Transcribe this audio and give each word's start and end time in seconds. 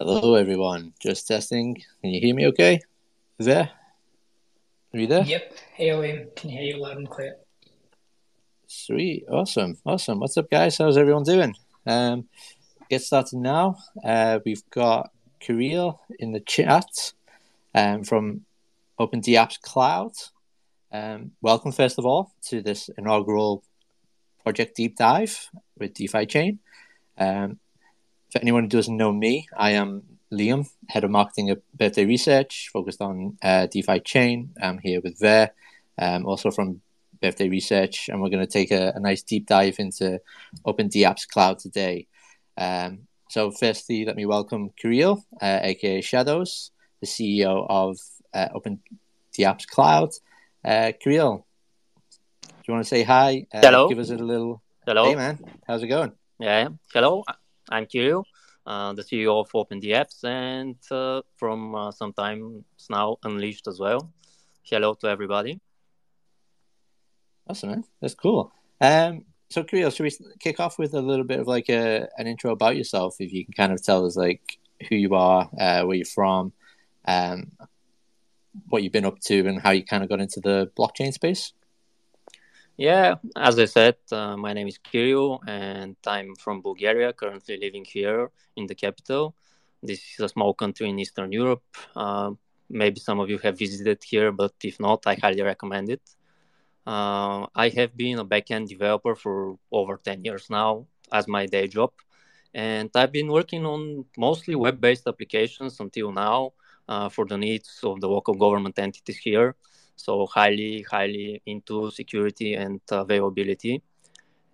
Hello, 0.00 0.36
everyone. 0.36 0.92
Just 1.00 1.26
testing. 1.26 1.74
Can 1.74 2.10
you 2.10 2.20
hear 2.20 2.32
me 2.32 2.46
okay? 2.46 2.78
Is 3.40 3.46
There? 3.46 3.68
Are 4.94 4.98
you 5.00 5.08
there? 5.08 5.24
Yep. 5.24 5.54
Hey, 5.74 5.92
William. 5.92 6.28
Can 6.36 6.50
hear 6.50 6.62
you 6.62 6.80
loud 6.80 6.98
and 6.98 7.10
clear. 7.10 7.34
Sweet. 8.68 9.24
Awesome. 9.28 9.76
Awesome. 9.84 10.20
What's 10.20 10.36
up, 10.36 10.48
guys? 10.48 10.78
How's 10.78 10.96
everyone 10.96 11.24
doing? 11.24 11.52
Um, 11.84 12.28
get 12.88 13.02
started 13.02 13.40
now. 13.40 13.78
Uh, 14.04 14.38
we've 14.46 14.62
got 14.70 15.10
Kirill 15.40 16.00
in 16.20 16.30
the 16.30 16.40
chat 16.46 17.12
um, 17.74 18.04
from 18.04 18.42
OpenDApps 19.00 19.60
Cloud. 19.62 20.12
Um, 20.92 21.32
welcome, 21.42 21.72
first 21.72 21.98
of 21.98 22.06
all, 22.06 22.30
to 22.50 22.62
this 22.62 22.88
inaugural 22.96 23.64
project 24.44 24.76
deep 24.76 24.96
dive 24.96 25.50
with 25.76 25.94
DeFi 25.94 26.24
Chain. 26.26 26.60
Um, 27.18 27.58
for 28.30 28.40
anyone 28.40 28.64
who 28.64 28.68
doesn't 28.68 28.96
know 28.96 29.12
me, 29.12 29.48
I 29.56 29.72
am 29.72 30.02
Liam, 30.32 30.68
head 30.88 31.04
of 31.04 31.10
marketing 31.10 31.50
at 31.50 31.62
Birthday 31.74 32.04
Research, 32.04 32.70
focused 32.72 33.00
on 33.00 33.38
uh, 33.42 33.66
DeFi 33.66 34.00
Chain. 34.00 34.50
I'm 34.60 34.78
here 34.78 35.00
with 35.02 35.18
Ver, 35.18 35.50
um, 35.98 36.26
also 36.26 36.50
from 36.50 36.82
Birthday 37.22 37.48
Research, 37.48 38.08
and 38.08 38.20
we're 38.20 38.28
going 38.28 38.44
to 38.44 38.52
take 38.52 38.70
a, 38.70 38.92
a, 38.94 39.00
nice 39.00 39.22
deep 39.22 39.46
dive 39.46 39.76
into 39.78 40.20
Open 40.64 40.88
OpenDApps 40.88 41.26
Cloud 41.28 41.58
today. 41.58 42.06
Um, 42.56 43.06
so, 43.30 43.50
firstly, 43.50 44.04
let 44.04 44.16
me 44.16 44.26
welcome 44.26 44.70
Kirill, 44.76 45.24
uh, 45.40 45.60
aka 45.62 46.00
Shadows, 46.02 46.70
the 47.00 47.06
CEO 47.06 47.66
of 47.68 47.98
uh, 48.34 48.48
OpenDApps 48.54 49.66
Cloud. 49.66 50.10
Uh, 50.64 50.92
Kirill, 51.00 51.46
do 52.42 52.48
you 52.68 52.74
want 52.74 52.84
to 52.84 52.88
say 52.88 53.02
hi? 53.02 53.46
Uh, 53.52 53.60
Hello. 53.62 53.88
Give 53.88 53.98
us 53.98 54.10
a 54.10 54.16
little. 54.16 54.62
Hello. 54.86 55.04
Hey, 55.06 55.14
man. 55.14 55.38
How's 55.66 55.82
it 55.82 55.88
going? 55.88 56.12
Yeah. 56.38 56.68
Hello. 56.92 57.24
I'm 57.70 57.86
Kirill, 57.86 58.24
uh, 58.66 58.92
the 58.94 59.02
CEO 59.02 59.40
of 59.40 59.50
OpenDApps, 59.52 60.24
and 60.24 60.76
uh, 60.90 61.22
from 61.36 61.74
uh, 61.74 61.90
some 61.90 62.12
time 62.12 62.64
now 62.88 63.18
Unleashed 63.24 63.68
as 63.68 63.78
well. 63.78 64.10
Hello 64.62 64.94
to 64.94 65.08
everybody. 65.08 65.60
Awesome, 67.48 67.70
man. 67.70 67.84
That's 68.00 68.14
cool. 68.14 68.52
Um, 68.80 69.24
so, 69.50 69.64
Kirill, 69.64 69.90
should 69.90 70.04
we 70.04 70.12
kick 70.38 70.60
off 70.60 70.78
with 70.78 70.94
a 70.94 71.00
little 71.00 71.24
bit 71.24 71.40
of 71.40 71.46
like 71.46 71.68
a, 71.68 72.08
an 72.18 72.26
intro 72.26 72.52
about 72.52 72.76
yourself? 72.76 73.16
If 73.20 73.32
you 73.32 73.44
can 73.44 73.54
kind 73.54 73.72
of 73.72 73.82
tell 73.82 74.06
us 74.06 74.16
like 74.16 74.58
who 74.88 74.96
you 74.96 75.14
are, 75.14 75.48
uh, 75.58 75.82
where 75.84 75.96
you're 75.96 76.04
from, 76.04 76.52
um, 77.06 77.52
what 78.68 78.82
you've 78.82 78.92
been 78.92 79.06
up 79.06 79.20
to, 79.20 79.46
and 79.46 79.60
how 79.60 79.70
you 79.70 79.84
kind 79.84 80.02
of 80.02 80.08
got 80.08 80.20
into 80.20 80.40
the 80.40 80.70
blockchain 80.78 81.12
space. 81.12 81.52
Yeah, 82.78 83.16
as 83.36 83.58
I 83.58 83.64
said, 83.64 83.96
uh, 84.12 84.36
my 84.36 84.52
name 84.52 84.68
is 84.68 84.78
Kirill 84.78 85.40
and 85.48 85.96
I'm 86.06 86.36
from 86.36 86.62
Bulgaria, 86.62 87.12
currently 87.12 87.56
living 87.56 87.84
here 87.84 88.30
in 88.56 88.66
the 88.66 88.74
capital. 88.76 89.34
This 89.82 90.00
is 90.14 90.20
a 90.20 90.28
small 90.28 90.54
country 90.54 90.88
in 90.88 90.96
Eastern 91.00 91.32
Europe. 91.32 91.64
Uh, 91.96 92.30
maybe 92.70 93.00
some 93.00 93.18
of 93.18 93.28
you 93.30 93.38
have 93.38 93.58
visited 93.58 94.04
here, 94.04 94.30
but 94.30 94.52
if 94.62 94.78
not, 94.78 95.04
I 95.08 95.16
highly 95.16 95.42
recommend 95.42 95.90
it. 95.90 96.02
Uh, 96.86 97.46
I 97.56 97.68
have 97.70 97.96
been 97.96 98.20
a 98.20 98.24
backend 98.24 98.68
developer 98.68 99.16
for 99.16 99.58
over 99.72 99.96
10 99.96 100.24
years 100.24 100.48
now 100.48 100.86
as 101.12 101.26
my 101.26 101.46
day 101.46 101.66
job. 101.66 101.90
And 102.54 102.90
I've 102.94 103.12
been 103.12 103.28
working 103.28 103.66
on 103.66 104.04
mostly 104.16 104.54
web 104.54 104.80
based 104.80 105.08
applications 105.08 105.80
until 105.80 106.12
now 106.12 106.52
uh, 106.88 107.08
for 107.08 107.26
the 107.26 107.36
needs 107.36 107.80
of 107.82 108.00
the 108.00 108.08
local 108.08 108.34
government 108.34 108.78
entities 108.78 109.18
here 109.18 109.56
so 109.98 110.26
highly 110.26 110.82
highly 110.90 111.42
into 111.46 111.90
security 111.90 112.54
and 112.54 112.80
availability. 112.90 113.82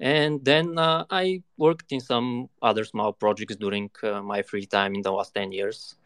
And 0.00 0.45
then 0.45 0.78
uh, 0.78 1.05
i 1.11 1.42
worked 1.56 1.92
in 1.92 2.00
some 2.00 2.48
other 2.61 2.84
small 2.84 3.12
projects 3.12 3.56
during 3.56 3.91
uh, 4.03 4.22
my 4.22 4.42
free 4.42 4.67
time 4.67 4.95
in 4.95 5.03
the 5.03 5.12
last 5.12 5.34
10 5.34 5.53
years. 5.53 5.97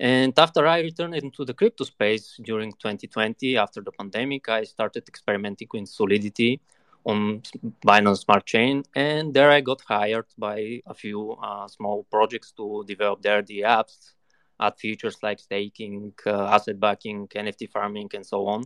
And 0.00 0.32
after 0.38 0.66
i 0.66 0.80
returned 0.80 1.14
into 1.14 1.44
the 1.44 1.54
crypto 1.54 1.84
space 1.84 2.40
during 2.42 2.72
2020 2.72 3.56
after 3.56 3.80
the 3.80 3.92
pandemic 3.92 4.48
i 4.48 4.64
started 4.64 5.04
experimenting 5.08 5.68
with 5.72 5.88
solidity 5.88 6.60
on 7.04 7.42
binance 7.86 8.18
smart 8.24 8.44
chain. 8.46 8.82
And 8.94 9.34
there 9.34 9.50
i 9.50 9.60
got 9.60 9.82
hired 9.82 10.26
by 10.36 10.82
a 10.86 10.94
few 10.94 11.32
uh, 11.32 11.68
small 11.68 12.04
projects 12.10 12.52
to 12.52 12.84
develop 12.86 13.22
their 13.22 13.42
dApps 13.42 14.17
add 14.60 14.76
features 14.78 15.16
like 15.22 15.40
staking, 15.40 16.12
uh, 16.26 16.46
asset 16.46 16.78
backing, 16.80 17.28
NFT 17.28 17.70
farming, 17.70 18.10
and 18.14 18.24
so 18.24 18.46
on. 18.46 18.64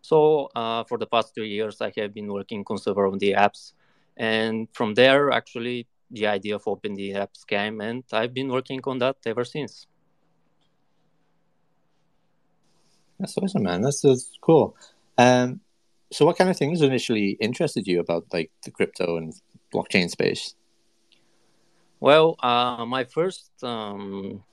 So 0.00 0.50
uh, 0.54 0.84
for 0.84 0.98
the 0.98 1.06
past 1.06 1.34
three 1.34 1.48
years, 1.48 1.80
I 1.80 1.92
have 1.96 2.14
been 2.14 2.32
working 2.32 2.64
on 2.68 2.78
several 2.78 3.14
of 3.14 3.20
dApps, 3.20 3.72
and 4.16 4.68
from 4.72 4.94
there, 4.94 5.30
actually, 5.30 5.86
the 6.10 6.26
idea 6.26 6.56
of 6.56 6.64
OpenDApps 6.64 7.46
came, 7.46 7.80
and 7.80 8.04
I've 8.12 8.34
been 8.34 8.48
working 8.48 8.80
on 8.84 8.98
that 8.98 9.16
ever 9.26 9.44
since. 9.44 9.86
That's 13.18 13.36
awesome, 13.36 13.64
man. 13.64 13.82
That's, 13.82 14.00
that's 14.00 14.30
cool. 14.40 14.76
Um, 15.16 15.60
so, 16.10 16.24
what 16.24 16.38
kind 16.38 16.48
of 16.48 16.56
things 16.56 16.80
initially 16.80 17.36
interested 17.40 17.86
you 17.86 18.00
about 18.00 18.26
like 18.32 18.50
the 18.62 18.70
crypto 18.70 19.16
and 19.16 19.34
blockchain 19.72 20.08
space? 20.08 20.54
Well, 22.00 22.36
uh, 22.40 22.86
my 22.86 23.04
first 23.04 23.50
um, 23.62 24.44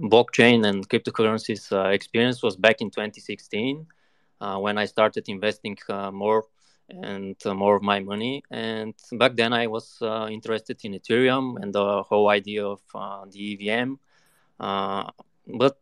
blockchain 0.00 0.66
and 0.66 0.88
cryptocurrencies 0.88 1.72
uh, 1.72 1.88
experience 1.90 2.42
was 2.42 2.56
back 2.56 2.80
in 2.80 2.90
2016 2.90 3.86
uh, 4.40 4.58
when 4.58 4.76
I 4.76 4.86
started 4.86 5.28
investing 5.28 5.78
uh, 5.88 6.10
more 6.10 6.44
and 6.88 7.36
uh, 7.46 7.54
more 7.54 7.76
of 7.76 7.82
my 7.82 8.00
money. 8.00 8.42
And 8.50 8.94
back 9.12 9.36
then, 9.36 9.52
I 9.52 9.68
was 9.68 9.98
uh, 10.02 10.28
interested 10.30 10.84
in 10.84 10.94
Ethereum 10.94 11.62
and 11.62 11.72
the 11.72 12.02
whole 12.02 12.28
idea 12.28 12.66
of 12.66 12.80
uh, 12.94 13.24
the 13.30 13.52
EVM. 13.52 13.94
but 14.58 15.78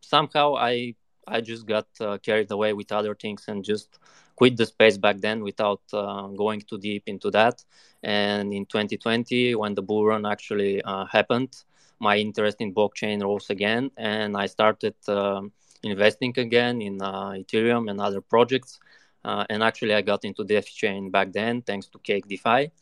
somehow, 0.00 0.56
I 0.56 0.94
I 1.26 1.40
just 1.40 1.66
got 1.66 1.86
carried 2.22 2.50
away 2.50 2.72
with 2.72 2.92
other 2.92 3.14
things 3.14 3.44
and 3.48 3.64
just 3.64 3.98
quit 4.36 4.56
the 4.56 4.66
space 4.66 4.98
back 4.98 5.20
then 5.20 5.42
without 5.42 5.80
going 5.90 6.60
too 6.60 6.78
deep 6.78 7.04
into 7.06 7.30
that. 7.30 7.64
And 8.02 8.52
in 8.52 8.66
2020, 8.66 9.54
when 9.54 9.74
the 9.74 9.82
bull 9.82 10.04
run 10.04 10.26
actually 10.26 10.82
happened, 11.10 11.64
my 12.02 12.16
interest 12.16 12.56
in 12.60 12.74
blockchain 12.74 13.22
rose 13.22 13.48
again, 13.48 13.90
and 13.96 14.36
I 14.36 14.46
started 14.46 14.96
um, 15.06 15.52
investing 15.84 16.34
again 16.36 16.82
in 16.82 17.00
uh, 17.00 17.30
Ethereum 17.42 17.88
and 17.88 18.00
other 18.00 18.20
projects. 18.20 18.80
Uh, 19.24 19.44
and 19.48 19.62
actually, 19.62 19.94
I 19.94 20.02
got 20.02 20.24
into 20.24 20.42
DeFi 20.42 20.72
chain 20.72 21.10
back 21.10 21.32
then, 21.32 21.62
thanks 21.62 21.86
to 21.86 21.98
Cake 22.00 22.26
DeFi. 22.26 22.72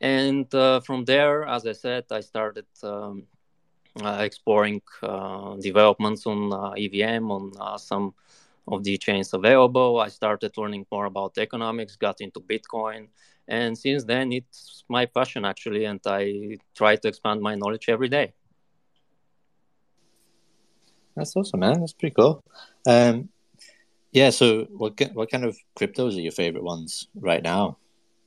And 0.00 0.52
uh, 0.52 0.80
from 0.80 1.04
there, 1.04 1.44
as 1.44 1.64
I 1.64 1.72
said, 1.72 2.04
I 2.10 2.20
started 2.20 2.66
um, 2.82 3.22
exploring 4.28 4.82
developments 5.60 6.26
on 6.26 6.38
EVM, 6.76 7.30
on 7.30 7.78
some 7.78 8.14
of 8.66 8.82
the 8.82 8.98
chains 8.98 9.32
available. 9.32 10.00
I 10.00 10.08
started 10.08 10.58
learning 10.58 10.86
more 10.90 11.06
about 11.06 11.38
economics, 11.38 11.94
got 11.94 12.20
into 12.20 12.40
Bitcoin. 12.40 13.06
And 13.46 13.78
since 13.78 14.02
then, 14.02 14.32
it's 14.32 14.82
my 14.88 15.06
passion 15.06 15.44
actually, 15.44 15.84
and 15.84 16.00
I 16.04 16.58
try 16.74 16.96
to 16.96 17.08
expand 17.08 17.40
my 17.40 17.54
knowledge 17.54 17.88
every 17.88 18.08
day. 18.08 18.32
That's 21.16 21.34
awesome, 21.34 21.60
man. 21.60 21.80
That's 21.80 21.94
pretty 21.94 22.14
cool. 22.14 22.44
Um, 22.86 23.30
yeah. 24.12 24.30
So, 24.30 24.64
what 24.70 25.00
what 25.14 25.30
kind 25.30 25.44
of 25.44 25.56
cryptos 25.78 26.16
are 26.16 26.20
your 26.20 26.32
favorite 26.32 26.62
ones 26.62 27.08
right 27.14 27.42
now 27.42 27.78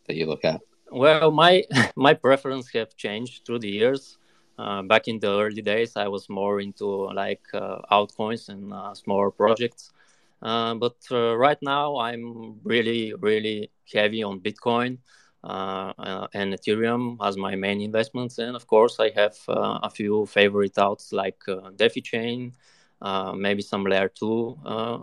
that 0.08 0.16
you 0.16 0.26
look 0.26 0.44
at? 0.44 0.62
Well, 0.92 1.32
my 1.32 1.64
my 1.96 2.14
preference 2.14 2.72
have 2.74 2.96
changed 2.98 3.46
through 3.46 3.60
the 3.60 3.70
years. 3.70 4.18
Uh, 4.58 4.82
back 4.82 5.08
in 5.08 5.20
the 5.20 5.30
early 5.30 5.62
days, 5.62 5.96
I 5.96 6.10
was 6.10 6.28
more 6.28 6.60
into 6.60 6.86
like 7.14 7.44
uh, 7.54 7.80
altcoins 7.90 8.50
and 8.50 8.74
uh, 8.74 8.94
smaller 8.94 9.32
projects. 9.32 9.94
Uh, 10.42 10.74
but 10.76 10.98
uh, 11.12 11.38
right 11.38 11.58
now, 11.62 11.98
I'm 11.98 12.60
really, 12.64 13.14
really 13.20 13.72
heavy 13.94 14.22
on 14.22 14.42
Bitcoin 14.42 14.98
uh, 15.46 16.28
and 16.34 16.54
Ethereum 16.54 17.18
as 17.22 17.38
my 17.38 17.56
main 17.56 17.80
investments. 17.80 18.38
And 18.38 18.54
of 18.56 18.68
course, 18.68 19.00
I 19.00 19.12
have 19.16 19.38
a 19.48 19.90
few 19.90 20.26
favorite 20.26 20.76
alts 20.76 21.13
like 21.13 21.42
DeFi 21.78 22.02
Chain, 22.02 22.54
uh, 23.01 23.34
maybe 23.34 23.62
some 23.62 23.84
layer 23.84 24.10
two 24.10 24.57
uh, 24.66 25.00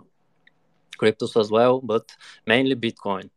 cryptos 0.97 1.39
as 1.39 1.51
well, 1.51 1.79
but 1.81 2.11
mainly 2.45 2.75
Bitcoin. 2.75 3.29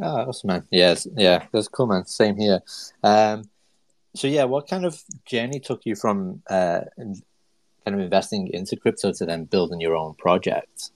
Oh, 0.00 0.28
awesome, 0.28 0.48
man. 0.48 0.66
Yes, 0.70 1.08
yeah, 1.16 1.46
that's 1.52 1.68
cool, 1.68 1.88
man. 1.88 2.04
Same 2.06 2.36
here. 2.36 2.60
Um, 3.02 3.44
so, 4.14 4.28
yeah, 4.28 4.44
what 4.44 4.68
kind 4.68 4.84
of 4.84 5.02
journey 5.26 5.60
took 5.60 5.84
you 5.84 5.96
from 5.96 6.42
uh, 6.48 6.82
kind 6.96 7.22
of 7.86 7.98
investing 7.98 8.48
into 8.48 8.76
crypto 8.76 9.12
to 9.12 9.26
then 9.26 9.44
building 9.44 9.80
your 9.80 9.96
own 9.96 10.14
project? 10.14 10.90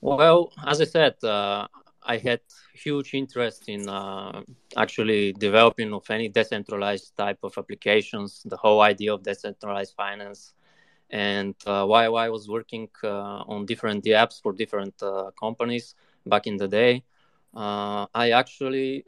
Well, 0.00 0.52
as 0.66 0.80
I 0.80 0.84
said, 0.84 1.22
uh, 1.22 1.66
I 2.02 2.16
had 2.18 2.40
huge 2.76 3.14
interest 3.14 3.68
in 3.68 3.88
uh, 3.88 4.42
actually 4.76 5.32
developing 5.32 5.92
of 5.92 6.08
any 6.10 6.28
decentralized 6.28 7.16
type 7.16 7.38
of 7.42 7.56
applications, 7.58 8.42
the 8.44 8.56
whole 8.56 8.80
idea 8.82 9.14
of 9.14 9.22
decentralized 9.22 9.94
finance. 9.96 10.54
And 11.10 11.54
uh, 11.66 11.84
while 11.86 12.16
I 12.16 12.28
was 12.28 12.48
working 12.48 12.88
uh, 13.02 13.42
on 13.52 13.66
different 13.66 14.04
apps 14.04 14.40
for 14.42 14.52
different 14.52 14.94
uh, 15.02 15.30
companies 15.38 15.94
back 16.26 16.46
in 16.46 16.56
the 16.56 16.68
day, 16.68 17.04
uh, 17.54 18.06
I 18.14 18.30
actually 18.30 19.04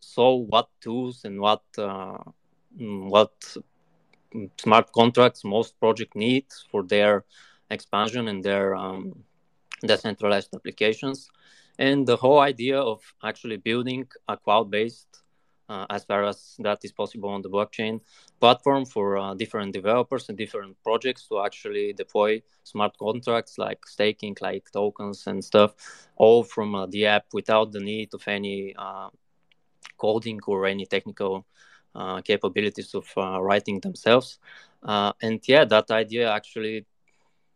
saw 0.00 0.36
what 0.36 0.68
tools 0.80 1.24
and 1.24 1.40
what 1.40 1.62
mm, 1.76 3.08
what 3.08 3.32
smart 4.60 4.92
contracts 4.92 5.44
most 5.44 5.78
project 5.80 6.14
need 6.14 6.46
for 6.70 6.82
their 6.82 7.24
expansion 7.70 8.28
and 8.28 8.44
their 8.44 8.74
um, 8.74 9.24
decentralized 9.86 10.54
applications, 10.54 11.30
and 11.78 12.06
the 12.06 12.16
whole 12.16 12.40
idea 12.40 12.78
of 12.80 13.00
actually 13.22 13.56
building 13.56 14.06
a 14.28 14.36
cloud-based 14.36 15.22
uh, 15.68 15.86
as 15.90 16.04
far 16.04 16.24
as 16.24 16.56
that 16.58 16.78
is 16.82 16.92
possible 16.92 17.28
on 17.28 17.42
the 17.42 17.50
blockchain 17.50 18.00
platform 18.40 18.84
for 18.84 19.16
uh, 19.16 19.34
different 19.34 19.72
developers 19.72 20.28
and 20.28 20.38
different 20.38 20.76
projects 20.82 21.28
to 21.28 21.40
actually 21.40 21.92
deploy 21.92 22.40
smart 22.64 22.96
contracts 22.98 23.58
like 23.58 23.86
staking, 23.86 24.36
like 24.40 24.64
tokens 24.72 25.26
and 25.26 25.44
stuff, 25.44 25.74
all 26.16 26.42
from 26.42 26.74
uh, 26.74 26.86
the 26.86 27.06
app 27.06 27.26
without 27.32 27.70
the 27.72 27.80
need 27.80 28.08
of 28.14 28.26
any 28.26 28.74
uh, 28.78 29.08
coding 29.98 30.40
or 30.46 30.66
any 30.66 30.86
technical 30.86 31.46
uh, 31.94 32.20
capabilities 32.22 32.94
of 32.94 33.06
uh, 33.16 33.40
writing 33.40 33.80
themselves. 33.80 34.38
and 35.20 35.40
yeah, 35.46 35.64
that 35.64 35.90
idea 35.90 36.30
actually 36.30 36.86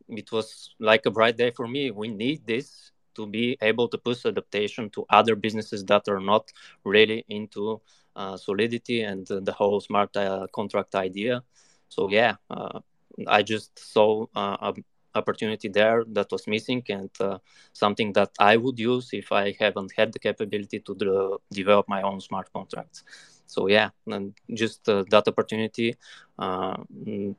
it 0.09 0.31
was 0.31 0.75
like 0.79 1.07
a 1.07 1.11
bright 1.11 1.37
day 1.37 1.51
for 1.51 1.67
me. 1.67 1.91
We 1.91 2.09
need 2.09 2.47
this 2.47 2.92
to 3.15 3.27
be 3.27 3.57
able 3.61 3.89
to 3.89 3.99
push 3.99 4.25
adaptation 4.27 4.91
to 4.91 5.05
other 5.11 5.35
businesses 5.37 5.85
that 5.85 6.09
are 6.09 6.21
not 6.21 6.51
really 6.85 7.25
into 7.29 7.81
uh, 8.17 8.37
solidity 8.37 9.03
and 9.03 9.27
the 9.27 9.53
whole 9.53 9.81
smart 9.81 10.17
uh, 10.17 10.47
contract 10.55 10.95
idea. 10.95 11.43
So 11.89 12.09
yeah, 12.11 12.37
uh, 12.51 12.81
I 13.27 13.43
just 13.43 13.79
saw 13.79 14.27
a 14.35 14.75
opportunity 15.15 15.69
there 15.69 16.05
that 16.13 16.33
was 16.33 16.47
missing 16.47 16.83
and 16.89 17.11
uh, 17.21 17.39
something 17.73 18.13
that 18.15 18.31
I 18.39 18.57
would 18.57 18.79
use 18.79 19.11
if 19.13 19.31
I 19.31 19.55
haven't 19.59 19.93
had 19.97 20.13
the 20.13 20.19
capability 20.19 20.81
to 20.81 20.95
de- 20.95 21.37
develop 21.51 21.87
my 21.89 22.03
own 22.03 22.21
smart 22.21 22.51
contracts. 22.53 23.05
So 23.47 23.69
yeah, 23.69 23.91
and 24.07 24.33
just 24.55 24.89
uh, 24.89 25.05
that 25.11 25.29
opportunity 25.29 25.97
uh, 26.39 26.77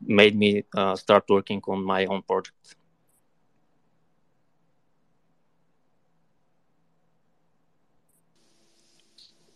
made 0.02 0.36
me 0.36 0.64
start 0.96 1.24
working 1.30 1.62
on 1.68 1.84
my 1.84 2.06
own 2.06 2.22
project. 2.22 2.76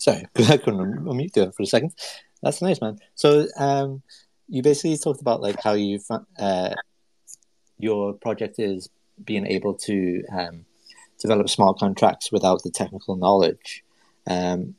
Sorry, 0.07 0.25
I 0.37 0.57
couldn't 0.57 1.03
unmute 1.03 1.35
you 1.35 1.51
for 1.51 1.63
a 1.63 1.65
second. 1.65 1.93
That's 2.41 2.61
nice, 2.61 2.79
man. 2.79 2.97
So, 3.15 3.45
um, 3.57 4.01
you 4.47 4.61
basically 4.63 4.97
talked 4.97 5.19
about 5.19 5.41
like 5.41 5.61
how 5.61 5.73
you 5.73 5.99
uh, 6.39 6.73
your 7.77 8.13
project 8.13 8.57
is 8.57 8.89
being 9.25 9.45
able 9.45 9.73
to 9.73 10.23
um, 10.31 10.65
develop 11.19 11.49
smart 11.49 11.77
contracts 11.77 12.31
without 12.31 12.63
the 12.63 12.69
technical 12.69 13.17
knowledge. 13.17 13.83
Um, 14.25 14.75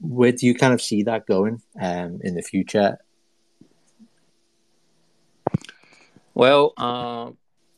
where 0.00 0.32
do 0.32 0.46
you 0.46 0.54
kind 0.54 0.74
of 0.74 0.82
see 0.82 1.02
that 1.04 1.26
going 1.26 1.62
um, 1.80 2.20
in 2.22 2.34
the 2.34 2.42
future? 2.42 2.98
Well, 6.34 6.74
uh, 6.76 7.30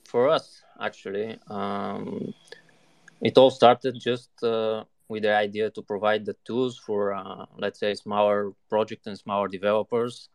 for 0.05 0.29
us, 0.29 0.63
actually, 0.81 1.39
um, 1.49 2.35
it 3.21 3.39
all 3.39 3.53
started 3.53 4.01
just 4.01 4.31
uh, 4.43 4.83
with 5.13 5.23
the 5.23 5.37
idea 5.47 5.71
to 5.71 5.83
provide 5.83 6.25
the 6.25 6.37
tools 6.45 6.79
for, 6.79 7.13
uh, 7.13 7.45
let's 7.59 7.79
say, 7.79 7.95
smaller 7.95 8.53
projects 8.69 9.07
and 9.07 9.19
smaller 9.19 9.47
developers. 9.47 10.31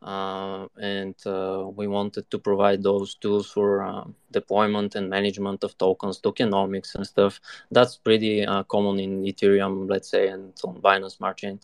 Uh, 0.00 0.68
and 0.80 1.16
uh, 1.26 1.66
we 1.74 1.86
wanted 1.88 2.30
to 2.30 2.38
provide 2.38 2.80
those 2.82 3.16
tools 3.16 3.50
for 3.50 3.82
uh, 3.82 4.04
deployment 4.30 4.94
and 4.94 5.10
management 5.10 5.64
of 5.64 5.76
tokens, 5.78 6.20
tokenomics, 6.20 6.94
and 6.94 7.04
stuff. 7.06 7.40
That's 7.72 7.96
pretty 7.96 8.46
uh, 8.46 8.62
common 8.64 9.00
in 9.00 9.24
Ethereum, 9.24 9.90
let's 9.90 10.10
say, 10.10 10.28
and 10.28 10.52
on 10.62 10.80
Binance 10.80 11.16
Smart 11.16 11.38
Chain. 11.38 11.58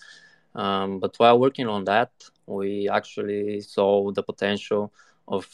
Um, 0.55 0.99
but 0.99 1.14
while 1.19 1.38
working 1.38 1.69
on 1.69 1.84
that, 1.84 2.11
we 2.46 2.88
actually 2.88 3.61
saw 3.61 4.11
the 4.11 4.22
potential 4.22 4.93
of 5.28 5.46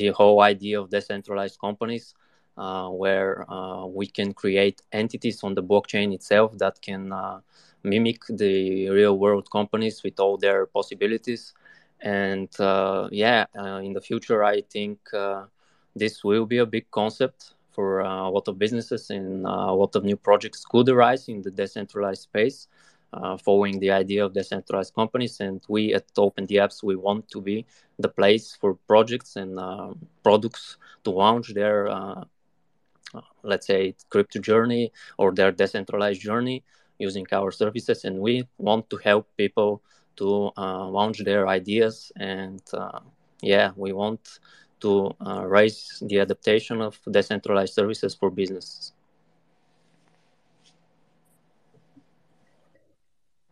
the 0.00 0.08
whole 0.18 0.40
idea 0.40 0.80
of 0.80 0.90
decentralized 0.90 1.58
companies 1.60 2.14
where 2.56 3.50
uh, 3.50 3.86
we 3.86 4.06
can 4.06 4.32
create 4.32 4.82
entities 4.92 5.42
on 5.42 5.54
the 5.54 5.62
blockchain 5.62 6.12
itself 6.12 6.56
that 6.58 6.80
can 6.82 7.12
uh, 7.12 7.40
mimic 7.82 8.22
the 8.28 8.88
real 8.90 9.18
world 9.18 9.50
companies 9.50 10.02
with 10.02 10.20
all 10.20 10.36
their 10.36 10.66
possibilities. 10.66 11.54
And 12.00 12.48
yeah, 13.12 13.46
in 13.82 13.92
the 13.92 14.00
future, 14.00 14.44
I 14.44 14.62
think 14.62 14.98
this 15.96 16.24
will 16.24 16.46
be 16.46 16.58
a 16.58 16.66
big 16.66 16.90
concept 16.90 17.54
for 17.72 18.00
a 18.00 18.28
lot 18.28 18.48
of 18.48 18.58
businesses 18.58 19.10
and 19.10 19.46
a 19.46 19.72
lot 19.72 19.94
of 19.96 20.04
new 20.04 20.16
projects 20.16 20.64
could 20.64 20.88
arise 20.88 21.28
in 21.28 21.42
the 21.42 21.50
decentralized 21.50 22.22
space. 22.22 22.68
Uh, 23.12 23.36
following 23.36 23.80
the 23.80 23.90
idea 23.90 24.24
of 24.24 24.32
decentralized 24.32 24.94
companies. 24.94 25.40
And 25.40 25.60
we 25.68 25.92
at 25.94 26.06
OpenDApps, 26.14 26.84
we 26.84 26.94
want 26.94 27.28
to 27.30 27.40
be 27.40 27.66
the 27.98 28.08
place 28.08 28.56
for 28.60 28.74
projects 28.86 29.34
and 29.34 29.58
uh, 29.58 29.94
products 30.22 30.76
to 31.02 31.10
launch 31.10 31.52
their 31.52 31.88
uh, 31.88 32.22
let's 33.42 33.66
say 33.66 33.94
crypto 34.10 34.38
journey 34.40 34.92
or 35.18 35.32
their 35.32 35.52
decentralized 35.52 36.20
journey 36.20 36.62
using 36.98 37.26
our 37.32 37.50
services 37.50 38.04
and 38.04 38.18
we 38.18 38.46
want 38.58 38.88
to 38.90 38.96
help 38.98 39.26
people 39.36 39.82
to 40.16 40.50
uh, 40.56 40.86
launch 40.86 41.24
their 41.24 41.48
ideas 41.48 42.12
and 42.16 42.62
uh, 42.74 43.00
yeah 43.42 43.70
we 43.76 43.92
want 43.92 44.38
to 44.80 45.14
uh, 45.26 45.44
raise 45.46 46.02
the 46.06 46.18
adaptation 46.20 46.80
of 46.80 46.98
decentralized 47.10 47.74
services 47.74 48.14
for 48.14 48.30
businesses. 48.30 48.92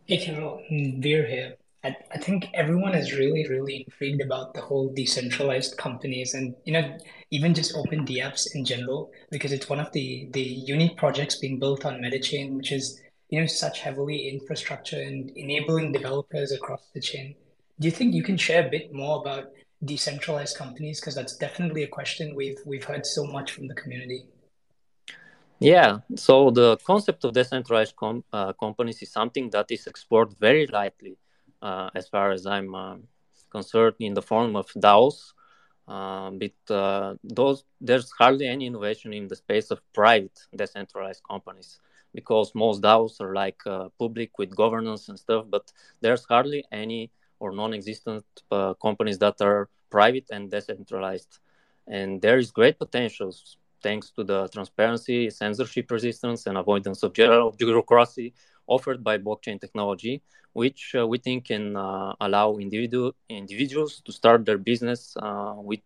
Hey 0.06 0.16
Kirill 0.16 0.62
we're 0.70 1.26
here 1.26 1.56
I, 1.84 1.96
I 2.12 2.19
think 2.19 2.48
everyone 2.54 2.94
is 2.94 3.12
really, 3.12 3.46
really 3.48 3.84
intrigued 3.86 4.20
about 4.20 4.54
the 4.54 4.60
whole 4.60 4.92
decentralized 4.92 5.76
companies 5.76 6.34
and 6.34 6.54
you 6.64 6.72
know 6.72 6.98
even 7.30 7.54
just 7.54 7.75
OpenDApps 7.75 8.54
in 8.54 8.64
general 8.64 9.10
because 9.30 9.52
it's 9.52 9.69
one 9.69 9.80
of 9.80 9.92
the 9.92 10.28
the 10.32 10.42
unique 10.42 10.96
projects 10.96 11.36
being 11.36 11.58
built 11.58 11.84
on 11.84 12.00
Metachain, 12.00 12.56
which 12.56 12.72
is 12.72 13.00
you 13.30 13.40
know 13.40 13.46
such 13.46 13.80
heavily 13.80 14.28
infrastructure 14.28 15.00
and 15.00 15.30
enabling 15.36 15.92
developers 15.92 16.52
across 16.52 16.88
the 16.94 17.00
chain. 17.00 17.34
Do 17.78 17.86
you 17.86 17.92
think 17.92 18.14
you 18.14 18.25
can 18.25 18.36
share 18.36 18.66
a 18.66 18.70
bit 18.70 18.92
more 18.92 19.20
about 19.20 19.52
decentralized 19.84 20.56
companies 20.56 21.00
because 21.00 21.14
that's 21.14 21.36
definitely 21.36 21.84
a 21.84 21.88
question 21.88 22.34
we've 22.34 22.58
we've 22.66 22.84
heard 22.84 23.06
so 23.06 23.25
much 23.25 23.52
from 23.52 23.69
the 23.69 23.75
community. 23.75 24.26
Yeah, 25.60 25.98
so 26.14 26.50
the 26.50 26.76
concept 26.78 27.25
of 27.25 27.32
decentralized 27.32 27.96
com- 27.96 28.25
uh, 28.32 28.52
companies 28.52 29.02
is 29.02 29.10
something 29.10 29.50
that 29.50 29.66
is 29.70 29.86
explored 29.88 30.32
very 30.38 30.66
lightly 30.69 31.16
uh, 31.62 31.90
as 31.94 32.08
far 32.08 32.31
as 32.31 32.47
I'm 32.47 32.75
uh, 32.75 32.97
concerned, 33.50 33.97
in 34.00 34.14
the 34.14 34.23
form 34.23 34.56
of 34.56 34.66
DAOs. 34.75 35.33
Uh, 35.87 36.30
but 36.30 37.16
those 37.25 37.64
there's 37.80 38.11
hardly 38.18 38.47
any 38.47 38.66
innovation 38.66 39.14
in 39.14 39.26
the 39.26 39.37
space 39.37 39.71
of 39.71 39.80
private 39.94 40.38
decentralized 40.54 41.23
companies 41.23 41.80
because 42.12 42.54
most 42.54 42.83
DAOs 42.83 43.21
are 43.21 43.35
like 43.35 43.61
public 43.99 44.38
with 44.38 44.54
governance 44.54 45.09
and 45.09 45.18
stuff, 45.18 45.47
but 45.49 45.73
there's 46.02 46.25
hardly 46.25 46.64
any 46.73 47.11
or 47.40 47.52
non-existent 47.52 48.25
companies 48.83 49.18
that 49.18 49.40
are 49.40 49.68
private 49.90 50.26
and 50.30 50.50
decentralized 50.50 51.38
and 51.88 52.21
there 52.21 52.38
is 52.38 52.50
great 52.50 52.78
potential 52.78 53.35
thanks 53.83 54.11
to 54.11 54.25
the 54.25 54.49
transparency, 54.49 55.30
censorship 55.30 55.90
resistance, 55.90 56.47
and 56.47 56.59
avoidance 56.59 57.02
of 57.02 57.12
general 57.12 57.52
bureaucracy 57.52 58.35
offered 58.68 59.02
by 59.02 59.18
blockchain 59.18 59.60
technology, 59.60 60.22
which 60.52 60.94
uh, 60.98 61.06
we 61.06 61.18
think 61.18 61.46
can 61.46 61.76
uh, 61.76 62.14
allow 62.20 62.56
individual 62.56 63.14
individuals 63.28 64.00
to 64.04 64.12
start 64.12 64.44
their 64.44 64.58
business 64.58 65.16
uh, 65.20 65.54
with 65.56 65.80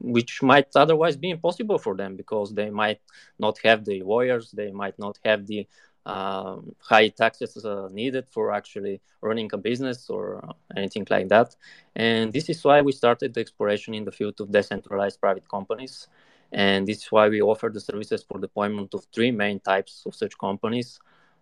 which 0.00 0.42
might 0.42 0.68
otherwise 0.76 1.16
be 1.16 1.30
impossible 1.30 1.78
for 1.78 1.96
them 1.96 2.14
because 2.16 2.54
they 2.54 2.70
might 2.70 3.00
not 3.38 3.58
have 3.64 3.84
the 3.84 4.00
lawyers, 4.02 4.52
they 4.52 4.70
might 4.70 4.96
not 4.98 5.18
have 5.24 5.46
the 5.46 5.66
um, 6.06 6.74
high 6.78 7.08
taxes 7.08 7.64
uh, 7.64 7.88
needed 7.92 8.26
for 8.30 8.52
actually 8.52 9.00
running 9.20 9.50
a 9.52 9.58
business 9.58 10.08
or 10.08 10.42
anything 10.76 11.06
like 11.10 11.28
that. 11.28 11.54
And 11.94 12.32
this 12.32 12.48
is 12.48 12.62
why 12.64 12.80
we 12.80 12.92
started 12.92 13.34
the 13.34 13.40
exploration 13.40 13.92
in 13.94 14.04
the 14.04 14.12
field 14.12 14.40
of 14.40 14.50
decentralized 14.50 15.20
private 15.20 15.48
companies. 15.48 16.08
And 16.50 16.86
this 16.86 16.98
is 17.02 17.12
why 17.12 17.28
we 17.28 17.42
offer 17.42 17.68
the 17.68 17.80
services 17.80 18.24
for 18.26 18.38
deployment 18.38 18.94
of 18.94 19.06
three 19.14 19.30
main 19.30 19.60
types 19.60 20.04
of 20.06 20.14
such 20.14 20.38
companies. 20.38 20.98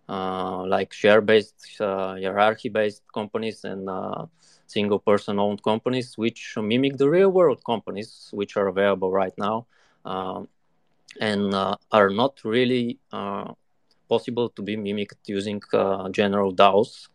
Uh, 0.09 0.65
like 0.65 0.93
share-based, 0.93 1.81
uh, 1.81 2.13
hierarchy-based 2.13 3.03
companies 3.13 3.65
and 3.65 3.89
uh, 3.89 4.25
single-person-owned 4.65 5.61
companies, 5.61 6.17
which 6.17 6.53
mimic 6.55 6.95
the 6.97 7.09
real-world 7.09 7.61
companies 7.65 8.29
which 8.31 8.55
are 8.55 8.67
available 8.67 9.11
right 9.11 9.33
now, 9.37 9.65
um, 10.05 10.47
and 11.19 11.53
are 11.91 12.09
not 12.09 12.39
really 12.45 12.99
possible 14.07 14.47
to 14.49 14.61
be 14.61 14.77
mimicked 14.77 15.27
using 15.27 15.61
general 16.11 16.53
DAOs. 16.53 17.09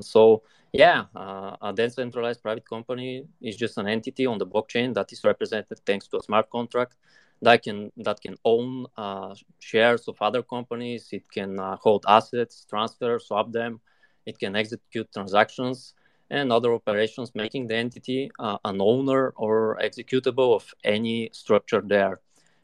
so 0.00 0.42
yeah, 0.72 1.04
uh, 1.16 1.56
a 1.62 1.72
decentralized 1.72 2.42
private 2.42 2.68
company 2.68 3.26
is 3.40 3.56
just 3.56 3.78
an 3.78 3.86
entity 3.86 4.26
on 4.26 4.38
the 4.38 4.46
blockchain 4.46 4.94
that 4.94 5.12
is 5.12 5.24
represented 5.24 5.80
thanks 5.86 6.06
to 6.08 6.18
a 6.18 6.22
smart 6.22 6.50
contract 6.50 6.94
that 7.42 7.62
can 7.62 7.92
that 7.96 8.20
can 8.20 8.36
own 8.44 8.86
uh, 8.96 9.34
shares 9.60 10.08
of 10.08 10.16
other 10.20 10.42
companies. 10.42 11.08
It 11.12 11.30
can 11.30 11.58
uh, 11.58 11.76
hold 11.76 12.04
assets, 12.08 12.66
transfer, 12.68 13.18
swap 13.18 13.52
them. 13.52 13.80
It 14.26 14.38
can 14.38 14.56
execute 14.56 15.12
transactions 15.12 15.94
and 16.30 16.52
other 16.52 16.74
operations, 16.74 17.34
making 17.34 17.68
the 17.68 17.76
entity 17.76 18.30
uh, 18.38 18.58
an 18.64 18.80
owner 18.80 19.32
or 19.36 19.78
executable 19.82 20.54
of 20.54 20.74
any 20.84 21.30
structure 21.32 21.80
there. 21.80 22.20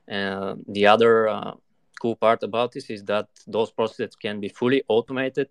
And 0.07 0.65
the 0.69 0.87
other 0.87 1.29
uh, 1.29 1.53
cool 2.01 2.17
part 2.17 2.43
about 2.43 2.73
this 2.73 2.91
is 2.91 3.05
that 3.05 3.29
those 3.47 3.71
processes 3.71 4.15
can 4.17 4.41
be 4.41 4.49
fully 4.49 4.83
automated 4.89 5.49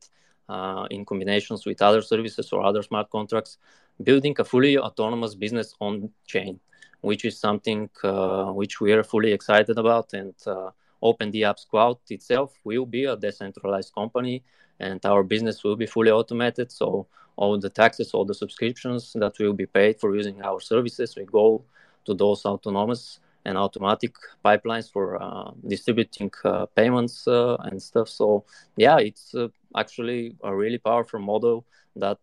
uh, 0.47 0.85
in 0.91 1.05
combinations 1.05 1.65
with 1.65 1.81
other 1.81 2.01
services 2.01 2.51
or 2.53 2.63
other 2.63 2.83
smart 2.83 3.09
contracts, 3.09 3.57
building 4.03 4.35
a 4.37 4.43
fully 4.43 4.77
autonomous 4.77 5.33
business 5.33 5.73
on 5.79 6.11
chain 6.27 6.59
which 7.03 7.25
is 7.25 7.37
something 7.37 7.89
uh, 8.03 8.51
which 8.59 8.79
we 8.79 8.93
are 8.93 9.03
fully 9.03 9.31
excited 9.33 9.77
about. 9.77 10.13
And 10.13 10.33
uh, 10.47 10.71
OpenDApps 11.03 11.67
Cloud 11.69 11.97
itself 12.09 12.57
will 12.63 12.85
be 12.85 13.03
a 13.05 13.17
decentralized 13.17 13.93
company, 13.93 14.43
and 14.79 15.05
our 15.05 15.21
business 15.21 15.63
will 15.63 15.75
be 15.75 15.85
fully 15.85 16.11
automated. 16.11 16.71
So 16.71 17.07
all 17.35 17.59
the 17.59 17.69
taxes, 17.69 18.13
all 18.13 18.25
the 18.25 18.33
subscriptions 18.33 19.13
that 19.15 19.37
will 19.37 19.53
be 19.53 19.65
paid 19.65 19.99
for 19.99 20.15
using 20.15 20.41
our 20.41 20.61
services, 20.61 21.15
we 21.17 21.25
go 21.25 21.63
to 22.05 22.13
those 22.13 22.45
autonomous 22.45 23.19
and 23.45 23.57
automatic 23.57 24.15
pipelines 24.45 24.89
for 24.89 25.21
uh, 25.21 25.51
distributing 25.67 26.31
uh, 26.45 26.65
payments 26.67 27.27
uh, 27.27 27.57
and 27.65 27.81
stuff. 27.81 28.07
So 28.07 28.45
yeah, 28.77 28.97
it's 28.99 29.35
uh, 29.35 29.49
actually 29.75 30.37
a 30.43 30.55
really 30.55 30.77
powerful 30.77 31.19
model 31.19 31.65
that 31.97 32.19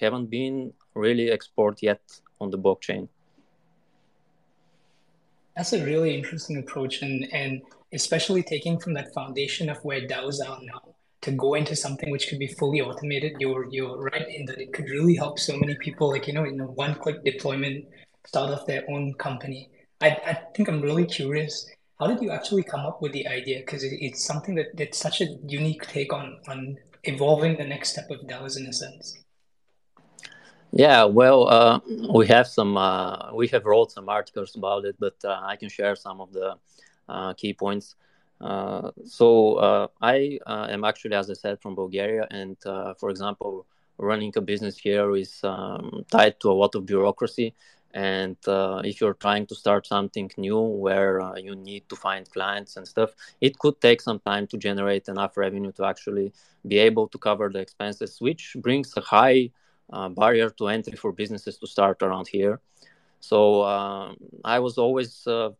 haven't 0.00 0.28
been 0.28 0.72
really 0.94 1.30
explored 1.30 1.78
yet 1.82 2.02
on 2.40 2.50
the 2.50 2.58
blockchain. 2.58 3.08
That's 5.58 5.74
a 5.74 5.84
really 5.84 6.14
interesting 6.14 6.56
approach, 6.56 7.02
and 7.02 7.28
and 7.32 7.60
especially 7.92 8.42
taking 8.44 8.78
from 8.78 8.94
that 8.94 9.12
foundation 9.12 9.68
of 9.68 9.84
where 9.84 10.00
DAOs 10.00 10.40
are 10.40 10.58
now 10.62 10.94
to 11.22 11.32
go 11.32 11.54
into 11.54 11.74
something 11.76 12.10
which 12.10 12.28
could 12.28 12.38
be 12.38 12.46
fully 12.46 12.80
automated. 12.80 13.32
You're 13.40 13.66
you're 13.70 14.00
right 14.00 14.28
in 14.28 14.46
that 14.46 14.58
it 14.58 14.72
could 14.72 14.88
really 14.88 15.16
help 15.16 15.38
so 15.40 15.58
many 15.58 15.74
people, 15.74 16.10
like 16.10 16.28
you 16.28 16.32
know, 16.32 16.44
in 16.44 16.60
a 16.60 16.66
one-click 16.66 17.24
deployment, 17.24 17.86
start 18.24 18.52
off 18.52 18.66
their 18.66 18.84
own 18.88 19.14
company. 19.14 19.68
I 20.00 20.10
I 20.30 20.34
think 20.54 20.68
I'm 20.68 20.80
really 20.80 21.06
curious. 21.06 21.68
How 21.98 22.06
did 22.06 22.22
you 22.22 22.30
actually 22.30 22.62
come 22.62 22.86
up 22.86 23.02
with 23.02 23.12
the 23.12 23.26
idea? 23.26 23.58
Because 23.58 23.82
it, 23.82 23.94
it's 24.00 24.24
something 24.24 24.54
that 24.54 24.76
that's 24.76 24.98
such 24.98 25.20
a 25.20 25.26
unique 25.44 25.84
take 25.88 26.12
on 26.12 26.40
on 26.48 26.78
evolving 27.02 27.56
the 27.56 27.64
next 27.64 27.90
step 27.90 28.08
of 28.10 28.20
DAOs 28.28 28.56
in 28.56 28.66
a 28.66 28.72
sense. 28.72 29.18
Yeah, 30.72 31.04
well, 31.04 31.48
uh, 31.48 31.80
we 32.14 32.26
have 32.26 32.46
some, 32.46 32.76
uh, 32.76 33.32
we 33.34 33.48
have 33.48 33.64
wrote 33.64 33.90
some 33.90 34.08
articles 34.08 34.54
about 34.54 34.84
it, 34.84 34.96
but 34.98 35.16
uh, 35.24 35.40
I 35.42 35.56
can 35.56 35.68
share 35.68 35.96
some 35.96 36.20
of 36.20 36.32
the 36.32 36.56
uh, 37.08 37.32
key 37.34 37.54
points. 37.54 37.94
Uh, 38.40 38.90
so 39.04 39.54
uh, 39.54 39.86
I 40.00 40.38
am 40.46 40.84
actually, 40.84 41.16
as 41.16 41.30
I 41.30 41.34
said, 41.34 41.60
from 41.60 41.74
Bulgaria, 41.74 42.26
and 42.30 42.56
for 42.98 43.10
example, 43.10 43.66
running 43.98 44.32
a 44.36 44.40
business 44.40 44.78
here 44.78 45.16
is 45.16 45.40
um, 45.42 46.04
tied 46.10 46.38
to 46.40 46.50
a 46.50 46.52
lot 46.62 46.74
of 46.74 46.86
bureaucracy. 46.86 47.54
And 47.94 48.36
if 48.84 49.00
you're 49.00 49.14
trying 49.14 49.46
to 49.46 49.54
start 49.54 49.86
something 49.86 50.30
new 50.36 50.60
where 50.60 51.20
you 51.38 51.56
need 51.56 51.88
to 51.88 51.96
find 51.96 52.30
clients 52.30 52.76
and 52.76 52.86
stuff, 52.86 53.10
it 53.40 53.58
could 53.58 53.80
take 53.80 54.02
some 54.02 54.20
time 54.20 54.46
to 54.48 54.58
generate 54.58 55.08
enough 55.08 55.36
revenue 55.36 55.72
to 55.72 55.84
actually 55.86 56.32
be 56.66 56.78
able 56.78 57.08
to 57.08 57.18
cover 57.18 57.48
the 57.48 57.58
expenses, 57.58 58.20
which 58.20 58.54
brings 58.60 58.94
a 58.96 59.00
high 59.00 59.50
uh, 59.92 60.08
barrier 60.08 60.50
to 60.50 60.68
entry 60.68 60.96
for 60.96 61.12
businesses 61.12 61.58
to 61.58 61.66
start 61.66 62.02
around 62.02 62.28
here. 62.28 62.60
So 63.20 63.62
uh, 63.62 64.14
I 64.44 64.58
was 64.60 64.78
always 64.78 65.26
uh, 65.26 65.50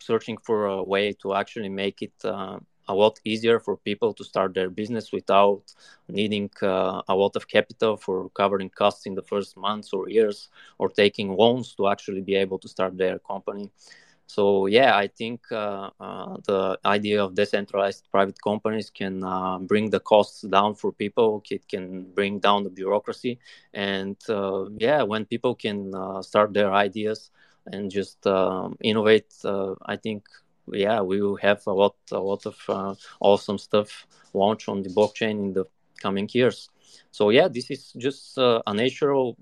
searching 0.00 0.38
for 0.38 0.66
a 0.66 0.82
way 0.82 1.12
to 1.22 1.34
actually 1.34 1.68
make 1.68 2.02
it 2.02 2.12
uh, 2.24 2.58
a 2.88 2.94
lot 2.94 3.20
easier 3.24 3.58
for 3.60 3.76
people 3.76 4.12
to 4.14 4.24
start 4.24 4.54
their 4.54 4.68
business 4.70 5.12
without 5.12 5.62
needing 6.08 6.50
uh, 6.62 7.02
a 7.08 7.14
lot 7.14 7.36
of 7.36 7.46
capital 7.48 7.96
for 7.96 8.28
covering 8.30 8.70
costs 8.70 9.06
in 9.06 9.14
the 9.14 9.22
first 9.22 9.56
months 9.56 9.92
or 9.92 10.08
years 10.08 10.48
or 10.78 10.88
taking 10.88 11.36
loans 11.36 11.74
to 11.74 11.88
actually 11.88 12.20
be 12.20 12.34
able 12.34 12.58
to 12.58 12.68
start 12.68 12.96
their 12.96 13.18
company. 13.18 13.70
So 14.30 14.66
yeah, 14.66 14.96
I 14.96 15.08
think 15.08 15.40
uh, 15.50 15.90
uh, 15.98 16.36
the 16.46 16.78
idea 16.84 17.24
of 17.24 17.34
decentralized 17.34 18.08
private 18.12 18.40
companies 18.40 18.88
can 18.88 19.24
uh, 19.24 19.58
bring 19.58 19.90
the 19.90 19.98
costs 19.98 20.42
down 20.42 20.76
for 20.76 20.92
people. 20.92 21.42
It 21.50 21.66
can 21.66 22.04
bring 22.14 22.38
down 22.38 22.62
the 22.62 22.70
bureaucracy, 22.70 23.40
and 23.74 24.16
uh, 24.28 24.66
yeah, 24.78 25.02
when 25.02 25.24
people 25.24 25.56
can 25.56 25.92
uh, 25.92 26.22
start 26.22 26.54
their 26.54 26.72
ideas 26.72 27.32
and 27.66 27.90
just 27.90 28.24
um, 28.26 28.76
innovate, 28.80 29.34
uh, 29.44 29.74
I 29.84 29.96
think 29.96 30.28
yeah, 30.72 31.00
we 31.00 31.20
will 31.20 31.36
have 31.48 31.66
a 31.66 31.72
lot, 31.72 31.96
a 32.12 32.20
lot 32.20 32.46
of 32.46 32.56
awesome 33.18 33.58
stuff 33.58 34.06
launch 34.32 34.68
on 34.68 34.82
the 34.84 34.90
blockchain 34.90 35.36
in 35.46 35.52
the 35.54 35.64
coming 36.00 36.28
years. 36.32 36.70
So 37.10 37.30
yeah, 37.30 37.48
this 37.48 37.68
is 37.68 37.92
just 37.98 38.38
a 38.38 38.72
natural 38.72 39.36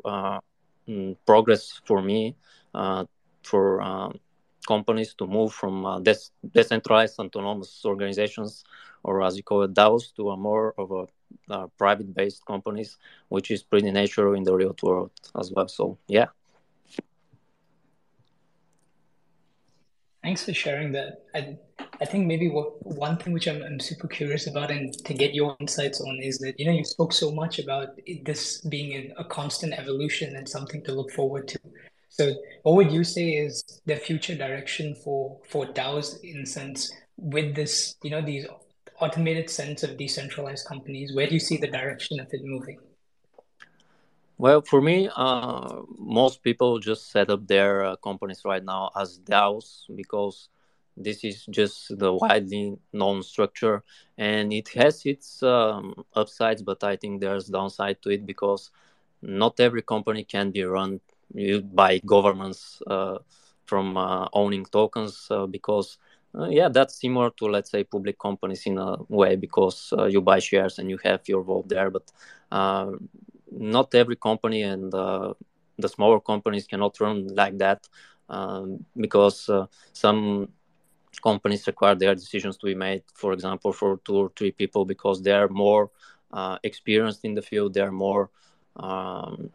mm, 0.89 1.15
progress 1.27 1.79
for 1.85 2.01
me 2.01 2.37
for. 3.43 3.83
Um, 3.83 4.19
companies 4.75 5.11
to 5.19 5.25
move 5.27 5.51
from 5.61 5.75
uh, 5.87 5.99
des- 6.09 6.31
decentralized 6.57 7.17
autonomous 7.19 7.73
organizations, 7.93 8.51
or 9.07 9.23
as 9.27 9.33
you 9.39 9.45
call 9.51 9.63
it, 9.67 9.73
DAOs, 9.75 10.15
to 10.17 10.23
a 10.31 10.37
more 10.37 10.75
of 10.83 10.89
a 11.01 11.05
uh, 11.55 11.67
private-based 11.83 12.43
companies, 12.53 12.91
which 13.35 13.49
is 13.51 13.63
pretty 13.63 13.91
natural 13.91 14.35
in 14.39 14.45
the 14.45 14.55
real 14.61 14.75
world 14.83 15.11
as 15.41 15.47
well. 15.53 15.69
So 15.69 15.85
yeah. 16.19 16.29
Thanks 20.23 20.45
for 20.45 20.53
sharing 20.53 20.93
that. 20.93 21.11
I, 21.35 21.57
I 22.03 22.05
think 22.05 22.27
maybe 22.27 22.49
what, 22.51 22.69
one 22.85 23.17
thing 23.17 23.33
which 23.33 23.49
I'm, 23.49 23.63
I'm 23.63 23.81
super 23.81 24.09
curious 24.09 24.47
about 24.47 24.71
and 24.71 24.93
to 25.07 25.15
get 25.15 25.33
your 25.33 25.57
insights 25.61 26.01
on 26.01 26.15
is 26.21 26.39
that, 26.39 26.55
you 26.59 26.67
know, 26.67 26.77
you 26.81 26.85
spoke 26.85 27.13
so 27.13 27.31
much 27.31 27.59
about 27.59 27.89
this 28.25 28.61
being 28.61 29.13
a 29.17 29.25
constant 29.25 29.73
evolution 29.73 30.37
and 30.37 30.47
something 30.47 30.83
to 30.85 30.93
look 30.93 31.11
forward 31.13 31.49
to. 31.49 31.59
So, 32.09 32.35
what 32.63 32.77
would 32.77 32.93
you 32.93 33.05
say 33.05 33.31
is 33.31 33.63
the 33.87 33.97
future 33.97 34.35
direction 34.35 34.95
for 34.95 35.39
for 35.49 35.67
DAOs 35.67 36.23
in 36.23 36.47
sense 36.47 36.93
with 37.17 37.55
this, 37.55 37.97
you 38.03 38.11
know, 38.11 38.23
these 38.23 38.47
automated 39.01 39.51
sense 39.51 39.83
of 39.83 39.97
decentralized 39.97 40.67
companies? 40.67 41.15
Where 41.15 41.27
do 41.27 41.35
you 41.35 41.41
see 41.41 41.57
the 41.57 41.69
direction 41.69 42.21
of 42.21 42.29
it 42.33 42.45
moving? 42.45 42.79
Well, 44.39 44.63
for 44.63 44.81
me, 44.81 45.11
uh, 45.17 45.83
most 45.99 46.43
people 46.43 46.79
just 46.79 47.11
set 47.11 47.29
up 47.29 47.47
their 47.47 47.85
uh, 47.85 47.97
companies 47.97 48.43
right 48.45 48.65
now 48.65 48.91
as 48.97 49.19
DAOs 49.19 49.85
because 49.95 50.49
this 50.97 51.25
is 51.25 51.47
just 51.47 51.99
the 51.99 52.13
widely 52.13 52.79
known 52.93 53.23
structure 53.23 53.83
and 54.17 54.53
it 54.53 54.69
has 54.71 55.05
its 55.07 55.43
um, 55.43 56.05
upsides, 56.15 56.63
but 56.63 56.83
I 56.83 56.97
think 56.97 57.21
there's 57.21 57.47
downside 57.47 58.03
to 58.03 58.11
it 58.11 58.27
because 58.27 58.71
not 59.23 59.59
every 59.61 59.83
company 59.83 60.25
can 60.25 60.51
be 60.51 60.63
run 60.63 61.01
by 61.73 61.99
governments 62.07 62.83
uh, 62.87 63.19
from 63.67 63.97
uh, 63.97 64.29
owning 64.33 64.65
tokens 64.65 65.27
uh, 65.31 65.47
because 65.47 65.99
yeah 66.51 66.69
that's 66.69 67.01
similar 67.01 67.31
to 67.31 67.47
let's 67.47 67.71
say 67.71 67.83
public 67.83 68.19
companies 68.19 68.67
in 68.67 68.79
a 68.79 68.97
way 69.09 69.35
because 69.35 69.93
you 70.09 70.21
buy 70.21 70.39
shares 70.39 70.79
and 70.79 70.91
you 70.91 70.99
have 71.03 71.21
your 71.27 71.43
vote 71.43 71.69
there 71.69 71.91
but 71.91 72.11
not 73.51 73.95
every 73.95 74.17
company 74.17 74.63
and 74.63 74.93
the 75.79 75.89
smaller 75.89 76.21
companies 76.21 76.67
cannot 76.67 77.01
run 77.01 77.27
like 77.35 77.57
that 77.59 77.89
um, 78.29 78.85
because 78.97 79.49
uh, 79.49 79.67
some 79.93 80.49
companies 81.23 81.67
require 81.67 81.95
their 81.95 82.15
decisions 82.15 82.57
to 82.57 82.67
be 82.67 82.75
made 82.75 83.03
for 83.15 83.33
example 83.33 83.73
for 83.73 83.99
two 84.05 84.17
or 84.17 84.33
three 84.37 84.51
people 84.53 84.85
because 84.85 85.23
they're 85.23 85.49
more 85.49 85.91
uh, 86.33 86.59
experienced 86.63 87.25
in 87.25 87.35
the 87.35 87.43
field 87.43 87.75
they're 87.75 87.93
more 87.93 88.31
um, 88.77 89.51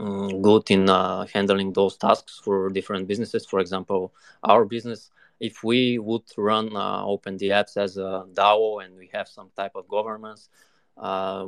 um, 0.00 0.42
good 0.42 0.70
in 0.70 0.88
uh, 0.88 1.26
handling 1.34 1.72
those 1.72 1.96
tasks 1.96 2.40
for 2.44 2.70
different 2.70 3.06
businesses. 3.08 3.46
For 3.46 3.60
example, 3.60 4.12
our 4.42 4.64
business, 4.64 5.10
if 5.40 5.62
we 5.64 5.98
would 5.98 6.24
run 6.36 6.76
uh, 6.76 7.04
apps 7.06 7.76
as 7.76 7.96
a 7.96 8.24
DAO 8.34 8.78
and 8.84 8.96
we 8.96 9.10
have 9.12 9.28
some 9.28 9.50
type 9.56 9.72
of 9.74 9.88
governance, 9.88 10.48
uh, 10.96 11.46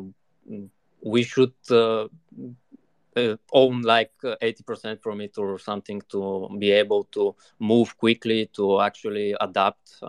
we 1.04 1.22
should 1.22 1.54
uh, 1.70 2.06
uh, 3.16 3.36
own 3.52 3.82
like 3.82 4.12
80% 4.40 4.98
uh, 4.98 5.00
from 5.02 5.20
it 5.20 5.38
or 5.38 5.58
something 5.58 6.02
to 6.10 6.48
be 6.58 6.70
able 6.70 7.04
to 7.04 7.34
move 7.58 7.96
quickly 7.98 8.46
to 8.54 8.80
actually 8.80 9.34
adapt 9.40 10.00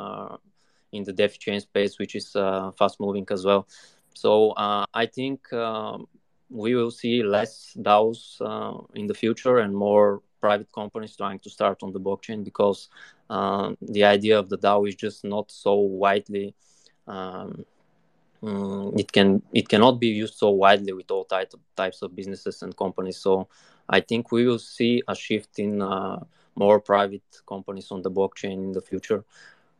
in 0.91 1.03
the 1.03 1.13
DeFi 1.13 1.37
chain 1.37 1.59
space, 1.59 1.97
which 1.99 2.15
is 2.15 2.31
fast 2.77 2.99
moving 2.99 3.25
as 3.31 3.45
well. 3.45 3.67
So 4.13 4.53
I 4.57 5.07
think 5.07 5.51
um, 5.53 6.07
we 6.53 6.75
will 6.75 6.91
see 6.91 7.23
less 7.23 7.75
DAOs 7.81 8.39
uh, 8.41 8.77
in 8.93 9.07
the 9.07 9.13
future 9.13 9.57
and 9.57 9.75
more 9.75 10.21
private 10.39 10.71
companies 10.71 11.15
trying 11.15 11.39
to 11.39 11.49
start 11.49 11.81
on 11.81 11.91
the 11.91 11.99
blockchain 11.99 12.43
because 12.43 12.89
uh, 13.29 13.73
the 13.81 14.03
idea 14.03 14.37
of 14.37 14.49
the 14.49 14.57
DAO 14.57 14.87
is 14.87 14.95
just 14.95 15.23
not 15.23 15.51
so 15.51 15.73
widely. 15.75 16.53
Um, 17.07 17.65
um, 18.43 18.93
it 18.97 19.11
can 19.11 19.41
it 19.53 19.67
cannot 19.69 19.99
be 19.99 20.07
used 20.07 20.35
so 20.35 20.49
widely 20.49 20.93
with 20.93 21.09
all 21.09 21.25
type, 21.25 21.53
types 21.75 22.01
of 22.01 22.15
businesses 22.15 22.61
and 22.61 22.75
companies. 22.75 23.17
So 23.17 23.47
I 23.89 23.99
think 24.01 24.31
we 24.31 24.45
will 24.45 24.59
see 24.59 25.01
a 25.07 25.15
shift 25.15 25.59
in 25.59 25.81
uh, 25.81 26.19
more 26.55 26.79
private 26.79 27.23
companies 27.47 27.89
on 27.91 28.01
the 28.01 28.11
blockchain 28.11 28.57
in 28.65 28.71
the 28.73 28.81
future. 28.81 29.23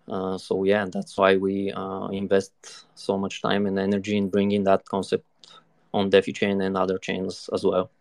Uh, 0.08 0.38
so 0.38 0.64
yeah, 0.64 0.86
that's 0.92 1.18
why 1.18 1.38
we 1.38 1.72
uh, 1.72 2.08
invest 2.08 2.54
so 2.96 3.18
much 3.18 3.42
time 3.42 3.66
and 3.68 3.78
energy 3.78 4.18
in 4.18 4.30
bringing 4.30 4.64
that 4.64 4.86
concept 4.86 5.26
on 5.94 6.10
DeFi 6.10 6.34
chain 6.34 6.62
and 6.62 6.78
other 6.78 6.98
chains 6.98 7.50
as 7.54 7.64
well. 7.64 7.92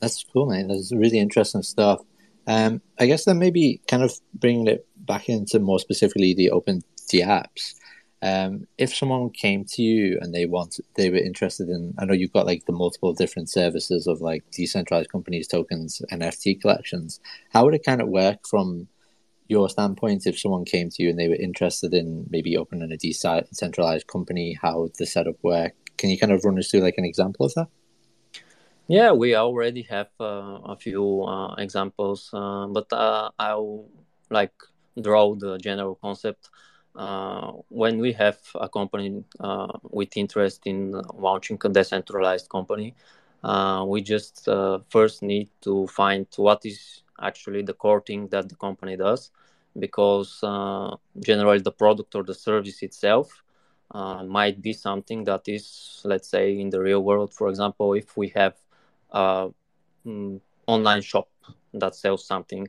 That's 0.00 0.22
cool, 0.32 0.46
man. 0.46 0.68
That's 0.68 0.92
really 0.92 1.18
interesting 1.18 1.62
stuff. 1.62 2.02
Um, 2.46 2.82
I 3.00 3.06
guess 3.06 3.24
then 3.24 3.38
maybe 3.38 3.80
kind 3.88 4.02
of 4.02 4.12
bringing 4.34 4.66
it 4.66 4.86
back 4.96 5.30
into 5.30 5.58
more 5.58 5.78
specifically 5.78 6.34
the 6.34 6.50
open 6.50 6.82
the 7.10 7.20
apps. 7.20 7.74
Um, 8.20 8.66
if 8.78 8.94
someone 8.94 9.30
came 9.30 9.64
to 9.66 9.82
you 9.82 10.18
and 10.20 10.34
they 10.34 10.46
want, 10.46 10.80
they 10.96 11.10
were 11.10 11.16
interested 11.16 11.68
in, 11.68 11.94
I 11.98 12.06
know 12.06 12.14
you've 12.14 12.32
got 12.32 12.46
like 12.46 12.64
the 12.64 12.72
multiple 12.72 13.12
different 13.12 13.50
services 13.50 14.06
of 14.06 14.22
like 14.22 14.44
decentralized 14.50 15.10
companies, 15.10 15.46
tokens, 15.46 16.00
NFT 16.10 16.60
collections. 16.60 17.20
How 17.50 17.64
would 17.64 17.74
it 17.74 17.84
kind 17.84 18.00
of 18.00 18.08
work 18.08 18.46
from 18.46 18.88
your 19.46 19.68
standpoint 19.68 20.26
if 20.26 20.38
someone 20.38 20.64
came 20.64 20.88
to 20.90 21.02
you 21.02 21.10
and 21.10 21.18
they 21.18 21.28
were 21.28 21.34
interested 21.34 21.92
in 21.92 22.26
maybe 22.30 22.56
opening 22.56 22.90
a 22.90 22.96
decentralized 22.96 24.06
company? 24.06 24.58
How 24.60 24.80
would 24.80 24.94
the 24.98 25.06
setup 25.06 25.36
work? 25.42 25.74
Can 25.96 26.10
you 26.10 26.18
kind 26.18 26.32
of 26.32 26.44
run 26.44 26.58
us 26.58 26.70
through 26.70 26.80
like 26.80 26.98
an 26.98 27.04
example 27.04 27.46
of 27.46 27.54
that? 27.54 27.68
Yeah, 28.86 29.12
we 29.12 29.34
already 29.34 29.82
have 29.82 30.08
uh, 30.20 30.58
a 30.64 30.76
few 30.76 31.22
uh, 31.22 31.54
examples, 31.54 32.28
uh, 32.34 32.66
but 32.66 32.92
uh, 32.92 33.30
I'll 33.38 33.86
like 34.30 34.52
draw 35.00 35.34
the 35.34 35.56
general 35.56 35.94
concept. 35.94 36.50
Uh, 36.94 37.52
when 37.70 37.98
we 37.98 38.12
have 38.12 38.38
a 38.54 38.68
company 38.68 39.24
uh, 39.40 39.72
with 39.90 40.16
interest 40.16 40.66
in 40.66 40.92
launching 41.14 41.58
a 41.64 41.68
decentralized 41.68 42.48
company, 42.50 42.94
we 43.86 44.02
just 44.02 44.48
first 44.90 45.22
need 45.22 45.48
to 45.62 45.86
find 45.86 46.26
what 46.36 46.64
is 46.66 47.03
actually 47.20 47.62
the 47.62 47.74
core 47.74 48.00
thing 48.00 48.28
that 48.28 48.48
the 48.48 48.56
company 48.56 48.96
does, 48.96 49.30
because 49.78 50.40
generally 51.20 51.60
the 51.60 51.72
product 51.72 52.14
or 52.14 52.22
the 52.22 52.34
service 52.34 52.82
itself 52.82 53.42
uh, 53.90 54.22
might 54.24 54.60
be 54.60 54.72
something 54.72 55.24
that 55.24 55.48
is, 55.48 56.00
let's 56.04 56.28
say, 56.28 56.58
in 56.58 56.70
the 56.70 56.80
real 56.80 57.02
world. 57.02 57.32
For 57.32 57.48
example, 57.48 57.94
if 57.94 58.16
we 58.16 58.28
have 58.30 58.54
uh, 59.12 59.48
mm, 60.06 60.40
online 60.66 61.02
shop 61.02 61.28
that 61.72 61.94
sells 61.94 62.24
something 62.24 62.68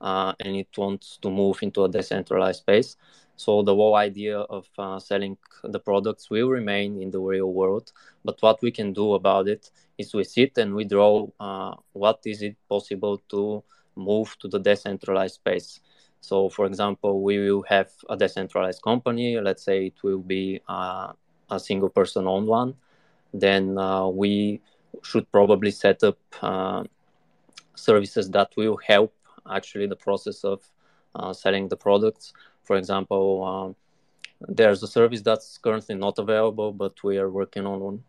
uh, 0.00 0.32
and 0.40 0.56
it 0.56 0.68
wants 0.76 1.18
to 1.22 1.30
move 1.30 1.58
into 1.62 1.84
a 1.84 1.88
decentralized 1.88 2.60
space. 2.60 2.96
So 3.36 3.62
the 3.62 3.74
whole 3.74 3.96
idea 3.96 4.38
of 4.38 4.68
uh, 4.78 4.98
selling 4.98 5.36
the 5.64 5.80
products 5.80 6.30
will 6.30 6.48
remain 6.48 7.00
in 7.00 7.10
the 7.10 7.20
real 7.20 7.52
world. 7.52 7.92
But 8.24 8.40
what 8.40 8.60
we 8.62 8.70
can 8.70 8.92
do 8.92 9.14
about 9.14 9.48
it 9.48 9.70
is 9.98 10.14
we 10.14 10.24
sit 10.24 10.58
and 10.58 10.74
we 10.74 10.84
draw 10.84 11.28
uh, 11.40 11.74
what 11.92 12.20
is 12.26 12.42
it 12.42 12.56
possible 12.68 13.18
to 13.30 13.62
move 14.00 14.36
to 14.40 14.48
the 14.48 14.58
decentralized 14.58 15.36
space. 15.36 15.80
So, 16.20 16.48
for 16.48 16.66
example, 16.66 17.22
we 17.22 17.38
will 17.38 17.62
have 17.62 17.90
a 18.08 18.16
decentralized 18.16 18.82
company. 18.82 19.38
Let's 19.40 19.62
say 19.62 19.86
it 19.86 20.02
will 20.02 20.18
be 20.18 20.60
uh, 20.68 21.12
a 21.50 21.58
single 21.58 21.88
person 21.88 22.26
owned 22.26 22.46
one. 22.46 22.74
Then 23.32 23.78
uh, 23.78 24.08
we 24.08 24.60
should 25.02 25.30
probably 25.30 25.70
set 25.70 26.02
up 26.02 26.18
uh, 26.42 26.84
services 27.74 28.30
that 28.30 28.50
will 28.56 28.76
help 28.76 29.14
actually 29.50 29.86
the 29.86 29.96
process 29.96 30.44
of 30.44 30.60
uh, 31.14 31.32
selling 31.32 31.68
the 31.68 31.76
products. 31.76 32.32
For 32.64 32.76
example, 32.76 33.44
um, 33.44 33.76
there's 34.48 34.82
a 34.82 34.86
service 34.86 35.22
that's 35.22 35.58
currently 35.58 35.94
not 35.94 36.18
available, 36.18 36.72
but 36.72 37.02
we 37.02 37.18
are 37.18 37.30
working 37.30 37.66
on 37.66 37.80
one 37.80 38.02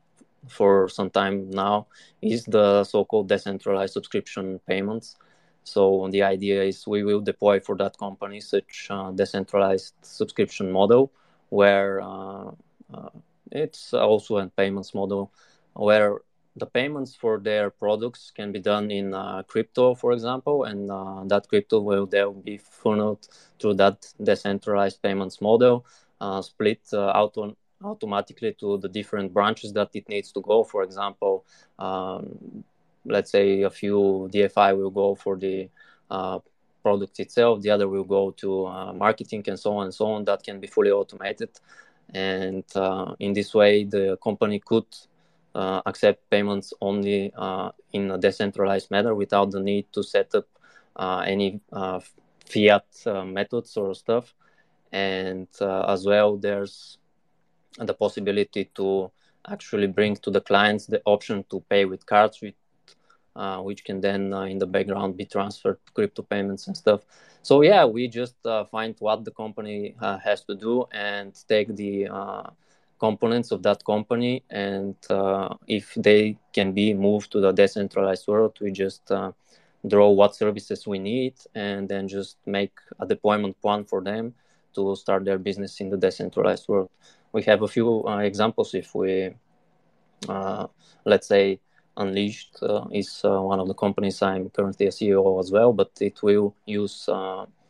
for 0.48 0.89
some 0.89 1.10
time 1.10 1.50
now. 1.51 1.88
Is 2.21 2.45
the 2.45 2.83
so-called 2.83 3.29
decentralized 3.29 3.93
subscription 3.93 4.60
payments. 4.67 5.15
So 5.63 6.09
the 6.11 6.23
idea 6.23 6.63
is 6.63 6.87
we 6.87 7.03
will 7.03 7.21
deploy 7.21 7.59
for 7.59 7.75
that 7.77 7.97
company 7.97 8.39
such 8.39 8.89
decentralized 9.15 9.93
subscription 10.01 10.71
model 10.71 11.11
where 11.49 12.01
uh, 12.01 12.51
uh, 12.93 13.09
it's 13.51 13.93
also 13.93 14.37
a 14.37 14.47
payments 14.47 14.93
model 14.93 15.31
where 15.74 16.19
the 16.55 16.65
payments 16.65 17.15
for 17.15 17.39
their 17.39 17.69
products 17.69 18.31
can 18.35 18.51
be 18.51 18.59
done 18.59 18.91
in 18.91 19.13
uh, 19.13 19.43
crypto, 19.43 19.95
for 19.95 20.11
example, 20.11 20.65
and 20.65 20.91
uh, 20.91 21.24
that 21.25 21.47
crypto 21.47 21.79
will 21.79 22.05
then 22.05 22.41
be 22.41 22.57
funneled 22.57 23.27
through 23.59 23.75
that 23.75 24.13
decentralized 24.21 25.01
payments 25.01 25.39
model, 25.39 25.85
uh, 26.19 26.41
split 26.41 26.81
uh, 26.91 27.07
auto- 27.11 27.55
automatically 27.83 28.53
to 28.59 28.77
the 28.77 28.89
different 28.89 29.33
branches 29.33 29.71
that 29.74 29.89
it 29.93 30.07
needs 30.09 30.31
to 30.33 30.41
go. 30.41 30.63
For 30.63 30.83
example, 30.83 31.45
um, 31.79 32.63
let's 33.05 33.31
say 33.31 33.64
a 33.64 33.70
few 33.70 34.29
DFI 34.31 34.77
will 34.77 34.92
go 34.92 35.16
for 35.16 35.37
the 35.37 35.70
uh, 36.09 36.40
product 36.83 37.20
itself, 37.20 37.61
the 37.61 37.70
other 37.70 37.87
will 37.87 38.03
go 38.03 38.31
to 38.31 38.66
uh, 38.66 38.94
marketing 38.94 39.44
and 39.48 39.59
so 39.59 39.77
on 39.77 39.85
and 39.85 39.94
so 39.94 40.07
on. 40.07 40.25
That 40.25 40.44
can 40.44 40.59
be 40.59 40.68
fully 40.68 40.92
automated. 40.92 41.50
And 42.14 42.64
in 43.20 43.33
this 43.33 43.53
way, 43.53 43.85
the 43.85 44.18
company 44.22 44.59
could 44.59 44.87
uh, 45.53 45.81
accept 45.85 46.29
payments 46.29 46.74
only 46.81 47.31
uh, 47.35 47.72
in 47.94 48.11
a 48.11 48.18
decentralized 48.18 48.90
manner 48.90 49.14
without 49.16 49.51
the 49.51 49.59
need 49.59 49.85
to 49.94 50.03
set 50.03 50.33
up 50.33 50.48
uh, 50.96 51.24
any 51.25 51.61
fiat 52.46 52.85
methods 53.25 53.77
or 53.77 53.94
stuff. 53.94 54.33
And 54.92 55.48
as 55.61 56.05
well, 56.05 56.37
there's 56.37 56.98
the 57.77 57.94
possibility 57.94 58.66
to 58.75 59.11
actually 59.48 59.87
bring 59.87 60.16
to 60.18 60.31
the 60.31 60.42
clients 60.42 60.85
the 60.85 61.01
option 61.05 61.46
to 61.50 61.61
pay 61.70 61.85
with 61.85 62.05
cards 62.05 62.42
with 62.42 62.53
uh, 63.35 63.59
which 63.59 63.83
can 63.83 64.01
then 64.01 64.33
uh, 64.33 64.41
in 64.41 64.57
the 64.59 64.67
background 64.67 65.17
be 65.17 65.25
transferred 65.25 65.77
to 65.85 65.94
crypto 65.94 66.22
payments 66.22 66.67
and 66.67 66.75
stuff. 66.75 67.01
So 67.41 67.61
yeah 67.61 67.85
we 67.85 68.07
just 68.07 68.35
uh, 68.46 68.65
find 68.65 68.96
what 69.00 69.25
the 69.25 69.31
company 69.31 69.96
has 70.24 70.44
to 70.46 70.55
do 70.55 70.85
and 70.91 71.33
take 71.48 71.75
the 71.75 72.07
components 73.01 73.50
of 73.51 73.63
that 73.63 73.83
company 73.83 74.44
and 74.51 74.96
uh, 75.09 75.50
if 75.67 75.85
they 75.96 76.37
can 76.53 76.72
be 76.72 76.94
moved 76.94 77.31
to 77.31 77.39
the 77.41 77.51
decentralized 77.51 78.27
world 78.27 78.55
we 78.61 78.72
just 78.72 79.11
uh, 79.11 79.31
draw 79.87 80.07
what 80.11 80.35
services 80.35 80.85
we 80.85 81.00
need 81.00 81.33
and 81.55 81.89
then 81.89 82.07
just 82.07 82.37
make 82.46 82.75
a 83.00 83.05
deployment 83.07 83.59
plan 83.63 83.83
for 83.83 84.01
them 84.03 84.33
to 84.75 84.96
start 84.96 85.25
their 85.25 85.39
business 85.39 85.81
in 85.81 85.89
the 85.89 85.98
decentralized 85.98 86.67
world. 86.67 86.89
We 87.33 87.41
have 87.44 87.63
a 87.63 87.67
few 87.67 88.05
uh, 88.05 88.20
examples 88.20 88.75
if 88.75 88.94
we 88.94 89.33
uh, 90.29 90.67
let's 91.03 91.27
say 91.27 91.59
unleashed 92.01 92.57
uh, 92.61 92.85
is 92.92 93.22
uh, 93.24 93.40
one 93.51 93.59
of 93.59 93.68
the 93.68 93.74
companies 93.85 94.22
i'm 94.22 94.50
currently 94.50 94.85
a 94.87 94.90
ceo 94.98 95.40
as 95.40 95.51
well 95.51 95.72
but 95.74 95.92
it 96.00 96.22
will 96.24 96.53
use 96.66 97.09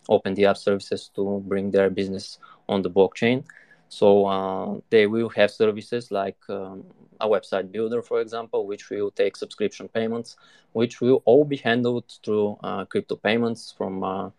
OpenDApp 0.09 0.57
services 0.57 1.09
to 1.15 1.43
bring 1.47 1.71
their 1.71 1.89
business 1.89 2.39
on 2.67 2.81
the 2.81 2.89
blockchain 2.89 3.43
so 3.91 4.25
uh, 4.25 4.79
they 4.89 5.05
will 5.05 5.27
have 5.29 5.51
services 5.51 6.11
like 6.11 6.37
um, 6.47 6.85
a 7.19 7.27
website 7.27 7.71
builder, 7.71 8.01
for 8.01 8.21
example, 8.21 8.65
which 8.65 8.89
will 8.89 9.11
take 9.11 9.35
subscription 9.35 9.89
payments, 9.89 10.37
which 10.71 11.01
will 11.01 11.21
all 11.25 11.43
be 11.43 11.57
handled 11.57 12.05
through 12.23 12.57
uh, 12.63 12.85
crypto 12.85 13.17
payments 13.17 13.73
from 13.77 14.01
uh, 14.01 14.29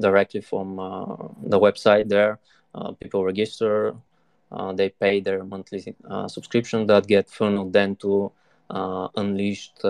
directly 0.00 0.40
from 0.40 0.78
uh, 0.78 1.04
the 1.42 1.60
website. 1.60 2.08
There, 2.08 2.38
uh, 2.74 2.92
people 2.92 3.22
register, 3.22 3.94
uh, 4.50 4.72
they 4.72 4.88
pay 4.88 5.20
their 5.20 5.44
monthly 5.44 5.94
subscription 6.26 6.86
that 6.86 7.06
get 7.06 7.28
funneled 7.30 7.74
then 7.74 7.96
to 7.96 8.32
unleashed 8.72 9.80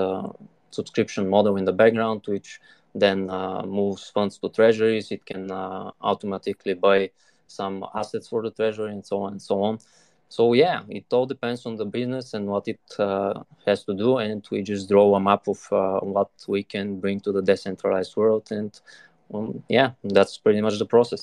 subscription 0.70 1.28
model 1.28 1.56
in 1.56 1.64
the 1.64 1.72
background, 1.72 2.22
which 2.26 2.60
then 2.94 3.26
moves 3.66 4.10
funds 4.10 4.38
to 4.38 4.48
treasuries. 4.48 5.10
It 5.10 5.24
can 5.24 5.50
automatically 5.50 6.74
buy 6.74 7.10
some 7.46 7.84
assets 7.94 8.28
for 8.28 8.42
the 8.42 8.50
treasury 8.50 8.92
and 8.92 9.04
so 9.04 9.22
on 9.22 9.32
and 9.32 9.42
so 9.42 9.62
on. 9.62 9.78
So 10.32 10.54
yeah 10.54 10.80
it 10.88 11.04
all 11.12 11.26
depends 11.26 11.66
on 11.66 11.76
the 11.76 11.84
business 11.84 12.32
and 12.32 12.46
what 12.46 12.66
it 12.66 12.80
uh, 12.98 13.42
has 13.66 13.84
to 13.84 13.94
do 13.94 14.16
and 14.16 14.42
we 14.50 14.62
just 14.62 14.88
draw 14.88 15.14
a 15.14 15.20
map 15.20 15.46
of 15.46 15.60
uh, 15.70 16.00
what 16.00 16.30
we 16.48 16.62
can 16.62 17.00
bring 17.00 17.20
to 17.20 17.32
the 17.32 17.42
decentralized 17.42 18.16
world 18.16 18.48
and 18.50 18.80
um, 19.34 19.62
yeah 19.68 19.90
that's 20.02 20.38
pretty 20.38 20.62
much 20.62 20.78
the 20.78 20.86
process. 20.86 21.22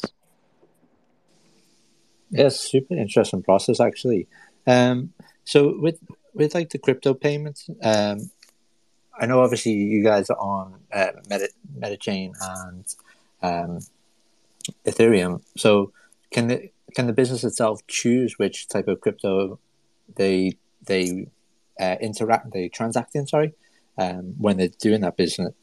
Yes 2.30 2.60
super 2.60 2.94
interesting 2.94 3.42
process 3.42 3.80
actually. 3.80 4.28
Um, 4.68 5.14
so 5.44 5.80
with 5.80 5.98
with 6.34 6.54
like 6.56 6.70
the 6.70 6.78
crypto 6.78 7.14
payments 7.14 7.70
um, 7.84 8.30
i 9.20 9.26
know 9.26 9.42
obviously 9.42 9.72
you 9.72 10.04
guys 10.04 10.30
are 10.30 10.40
on 10.40 10.80
uh, 10.94 11.12
Meta, 11.30 11.50
metachain 11.80 12.32
and 12.42 12.86
um, 13.42 13.80
ethereum. 14.86 15.42
So 15.58 15.92
can 16.32 16.48
the 16.48 16.70
can 16.96 17.08
the 17.08 17.14
business 17.14 17.44
itself 17.44 17.86
choose 17.88 18.38
which 18.38 18.68
type 18.68 18.88
of 18.88 19.02
crypto 19.02 19.60
they 20.16 20.54
they 20.86 21.28
uh, 21.80 21.96
interact 22.02 22.52
they 22.52 22.70
transact 22.70 23.16
in 23.16 23.28
sorry 23.28 23.54
um, 23.98 24.36
when 24.38 24.58
they're 24.58 24.70
doing 24.80 25.02
that 25.02 25.18
business? 25.18 25.54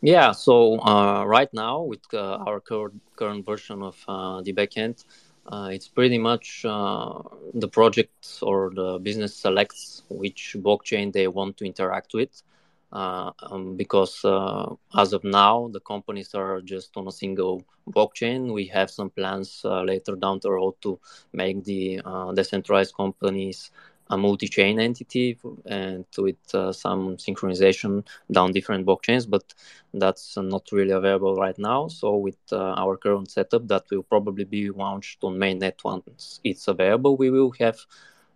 Yeah 0.00 0.32
so 0.32 0.80
uh, 0.80 1.24
right 1.24 1.52
now 1.52 1.82
with 1.82 2.02
uh, 2.12 2.38
our 2.46 2.60
current 2.60 3.00
current 3.16 3.46
version 3.46 3.82
of 3.82 3.96
uh, 4.08 4.42
the 4.42 4.52
backend 4.52 5.04
Uh, 5.46 5.70
it's 5.72 5.88
pretty 5.88 6.18
much 6.18 6.64
uh, 6.64 7.20
the 7.54 7.68
project 7.68 8.38
or 8.42 8.70
the 8.74 8.98
business 9.02 9.36
selects 9.36 10.02
which 10.08 10.56
blockchain 10.60 11.12
they 11.12 11.26
want 11.26 11.56
to 11.56 11.64
interact 11.64 12.14
with. 12.14 12.42
Uh, 12.92 13.32
um, 13.50 13.74
because 13.74 14.22
uh, 14.24 14.66
as 14.98 15.14
of 15.14 15.24
now, 15.24 15.68
the 15.72 15.80
companies 15.80 16.34
are 16.34 16.60
just 16.60 16.94
on 16.96 17.08
a 17.08 17.10
single 17.10 17.64
blockchain. 17.90 18.52
We 18.52 18.66
have 18.66 18.90
some 18.90 19.08
plans 19.08 19.62
uh, 19.64 19.82
later 19.82 20.14
down 20.14 20.40
the 20.42 20.52
road 20.52 20.74
to 20.82 20.98
make 21.32 21.64
the 21.64 22.02
uh, 22.04 22.32
decentralized 22.32 22.94
companies 22.94 23.70
a 24.12 24.16
multi-chain 24.16 24.78
entity 24.78 25.38
and 25.64 26.04
with 26.18 26.54
uh, 26.54 26.70
some 26.70 27.16
synchronization 27.16 28.06
down 28.30 28.52
different 28.52 28.86
blockchains 28.86 29.28
but 29.28 29.54
that's 29.94 30.36
not 30.36 30.64
really 30.70 30.90
available 30.90 31.34
right 31.34 31.58
now. 31.58 31.88
So 31.88 32.16
with 32.16 32.42
uh, 32.52 32.82
our 32.82 32.96
current 32.96 33.30
setup 33.30 33.66
that 33.68 33.84
will 33.90 34.02
probably 34.02 34.44
be 34.44 34.70
launched 34.70 35.24
on 35.24 35.36
mainnet 35.36 35.82
once 35.82 36.40
it's 36.44 36.68
available. 36.68 37.16
We 37.16 37.30
will 37.30 37.52
have 37.58 37.78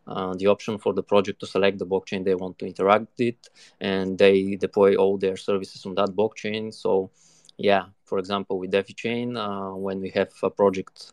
uh, 0.07 0.35
the 0.35 0.47
option 0.47 0.79
for 0.79 0.95
the 0.95 1.03
project 1.03 1.41
to 1.41 1.47
select 1.47 1.79
the 1.79 1.87
blockchain 1.87 2.25
they 2.25 2.35
want 2.35 2.59
to 2.61 2.67
interact 2.67 3.09
with 3.19 3.41
and 3.81 4.17
they 4.17 4.57
deploy 4.57 4.97
all 4.97 5.19
their 5.19 5.37
services 5.37 5.85
on 5.85 5.95
that 5.97 6.11
blockchain. 6.11 6.73
So 6.73 7.11
yeah 7.59 7.85
for 8.05 8.19
example 8.19 8.59
with 8.59 8.71
defi 8.71 8.95
chain 8.95 9.37
uh, 9.37 9.71
when 9.71 10.01
we 10.01 10.11
have 10.11 10.33
a 10.43 10.51
project 10.51 11.13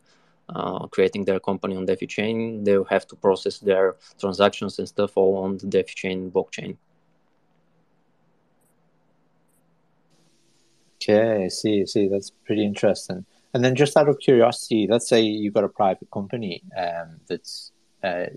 uh, 0.54 0.88
creating 0.88 1.26
their 1.26 1.40
company 1.40 1.76
on 1.76 1.86
DeFi 1.86 2.08
chain, 2.08 2.64
they'll 2.64 2.84
have 2.86 3.08
to 3.08 3.16
process 3.16 3.60
their 3.60 3.96
transactions 4.20 4.80
and 4.80 4.88
stuff 4.88 5.18
all 5.18 5.38
on 5.44 5.58
the 5.58 5.68
DeFi 5.68 5.94
chain 5.96 6.32
blockchain. 6.32 6.78
Okay, 11.02 11.46
I 11.46 11.48
see, 11.50 11.82
I 11.82 11.86
see. 11.86 12.08
That's 12.08 12.32
pretty 12.46 12.64
interesting. 12.64 13.26
And 13.54 13.64
then, 13.64 13.76
just 13.76 13.98
out 13.98 14.10
of 14.10 14.20
curiosity, 14.20 14.88
let's 14.90 15.08
say 15.08 15.22
you've 15.22 15.54
got 15.54 15.64
a 15.64 15.70
private 15.70 16.10
company 16.12 16.64
um, 16.78 17.20
that's 17.28 17.72
uh, 18.04 18.28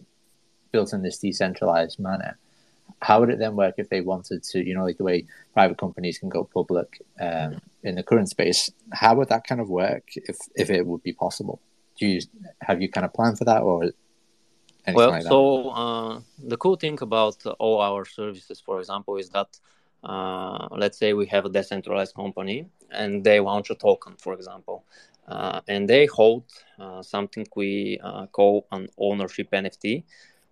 built 0.73 0.93
in 0.93 1.03
this 1.03 1.19
decentralized 1.19 1.99
manner. 1.99 2.39
How 3.03 3.21
would 3.21 3.31
it 3.31 3.39
then 3.39 3.57
work 3.57 3.75
if 3.79 3.89
they 3.89 4.01
wanted 4.01 4.43
to, 4.43 4.67
you 4.67 4.75
know, 4.75 4.85
like 4.85 4.99
the 4.99 5.05
way 5.05 5.27
private 5.55 5.79
companies 5.79 6.19
can 6.19 6.29
go 6.29 6.45
public 6.45 7.03
um, 7.21 7.61
in 7.83 7.95
the 7.95 8.03
current 8.03 8.29
space? 8.29 8.71
How 8.93 9.15
would 9.15 9.29
that 9.29 9.47
kind 9.47 9.61
of 9.61 9.69
work 9.69 10.05
if 10.17 10.37
if 10.57 10.71
it 10.71 10.87
would 10.87 11.03
be 11.03 11.13
possible? 11.13 11.61
Do 11.99 12.07
you 12.07 12.21
have 12.61 12.81
you 12.83 12.89
kind 12.89 13.05
of 13.05 13.13
planned 13.13 13.39
for 13.39 13.45
that 13.45 13.63
or 13.63 13.91
well 14.93 15.11
like 15.11 15.25
that? 15.25 15.31
so 15.31 15.69
uh, 15.71 16.21
the 16.39 16.57
cool 16.57 16.77
thing 16.77 16.99
about 17.01 17.37
all 17.59 17.81
our 17.81 18.05
services 18.05 18.61
for 18.61 18.79
example 18.81 19.17
is 19.17 19.31
that 19.31 19.59
uh, 20.05 20.69
let's 20.71 20.99
say 20.99 21.13
we 21.13 21.27
have 21.27 21.45
a 21.45 21.49
decentralized 21.49 22.15
company 22.15 22.67
and 22.91 23.25
they 23.25 23.41
launch 23.41 23.71
a 23.71 23.75
token 23.75 24.15
for 24.17 24.33
example 24.35 24.85
uh, 25.29 25.61
and 25.69 25.89
they 25.89 26.07
hold 26.07 26.45
uh, 26.79 27.03
something 27.03 27.47
we 27.57 27.99
uh, 28.03 28.27
call 28.27 28.67
an 28.73 28.89
ownership 28.99 29.51
nft 29.51 30.03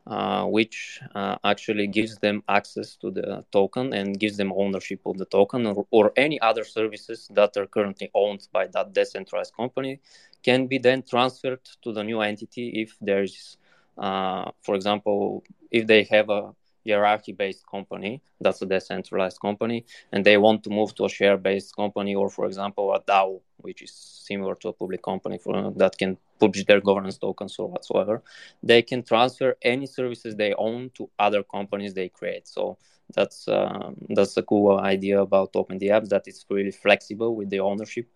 uh, 0.06 0.44
which 0.44 1.00
uh, 1.14 1.36
actually 1.44 1.86
gives 1.86 2.18
them 2.18 2.42
access 2.48 2.94
to 2.96 3.10
the 3.10 3.44
token 3.50 3.92
and 3.94 4.20
gives 4.20 4.36
them 4.36 4.52
ownership 4.54 5.00
of 5.06 5.16
the 5.16 5.24
token 5.24 5.66
or, 5.66 5.86
or, 5.90 6.12
any 6.16 6.38
other 6.40 6.62
services 6.62 7.28
that 7.32 7.56
are 7.56 7.66
currently 7.66 8.10
owned 8.14 8.46
by 8.52 8.66
that 8.66 8.92
decentralized 8.92 9.54
company 9.56 9.98
can 10.42 10.66
be 10.66 10.76
then 10.76 11.02
transferred 11.02 11.64
to 11.82 11.92
the 11.92 12.04
new 12.04 12.20
entity 12.20 12.82
if 12.82 12.96
there's, 13.00 13.56
uh, 13.96 14.50
for 14.60 14.74
example, 14.74 15.42
if 15.70 15.86
they 15.86 16.04
have 16.04 16.28
a 16.28 16.54
hierarchy 16.86 17.32
based 17.32 17.64
company 17.66 18.20
that's 18.40 18.62
a 18.62 18.66
decentralized 18.66 19.40
company 19.40 19.84
and 20.12 20.24
they 20.24 20.36
want 20.36 20.62
to 20.62 20.70
move 20.70 20.94
to 20.94 21.04
a 21.04 21.08
share 21.08 21.36
based 21.36 21.74
company 21.76 22.14
or 22.14 22.28
for 22.28 22.46
example 22.46 22.92
a 22.94 23.00
dao 23.00 23.40
which 23.58 23.82
is 23.82 23.92
similar 23.92 24.54
to 24.54 24.68
a 24.68 24.72
public 24.72 25.02
company 25.02 25.38
for 25.38 25.72
that 25.76 25.96
can 25.96 26.16
publish 26.38 26.64
their 26.64 26.80
governance 26.80 27.18
tokens 27.18 27.58
or 27.58 27.68
whatsoever 27.68 28.22
they 28.62 28.82
can 28.82 29.02
transfer 29.02 29.56
any 29.62 29.86
services 29.86 30.36
they 30.36 30.54
own 30.54 30.90
to 30.94 31.08
other 31.18 31.42
companies 31.42 31.94
they 31.94 32.08
create 32.08 32.46
so 32.46 32.76
that's 33.14 33.48
uh, 33.48 33.90
that's 34.10 34.36
a 34.36 34.42
cool 34.42 34.78
idea 34.78 35.20
about 35.20 35.52
OpenDApps 35.52 36.08
that 36.08 36.26
it's 36.26 36.44
really 36.48 36.70
flexible 36.70 37.36
with 37.36 37.50
the 37.50 37.60
ownership 37.60 38.08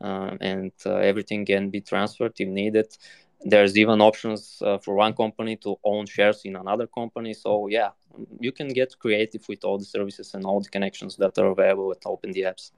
uh, 0.00 0.36
and 0.40 0.72
uh, 0.86 0.96
everything 0.96 1.44
can 1.44 1.70
be 1.70 1.80
transferred 1.80 2.32
if 2.38 2.48
needed. 2.48 2.86
There's 3.42 3.76
even 3.78 4.00
options 4.00 4.62
uh, 4.64 4.78
for 4.78 4.94
one 4.94 5.14
company 5.14 5.56
to 5.56 5.76
own 5.82 6.06
shares 6.06 6.42
in 6.44 6.56
another 6.56 6.86
company. 6.86 7.32
So 7.32 7.68
yeah, 7.68 7.90
you 8.38 8.52
can 8.52 8.68
get 8.68 8.98
creative 8.98 9.48
with 9.48 9.64
all 9.64 9.78
the 9.78 9.84
services 9.84 10.34
and 10.34 10.44
all 10.44 10.60
the 10.60 10.68
connections 10.68 11.16
that 11.16 11.38
are 11.38 11.46
available 11.46 11.88
with 11.88 12.00
OpenDApps. 12.02 12.72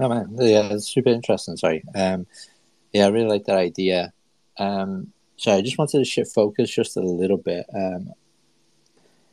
Oh 0.00 0.08
man, 0.08 0.28
yeah, 0.38 0.72
it's 0.72 0.88
super 0.88 1.08
interesting. 1.10 1.56
Sorry, 1.56 1.82
um, 1.94 2.26
yeah, 2.92 3.06
I 3.06 3.08
really 3.08 3.28
like 3.28 3.44
that 3.46 3.56
idea. 3.56 4.12
Um, 4.56 5.12
so 5.36 5.52
I 5.52 5.60
just 5.60 5.78
wanted 5.78 5.98
to 5.98 6.04
shift 6.04 6.32
focus 6.32 6.70
just 6.70 6.96
a 6.96 7.00
little 7.00 7.36
bit. 7.36 7.66
Um, 7.74 8.12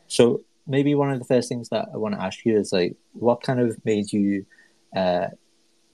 so 0.08 0.42
maybe 0.68 0.96
one 0.96 1.12
of 1.12 1.20
the 1.20 1.26
first 1.26 1.50
things 1.50 1.70
that 1.70 1.90
I 1.94 1.98
want 1.98 2.16
to 2.16 2.22
ask 2.22 2.44
you 2.46 2.58
is 2.58 2.74
like, 2.74 2.96
what 3.14 3.44
kind 3.44 3.60
of 3.60 3.84
made 3.86 4.12
you 4.12 4.46
uh, 4.96 5.28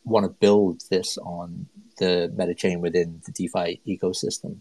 want 0.04 0.26
to 0.26 0.30
build 0.30 0.84
this 0.90 1.18
on 1.18 1.68
the 1.98 2.32
meta 2.36 2.56
chain 2.56 2.82
within 2.82 3.22
the 3.26 3.32
DeFi 3.32 3.82
ecosystem? 3.88 4.58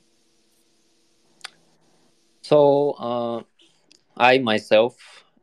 So 2.42 2.92
uh, 2.92 3.42
I 4.16 4.38
myself 4.38 4.96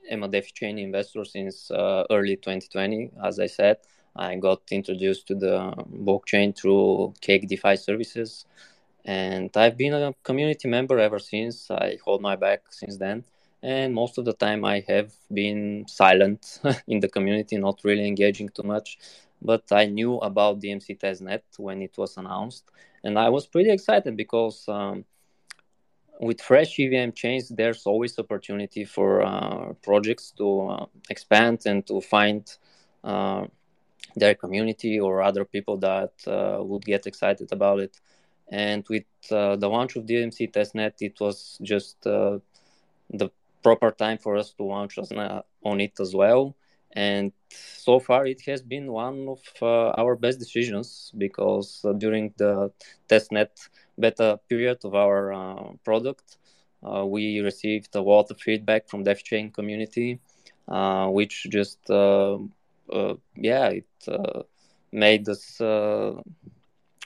am 0.10 0.24
a 0.24 0.28
DeFi 0.28 0.52
chain 0.54 0.78
investor 0.80 1.24
since 1.24 1.72
uh, 1.72 2.04
early 2.12 2.36
2020. 2.36 3.12
As 3.24 3.40
I 3.40 3.48
said, 3.48 3.78
I 4.16 4.36
got 4.36 4.62
introduced 4.72 5.28
to 5.28 5.36
the 5.36 5.74
blockchain 5.90 6.58
through 6.58 7.14
Cake 7.22 7.48
DeFi 7.48 7.78
services, 7.78 8.46
and 9.06 9.56
I've 9.56 9.78
been 9.78 9.94
a 9.94 10.14
community 10.24 10.68
member 10.68 11.00
ever 11.00 11.20
since. 11.20 11.72
I 11.72 11.98
hold 12.04 12.22
my 12.22 12.36
back 12.36 12.64
since 12.72 12.98
then 12.98 13.24
and 13.64 13.94
most 13.94 14.18
of 14.18 14.26
the 14.26 14.34
time 14.34 14.64
i 14.64 14.84
have 14.88 15.12
been 15.34 15.86
silent 15.88 16.60
in 16.88 17.00
the 17.00 17.08
community 17.08 17.58
not 17.58 17.80
really 17.84 18.08
engaging 18.08 18.50
too 18.50 18.64
much. 18.64 18.98
But 19.42 19.64
i 19.72 19.86
knew 19.86 20.18
about 20.18 20.60
dmc 20.62 21.00
testnet 21.00 21.44
when 21.58 21.82
it 21.82 21.98
was 21.98 22.18
announced. 22.18 22.66
And 23.04 23.18
i 23.18 23.30
was 23.30 23.48
pretty 23.48 23.72
excited 23.72 24.16
because 24.16 24.66
um, 24.68 25.06
with 26.20 26.42
fresh 26.42 26.78
evm 26.78 27.14
chains 27.14 27.50
there's 27.50 27.86
always 27.86 28.18
opportunity 28.18 28.84
for 28.84 29.22
uh, 29.22 29.74
projects 29.84 30.32
to 30.32 30.68
uh, 30.70 30.86
expand 31.10 31.62
and 31.66 31.86
to 31.86 32.02
find 32.02 32.58
uh, 33.04 33.46
their 34.16 34.34
community 34.34 35.00
or 35.00 35.22
other 35.22 35.46
people 35.46 35.78
that 35.78 36.14
uh, 36.28 36.58
would 36.64 36.84
get 36.84 37.06
excited 37.06 37.52
about 37.52 37.80
it. 37.80 38.00
And 38.50 38.84
with 38.90 39.04
uh, 39.32 39.58
the 39.58 39.70
launch 39.70 39.96
of 39.96 40.06
dmc 40.06 40.52
testnet 40.52 40.94
it 41.02 41.20
was 41.20 41.60
just 41.62 42.08
uh, 42.08 42.40
the 43.10 43.30
proper 43.68 43.92
time 43.92 44.18
for 44.26 44.34
us 44.42 44.50
to 44.58 44.64
launch 44.64 44.94
on 45.72 45.78
it 45.88 45.96
as 46.00 46.12
well. 46.22 46.56
And 46.94 47.32
so 47.86 48.00
far, 48.08 48.26
it 48.26 48.42
has 48.50 48.62
been 48.62 48.88
one 48.92 49.20
of 49.36 49.42
uh, 49.62 49.90
our 50.02 50.16
best 50.16 50.40
decisions 50.40 51.12
because 51.26 51.70
uh, 51.84 51.94
during 52.04 52.26
the 52.38 52.72
testnet 53.10 53.52
beta 54.00 54.40
period 54.50 54.80
of 54.88 54.94
our 54.96 55.34
uh, 55.34 55.64
product, 55.84 56.38
uh, 56.88 57.06
we 57.06 57.40
received 57.42 57.92
a 57.96 58.02
lot 58.02 58.32
of 58.32 58.38
feedback 58.48 58.88
from 58.90 59.04
DeFi 59.04 59.24
Chain 59.30 59.46
community, 59.52 60.20
uh, 60.70 61.08
which 61.18 61.36
just 61.58 61.82
uh, 61.90 62.38
yeah, 63.36 63.68
it 63.80 63.92
made 64.92 65.28
us 65.28 65.44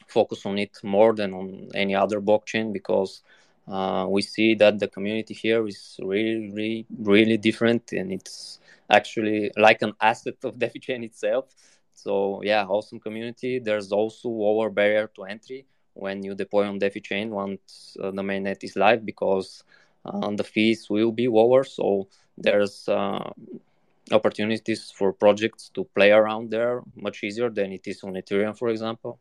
focus 0.07 0.45
on 0.45 0.57
it 0.59 0.75
more 0.83 1.13
than 1.15 1.33
on 1.33 1.69
any 1.73 1.95
other 1.95 2.19
blockchain 2.21 2.71
because 2.71 3.23
uh, 3.71 4.05
we 4.09 4.21
see 4.21 4.53
that 4.55 4.79
the 4.79 4.87
community 4.87 5.33
here 5.33 5.65
is 5.65 5.97
really, 6.03 6.51
really, 6.51 6.85
really 6.99 7.37
different, 7.37 7.93
and 7.93 8.11
it's 8.11 8.59
actually 8.89 9.51
like 9.55 9.81
an 9.81 9.93
asset 10.01 10.35
of 10.43 10.59
DeFi 10.59 10.79
chain 10.79 11.03
itself. 11.03 11.45
So 11.93 12.41
yeah, 12.43 12.65
awesome 12.65 12.99
community. 12.99 13.59
There's 13.59 13.91
also 13.93 14.27
lower 14.27 14.69
barrier 14.69 15.09
to 15.15 15.23
entry 15.23 15.65
when 15.93 16.23
you 16.23 16.35
deploy 16.35 16.67
on 16.67 16.79
DeFi 16.79 16.99
chain 16.99 17.29
once 17.29 17.95
uh, 18.01 18.11
the 18.11 18.21
mainnet 18.21 18.63
is 18.63 18.75
live 18.75 19.05
because 19.05 19.63
uh, 20.05 20.31
the 20.31 20.43
fees 20.43 20.89
will 20.89 21.11
be 21.13 21.27
lower. 21.29 21.63
So 21.63 22.09
there's 22.37 22.89
uh, 22.89 23.31
opportunities 24.11 24.91
for 24.91 25.13
projects 25.13 25.69
to 25.75 25.85
play 25.95 26.11
around 26.11 26.49
there 26.51 26.81
much 26.95 27.23
easier 27.23 27.49
than 27.49 27.71
it 27.71 27.87
is 27.87 28.03
on 28.03 28.13
Ethereum, 28.13 28.57
for 28.57 28.69
example. 28.69 29.19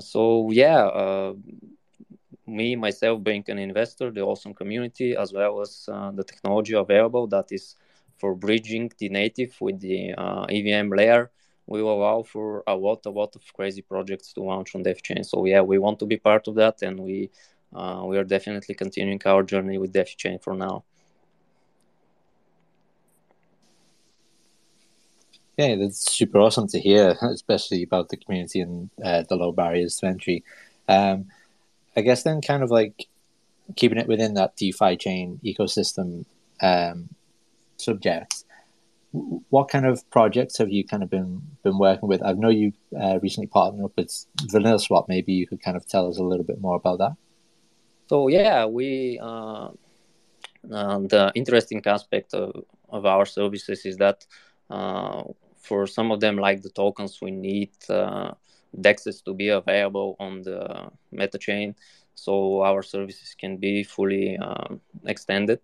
So 0.00 0.50
yeah, 0.50 0.86
uh, 0.86 1.34
me 2.50 2.76
myself 2.76 3.22
being 3.22 3.44
an 3.48 3.58
investor 3.58 4.10
the 4.10 4.20
awesome 4.20 4.54
community 4.54 5.16
as 5.16 5.32
well 5.32 5.60
as 5.60 5.88
uh, 5.92 6.10
the 6.12 6.24
technology 6.24 6.74
available 6.74 7.26
that 7.26 7.46
is 7.50 7.76
for 8.18 8.34
bridging 8.34 8.90
the 8.98 9.08
native 9.08 9.56
with 9.60 9.80
the 9.80 10.12
uh, 10.12 10.46
evm 10.46 10.94
layer 10.96 11.30
will 11.66 11.90
allow 11.90 12.22
for 12.22 12.62
a 12.66 12.74
lot 12.74 13.04
a 13.06 13.10
lot 13.10 13.34
of 13.36 13.42
crazy 13.54 13.82
projects 13.82 14.32
to 14.32 14.42
launch 14.42 14.74
on 14.74 14.82
DeFi 14.82 15.00
chain 15.02 15.24
so 15.24 15.44
yeah 15.44 15.60
we 15.60 15.78
want 15.78 15.98
to 15.98 16.06
be 16.06 16.16
part 16.16 16.48
of 16.48 16.54
that 16.56 16.82
and 16.82 16.98
we 17.00 17.30
uh, 17.72 18.02
we 18.04 18.18
are 18.18 18.24
definitely 18.24 18.74
continuing 18.74 19.20
our 19.24 19.42
journey 19.42 19.78
with 19.78 19.92
DeFi 19.92 20.14
chain 20.16 20.38
for 20.38 20.54
now 20.54 20.84
Yeah, 25.60 25.76
that's 25.76 26.10
super 26.10 26.38
awesome 26.38 26.68
to 26.68 26.80
hear, 26.80 27.18
especially 27.22 27.82
about 27.82 28.08
the 28.08 28.16
community 28.16 28.60
and 28.60 28.88
uh, 29.04 29.24
the 29.28 29.36
low 29.36 29.52
barriers 29.52 29.96
to 29.98 30.06
entry. 30.06 30.42
Um, 30.88 31.26
I 31.96 32.02
guess 32.02 32.22
then, 32.22 32.40
kind 32.40 32.62
of 32.62 32.70
like 32.70 33.06
keeping 33.76 33.98
it 33.98 34.08
within 34.08 34.34
that 34.34 34.56
DeFi 34.56 34.96
chain 34.96 35.40
ecosystem 35.44 36.24
um, 36.60 37.08
subject. 37.76 38.44
What 39.12 39.68
kind 39.68 39.86
of 39.86 40.08
projects 40.10 40.58
have 40.58 40.70
you 40.70 40.84
kind 40.84 41.02
of 41.02 41.10
been 41.10 41.42
been 41.64 41.78
working 41.78 42.08
with? 42.08 42.22
I 42.22 42.32
know 42.32 42.48
you 42.48 42.72
uh, 42.98 43.18
recently 43.20 43.48
partnered 43.48 43.84
up 43.84 43.92
with 43.96 44.26
Vanilla 44.50 44.78
Swap. 44.78 45.08
Maybe 45.08 45.32
you 45.32 45.46
could 45.48 45.60
kind 45.60 45.76
of 45.76 45.86
tell 45.86 46.08
us 46.08 46.18
a 46.18 46.22
little 46.22 46.44
bit 46.44 46.60
more 46.60 46.76
about 46.76 46.98
that. 46.98 47.16
So 48.08 48.28
yeah, 48.28 48.66
we 48.66 49.18
uh, 49.20 49.70
uh, 50.72 50.98
the 50.98 51.32
interesting 51.34 51.82
aspect 51.86 52.34
of, 52.34 52.64
of 52.88 53.06
our 53.06 53.26
services 53.26 53.84
is 53.84 53.96
that 53.96 54.26
uh, 54.68 55.24
for 55.60 55.86
some 55.86 56.10
of 56.12 56.20
them, 56.20 56.36
like 56.36 56.62
the 56.62 56.70
tokens, 56.70 57.20
we 57.20 57.30
need 57.30 57.70
uh, 57.88 58.32
dexes 58.78 59.22
to 59.24 59.34
be 59.34 59.48
available 59.48 60.16
on 60.18 60.42
the 60.42 60.90
meta 61.12 61.38
chain 61.38 61.74
so 62.14 62.62
our 62.62 62.82
services 62.82 63.34
can 63.38 63.56
be 63.56 63.82
fully 63.82 64.36
um, 64.38 64.80
extended. 65.06 65.60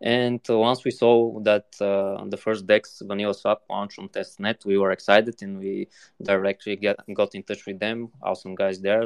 And 0.00 0.40
once 0.48 0.84
we 0.84 0.90
saw 0.90 1.40
that 1.40 1.66
uh, 1.80 2.24
the 2.26 2.36
first 2.36 2.66
DEX 2.66 3.02
Vanilla 3.04 3.34
Swap 3.34 3.64
launched 3.68 3.98
on 3.98 4.08
testnet, 4.08 4.64
we 4.64 4.78
were 4.78 4.92
excited 4.92 5.42
and 5.42 5.58
we 5.58 5.88
directly 6.22 6.76
get, 6.76 6.96
got 7.12 7.34
in 7.34 7.42
touch 7.42 7.66
with 7.66 7.78
them. 7.80 8.10
Awesome 8.22 8.54
guys 8.54 8.80
there. 8.80 9.04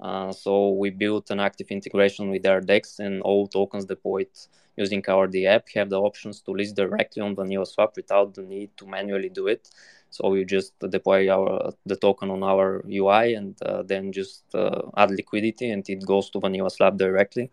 Uh, 0.00 0.32
so 0.32 0.70
we 0.70 0.88
built 0.88 1.30
an 1.30 1.40
active 1.40 1.66
integration 1.70 2.30
with 2.30 2.42
their 2.42 2.60
DEX 2.60 3.00
and 3.00 3.20
all 3.22 3.46
tokens 3.46 3.84
deployed 3.84 4.30
using 4.76 5.04
our 5.08 5.26
D 5.26 5.46
app 5.46 5.68
have 5.74 5.90
the 5.90 6.00
options 6.00 6.40
to 6.40 6.52
list 6.52 6.74
directly 6.74 7.20
on 7.20 7.34
Vanilla 7.34 7.66
Swap 7.66 7.94
without 7.96 8.32
the 8.34 8.42
need 8.42 8.70
to 8.78 8.86
manually 8.86 9.28
do 9.28 9.46
it. 9.46 9.68
So 10.10 10.28
we 10.28 10.44
just 10.44 10.74
deploy 10.80 11.30
our 11.30 11.72
the 11.86 11.96
token 11.96 12.30
on 12.30 12.42
our 12.42 12.82
UI 12.88 13.34
and 13.34 13.54
uh, 13.62 13.82
then 13.82 14.12
just 14.12 14.42
uh, 14.54 14.82
add 14.96 15.10
liquidity 15.12 15.70
and 15.70 15.88
it 15.88 16.04
goes 16.04 16.30
to 16.30 16.40
Vanilla 16.40 16.68
Swap 16.68 16.96
directly, 16.96 17.50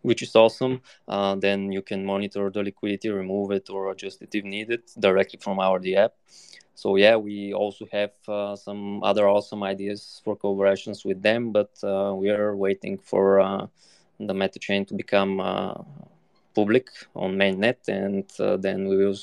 which 0.00 0.22
is 0.22 0.34
awesome. 0.34 0.80
Uh, 1.06 1.34
then 1.34 1.70
you 1.70 1.82
can 1.82 2.04
monitor 2.04 2.50
the 2.50 2.62
liquidity, 2.62 3.10
remove 3.10 3.50
it 3.52 3.68
or 3.68 3.90
adjust 3.90 4.22
it 4.22 4.34
if 4.34 4.44
needed 4.44 4.82
directly 4.98 5.38
from 5.42 5.60
our 5.60 5.78
D 5.78 5.94
app. 5.94 6.14
So 6.74 6.96
yeah, 6.96 7.16
we 7.16 7.52
also 7.52 7.86
have 7.92 8.12
uh, 8.26 8.56
some 8.56 9.04
other 9.04 9.28
awesome 9.28 9.62
ideas 9.62 10.22
for 10.24 10.34
collaborations 10.34 11.04
with 11.04 11.20
them, 11.20 11.52
but 11.52 11.70
uh, 11.84 12.14
we 12.16 12.30
are 12.30 12.56
waiting 12.56 12.96
for 12.96 13.40
uh, 13.40 13.66
the 14.18 14.32
meta 14.32 14.58
chain 14.58 14.86
to 14.86 14.94
become 14.94 15.36
public 16.54 16.88
on 17.14 17.36
mainnet, 17.36 17.86
and 17.88 18.24
then 18.62 18.88
we 18.88 18.96
will 18.96 19.16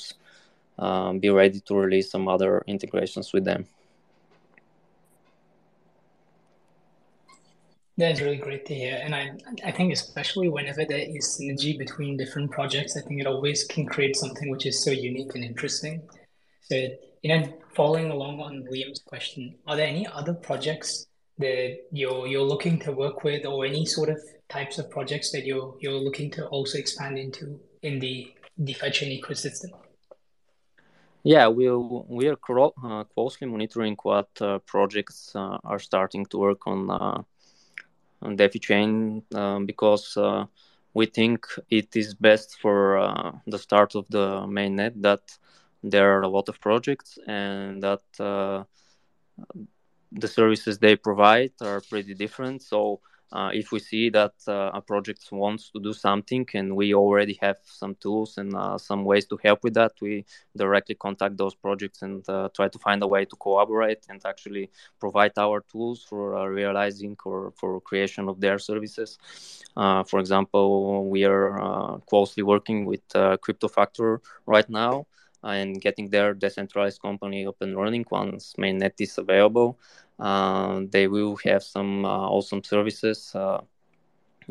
um, 0.78 1.18
be 1.18 1.30
ready 1.30 1.60
to 1.60 1.74
release 1.74 2.10
some 2.10 2.28
other 2.28 2.62
integrations 2.66 3.32
with 3.32 3.44
them. 3.44 3.66
That's 7.96 8.20
really 8.20 8.36
great 8.36 8.64
to 8.66 8.74
hear. 8.74 9.00
And 9.02 9.12
I, 9.12 9.32
I 9.64 9.72
think 9.72 9.92
especially 9.92 10.48
whenever 10.48 10.84
there 10.84 11.00
is 11.00 11.36
synergy 11.36 11.76
between 11.76 12.16
different 12.16 12.52
projects, 12.52 12.96
I 12.96 13.00
think 13.00 13.20
it 13.20 13.26
always 13.26 13.64
can 13.64 13.86
create 13.86 14.14
something 14.14 14.48
which 14.50 14.66
is 14.66 14.84
so 14.84 14.92
unique 14.92 15.34
and 15.34 15.42
interesting. 15.42 16.02
So, 16.62 16.76
you 17.22 17.28
know, 17.36 17.52
following 17.74 18.12
along 18.12 18.40
on 18.40 18.68
Liam's 18.70 19.00
question, 19.00 19.56
are 19.66 19.74
there 19.74 19.88
any 19.88 20.06
other 20.06 20.32
projects 20.32 21.06
that 21.38 21.78
you're 21.90 22.26
you're 22.28 22.44
looking 22.44 22.78
to 22.80 22.92
work 22.92 23.24
with 23.24 23.44
or 23.44 23.64
any 23.64 23.84
sort 23.84 24.10
of 24.10 24.20
types 24.48 24.78
of 24.78 24.90
projects 24.90 25.32
that 25.32 25.44
you're 25.44 25.74
you're 25.80 25.92
looking 26.08 26.30
to 26.32 26.46
also 26.46 26.78
expand 26.78 27.18
into 27.18 27.60
in 27.82 27.98
the 27.98 28.32
DeFi 28.62 28.90
chain 28.90 29.20
ecosystem? 29.20 29.70
Yeah, 31.24 31.48
we 31.48 31.70
we 31.70 32.28
are 32.28 32.36
cro- 32.36 32.74
uh, 32.84 33.04
closely 33.04 33.46
monitoring 33.46 33.96
what 34.02 34.28
uh, 34.40 34.58
projects 34.60 35.32
uh, 35.34 35.58
are 35.64 35.78
starting 35.78 36.26
to 36.26 36.38
work 36.38 36.66
on 36.66 36.90
uh, 36.90 37.22
on 38.22 38.36
DeFi 38.36 38.58
chain 38.58 39.22
um, 39.34 39.66
because 39.66 40.16
uh, 40.16 40.44
we 40.94 41.06
think 41.06 41.46
it 41.70 41.94
is 41.96 42.14
best 42.14 42.58
for 42.60 42.98
uh, 42.98 43.32
the 43.46 43.58
start 43.58 43.94
of 43.94 44.06
the 44.10 44.46
mainnet 44.46 44.92
that 45.02 45.22
there 45.82 46.16
are 46.18 46.22
a 46.22 46.28
lot 46.28 46.48
of 46.48 46.60
projects 46.60 47.18
and 47.26 47.82
that 47.82 48.02
the 50.12 50.28
services 50.28 50.78
they 50.78 50.96
provide 50.96 51.52
are 51.60 51.80
pretty 51.80 52.14
different. 52.14 52.62
So 52.62 53.00
uh, 53.30 53.50
if 53.52 53.72
we 53.72 53.78
see 53.78 54.08
that 54.08 54.32
uh, 54.46 54.70
a 54.72 54.80
project 54.80 55.28
wants 55.30 55.70
to 55.70 55.80
do 55.80 55.92
something 55.92 56.46
and 56.54 56.74
we 56.74 56.94
already 56.94 57.38
have 57.42 57.58
some 57.64 57.94
tools 57.96 58.38
and 58.38 58.54
uh, 58.54 58.78
some 58.78 59.04
ways 59.04 59.26
to 59.26 59.38
help 59.44 59.62
with 59.62 59.74
that, 59.74 59.92
we 60.00 60.24
directly 60.56 60.94
contact 60.94 61.36
those 61.36 61.54
projects 61.54 62.02
and 62.02 62.26
uh, 62.30 62.48
try 62.56 62.68
to 62.68 62.78
find 62.78 63.02
a 63.02 63.06
way 63.06 63.24
to 63.26 63.36
collaborate 63.36 64.06
and 64.08 64.22
actually 64.24 64.70
provide 64.98 65.32
our 65.36 65.60
tools 65.70 66.02
for 66.02 66.36
uh, 66.36 66.46
realizing 66.46 67.16
or 67.24 67.52
for 67.56 67.80
creation 67.82 68.28
of 68.28 68.40
their 68.40 68.58
services. 68.58 69.18
Uh, 69.76 70.02
for 70.04 70.20
example, 70.20 71.08
we 71.08 71.24
are 71.24 72.00
closely 72.08 72.42
working 72.42 72.86
with 72.86 73.02
Crypto 73.42 73.68
Factor 73.68 74.20
right 74.46 74.68
now 74.70 75.06
and 75.42 75.80
getting 75.80 76.10
their 76.10 76.34
decentralized 76.34 77.00
company 77.00 77.46
up 77.46 77.56
and 77.60 77.76
running 77.76 78.04
once 78.10 78.54
mainnet 78.58 78.94
is 78.98 79.18
available. 79.18 79.78
Uh, 80.18 80.82
they 80.90 81.06
will 81.06 81.36
have 81.44 81.62
some 81.62 82.04
uh, 82.04 82.28
awesome 82.28 82.62
services 82.62 83.32
uh, 83.34 83.60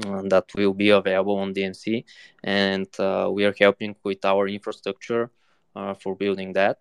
uh 0.06 0.22
that 0.30 0.46
will 0.56 0.74
be 0.74 0.90
available 0.90 1.38
on 1.38 1.54
DMC, 1.54 2.06
and 2.44 2.88
uh, 3.00 3.30
we 3.32 3.44
are 3.46 3.56
helping 3.60 3.96
with 4.04 4.24
our 4.24 4.48
infrastructure 4.48 5.30
uh, 5.76 5.94
for 5.94 6.16
building 6.16 6.54
that. 6.54 6.78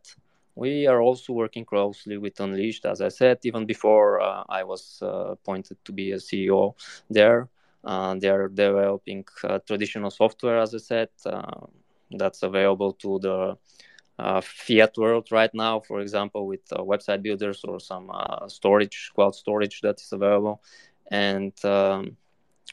We 0.54 0.86
are 0.86 1.02
also 1.02 1.32
working 1.32 1.64
closely 1.64 2.16
with 2.16 2.40
Unleashed, 2.40 2.86
as 2.86 3.00
I 3.00 3.08
said, 3.08 3.38
even 3.42 3.66
before 3.66 4.22
I 4.48 4.62
was 4.64 5.02
appointed 5.02 5.76
to 5.84 5.92
be 5.92 6.12
a 6.12 6.16
CEO 6.16 6.74
there. 7.10 7.48
they 7.84 8.30
are 8.30 8.48
developing 8.48 9.26
traditional 9.66 10.10
software, 10.10 10.58
as 10.58 10.74
I 10.74 10.78
said, 10.78 11.10
that's 12.10 12.42
available 12.42 12.92
to 12.94 13.18
the 13.18 13.58
uh, 14.18 14.40
fiat 14.40 14.96
world 14.96 15.28
right 15.30 15.52
now, 15.54 15.80
for 15.80 16.00
example, 16.00 16.46
with 16.46 16.60
uh, 16.72 16.78
website 16.78 17.22
builders 17.22 17.62
or 17.64 17.78
some 17.78 18.10
uh, 18.12 18.48
storage, 18.48 19.10
cloud 19.14 19.34
storage 19.34 19.80
that 19.82 20.00
is 20.00 20.12
available. 20.12 20.62
And 21.10 21.52
um, 21.64 22.16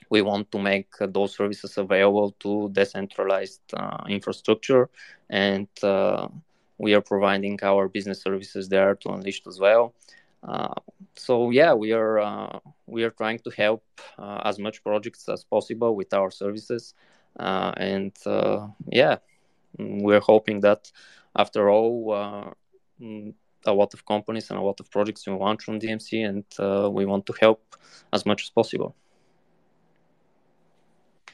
we 0.09 0.21
want 0.21 0.51
to 0.51 0.59
make 0.59 0.89
those 0.99 1.35
services 1.35 1.77
available 1.77 2.31
to 2.39 2.69
decentralized 2.71 3.61
uh, 3.73 4.03
infrastructure. 4.07 4.89
And 5.29 5.67
uh, 5.83 6.29
we 6.77 6.93
are 6.93 7.01
providing 7.01 7.59
our 7.61 7.87
business 7.87 8.21
services 8.21 8.69
there 8.69 8.95
to 8.95 9.09
Unleashed 9.09 9.47
as 9.47 9.59
well. 9.59 9.93
Uh, 10.43 10.73
so 11.15 11.51
yeah, 11.51 11.73
we 11.73 11.93
are 11.93 12.61
we 12.85 13.03
are 13.03 13.11
trying 13.11 13.39
to 13.39 13.49
help 13.49 13.83
as 14.17 14.59
much 14.59 14.83
projects 14.83 15.29
as 15.29 15.45
possible 15.45 15.95
with 15.95 16.13
our 16.13 16.29
services, 16.31 16.95
and 17.37 18.11
yeah, 18.91 19.17
we're 19.77 20.19
hoping 20.19 20.59
that 20.59 20.91
after 21.35 21.69
all, 21.69 22.13
uh, 22.13 22.51
mm, 23.01 23.33
a 23.65 23.73
lot 23.73 23.93
of 23.93 24.05
companies 24.05 24.49
and 24.49 24.59
a 24.59 24.61
lot 24.61 24.79
of 24.79 24.89
projects 24.91 25.25
we 25.27 25.33
want 25.33 25.61
from 25.61 25.79
DMC, 25.79 26.27
and 26.27 26.43
uh, 26.59 26.89
we 26.89 27.05
want 27.05 27.25
to 27.27 27.33
help 27.39 27.75
as 28.11 28.25
much 28.25 28.43
as 28.43 28.49
possible. 28.49 28.95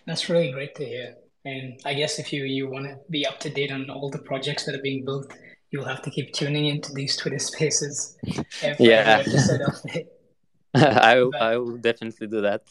That's 0.05 0.29
really 0.29 0.51
great 0.51 0.75
to 0.75 0.85
hear. 0.85 1.15
And 1.45 1.79
I 1.85 1.93
guess 1.93 2.19
if 2.19 2.33
you, 2.33 2.43
you 2.43 2.69
want 2.69 2.85
to 2.85 2.97
be 3.09 3.25
up 3.25 3.39
to 3.41 3.49
date 3.49 3.71
on 3.71 3.89
all 3.89 4.09
the 4.09 4.19
projects 4.19 4.65
that 4.65 4.75
are 4.75 4.81
being 4.81 5.05
built, 5.05 5.33
you'll 5.71 5.85
have 5.85 6.01
to 6.03 6.09
keep 6.09 6.33
tuning 6.33 6.65
into 6.65 6.93
these 6.93 7.15
Twitter 7.15 7.39
spaces. 7.51 8.17
yeah. 8.79 9.23
I, 10.75 11.15
will, 11.15 11.31
but, 11.31 11.41
I 11.41 11.57
will 11.57 11.77
definitely 11.77 12.27
do 12.27 12.41
that. 12.41 12.63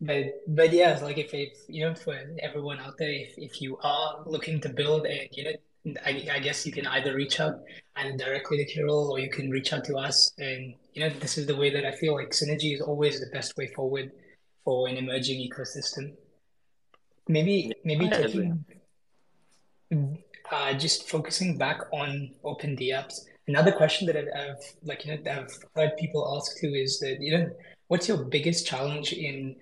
But 0.00 0.42
but 0.46 0.72
yeah, 0.72 0.98
like 1.02 1.16
if, 1.18 1.32
if 1.32 1.52
you 1.68 1.86
know 1.86 1.94
for 1.94 2.14
everyone 2.40 2.78
out 2.78 2.98
there, 2.98 3.10
if, 3.10 3.38
if 3.38 3.62
you 3.62 3.78
are 3.78 4.22
looking 4.26 4.60
to 4.60 4.68
build 4.68 5.06
a 5.06 5.30
you 5.32 5.44
know 5.44 5.52
I, 6.04 6.26
I 6.32 6.38
guess 6.38 6.64
you 6.64 6.72
can 6.72 6.86
either 6.86 7.14
reach 7.14 7.40
out 7.40 7.60
either 7.96 8.16
directly 8.16 8.56
to 8.58 8.64
Kirill 8.64 9.12
or 9.12 9.18
you 9.18 9.28
can 9.28 9.50
reach 9.50 9.72
out 9.72 9.84
to 9.84 9.96
us. 9.96 10.32
And 10.38 10.74
you 10.94 11.02
know, 11.02 11.10
this 11.20 11.36
is 11.36 11.46
the 11.46 11.56
way 11.56 11.70
that 11.70 11.84
I 11.84 11.92
feel 11.92 12.14
like 12.14 12.30
synergy 12.30 12.74
is 12.74 12.80
always 12.80 13.20
the 13.20 13.26
best 13.32 13.56
way 13.56 13.66
forward 13.68 14.12
for 14.64 14.88
an 14.88 14.96
emerging 14.96 15.38
ecosystem. 15.48 16.14
Maybe 17.28 17.72
maybe 17.84 18.08
taking 18.08 18.64
uh, 20.50 20.72
just 20.74 21.08
focusing 21.08 21.56
back 21.56 21.80
on 21.92 22.30
open 22.44 22.76
DApps. 22.76 23.20
Another 23.46 23.72
question 23.72 24.06
that 24.06 24.16
I've, 24.16 24.28
I've 24.34 24.64
like 24.82 25.04
you 25.04 25.16
know 25.16 25.30
I've 25.30 25.52
heard 25.74 25.96
people 25.98 26.34
ask 26.36 26.58
too 26.58 26.72
is 26.74 26.98
that 27.00 27.18
you 27.20 27.36
know 27.36 27.50
what's 27.88 28.08
your 28.08 28.24
biggest 28.24 28.66
challenge 28.66 29.12
in 29.12 29.56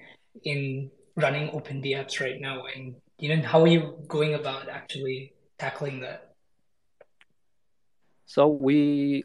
in 0.44 0.90
running 1.16 1.50
open 1.50 1.82
DApps 1.82 2.20
right 2.20 2.40
now, 2.40 2.64
and 2.74 2.94
you 3.18 3.34
know 3.34 3.42
how 3.42 3.62
are 3.62 3.68
you 3.68 3.98
going 4.08 4.34
about 4.34 4.68
actually 4.68 5.32
tackling 5.58 6.00
that? 6.00 6.34
So 8.26 8.48
we 8.48 9.24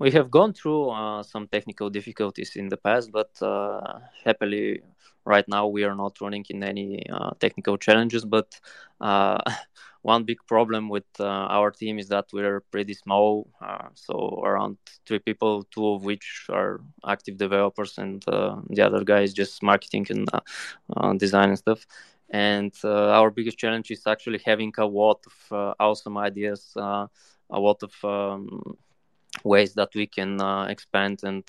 we 0.00 0.10
have 0.12 0.30
gone 0.30 0.52
through 0.54 0.90
uh, 0.90 1.22
some 1.22 1.46
technical 1.46 1.90
difficulties 1.90 2.56
in 2.56 2.68
the 2.68 2.76
past, 2.76 3.12
but 3.12 3.30
uh, 3.42 4.00
happily 4.24 4.82
right 5.24 5.46
now 5.46 5.66
we 5.66 5.84
are 5.84 5.94
not 5.94 6.20
running 6.20 6.44
in 6.48 6.64
any 6.64 7.06
uh, 7.10 7.30
technical 7.38 7.76
challenges. 7.76 8.24
But 8.24 8.58
uh, 9.00 9.38
one 10.02 10.24
big 10.24 10.38
problem 10.46 10.88
with 10.88 11.04
uh, 11.20 11.46
our 11.56 11.70
team 11.70 11.98
is 11.98 12.08
that 12.08 12.26
we're 12.32 12.60
pretty 12.72 12.94
small, 12.94 13.50
uh, 13.60 13.88
so 13.94 14.40
around 14.42 14.78
three 15.06 15.18
people, 15.18 15.64
two 15.64 15.86
of 15.86 16.04
which 16.04 16.46
are 16.48 16.80
active 17.06 17.36
developers, 17.36 17.98
and 17.98 18.22
the 18.22 18.82
other 18.82 19.04
guy 19.04 19.20
is 19.20 19.34
just 19.34 19.62
marketing 19.62 20.06
and 20.10 21.20
design 21.20 21.50
and 21.50 21.58
stuff. 21.58 21.86
And 22.32 22.72
uh, 22.84 23.10
our 23.10 23.30
biggest 23.30 23.58
challenge 23.58 23.90
is 23.90 24.06
actually 24.06 24.40
having 24.44 24.72
a 24.78 24.86
lot 24.86 25.24
of 25.26 25.74
awesome 25.80 26.16
ideas, 26.18 26.72
a 26.76 27.08
lot 27.50 27.82
of 27.82 27.92
um, 28.04 28.76
ways 29.44 29.74
that 29.74 29.90
we 29.94 30.06
can 30.06 30.40
expand 30.68 31.20
and 31.24 31.44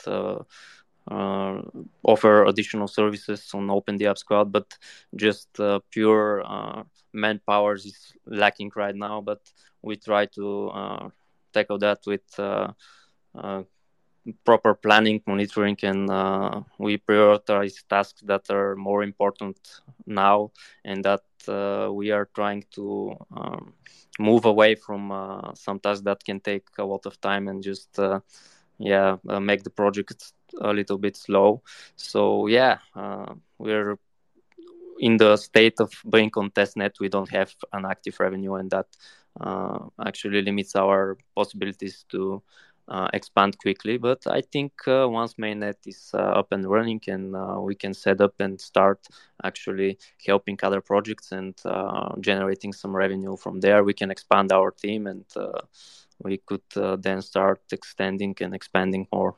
uh, 1.09 1.61
offer 2.03 2.45
additional 2.45 2.87
services 2.87 3.49
on 3.53 3.67
OpenDApps 3.67 4.25
Cloud, 4.25 4.51
but 4.51 4.77
just 5.15 5.59
uh, 5.59 5.79
pure 5.89 6.43
uh, 6.45 6.83
manpower 7.13 7.75
is 7.75 8.13
lacking 8.25 8.71
right 8.75 8.95
now. 8.95 9.21
But 9.21 9.41
we 9.81 9.95
try 9.95 10.25
to 10.27 10.69
uh, 10.69 11.09
tackle 11.53 11.79
that 11.79 11.99
with 12.05 12.39
uh, 12.39 12.71
uh, 13.35 13.63
proper 14.45 14.73
planning, 14.73 15.21
monitoring, 15.25 15.77
and 15.83 16.07
we 16.77 16.97
prioritize 16.97 17.75
tasks 17.89 18.21
that 18.25 18.49
are 18.49 18.75
more 18.75 19.03
important 19.03 19.57
now, 20.05 20.51
and 20.85 21.03
that 21.03 21.23
we 21.91 22.11
are 22.11 22.29
trying 22.33 22.63
to 22.71 23.15
um, 23.35 23.73
move 24.19 24.45
away 24.45 24.75
from 24.75 25.11
some 25.55 25.79
tasks 25.79 26.03
that 26.03 26.23
can 26.23 26.39
take 26.39 26.67
a 26.77 26.83
lot 26.85 27.05
of 27.05 27.19
time 27.21 27.47
and 27.47 27.63
just 27.63 27.99
yeah 28.77 29.17
make 29.23 29.63
the 29.63 29.69
project 29.69 30.33
a 30.59 30.73
little 30.73 30.97
bit 30.97 31.15
slow. 31.15 31.61
So 31.95 32.47
yeah, 32.47 32.79
uh, 32.95 33.33
we're 33.57 33.97
in 34.99 35.17
the 35.17 35.35
state 35.37 35.79
of 35.79 35.91
being 36.09 36.31
on 36.35 36.51
testnet. 36.51 36.99
We 36.99 37.09
don't 37.09 37.29
have 37.29 37.53
an 37.73 37.85
active 37.85 38.19
revenue, 38.19 38.55
and 38.55 38.69
that 38.71 38.87
uh, 39.39 39.79
actually 40.05 40.41
limits 40.41 40.75
our 40.75 41.17
possibilities 41.35 42.05
to 42.09 42.41
uh, 42.87 43.07
expand 43.13 43.57
quickly. 43.57 43.97
But 43.97 44.25
I 44.27 44.41
think 44.41 44.73
uh, 44.87 45.07
once 45.09 45.35
mainnet 45.35 45.75
is 45.85 46.11
uh, 46.13 46.17
up 46.17 46.51
and 46.51 46.65
running, 46.65 47.01
and 47.07 47.35
uh, 47.35 47.57
we 47.59 47.75
can 47.75 47.93
set 47.93 48.21
up 48.21 48.33
and 48.39 48.59
start 48.59 49.07
actually 49.43 49.97
helping 50.25 50.57
other 50.63 50.81
projects 50.81 51.31
and 51.31 51.55
generating 52.19 52.73
some 52.73 52.95
revenue 52.95 53.37
from 53.37 53.59
there, 53.59 53.83
we 53.83 53.93
can 53.93 54.11
expand 54.11 54.51
our 54.51 54.71
team 54.71 55.07
and 55.07 55.25
we 56.19 56.37
could 56.37 56.61
then 57.01 57.21
start 57.21 57.61
extending 57.71 58.35
and 58.41 58.53
expanding 58.53 59.07
more. 59.11 59.35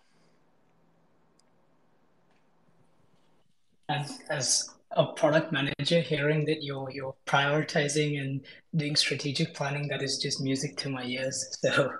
as 3.90 4.20
as 4.30 4.70
a 4.96 5.06
product 5.14 5.52
manager 5.52 6.00
hearing 6.00 6.46
that 6.46 6.64
you're 6.64 6.90
you're 6.92 7.16
prioritizing 7.26 8.20
and 8.20 8.42
doing 8.76 8.96
strategic 8.96 9.54
planning 9.54 9.88
that 9.90 10.02
is 10.02 10.18
just 10.18 10.42
music 10.42 10.78
to 10.78 10.90
my 10.90 11.04
ears. 11.04 11.58
So 11.64 11.92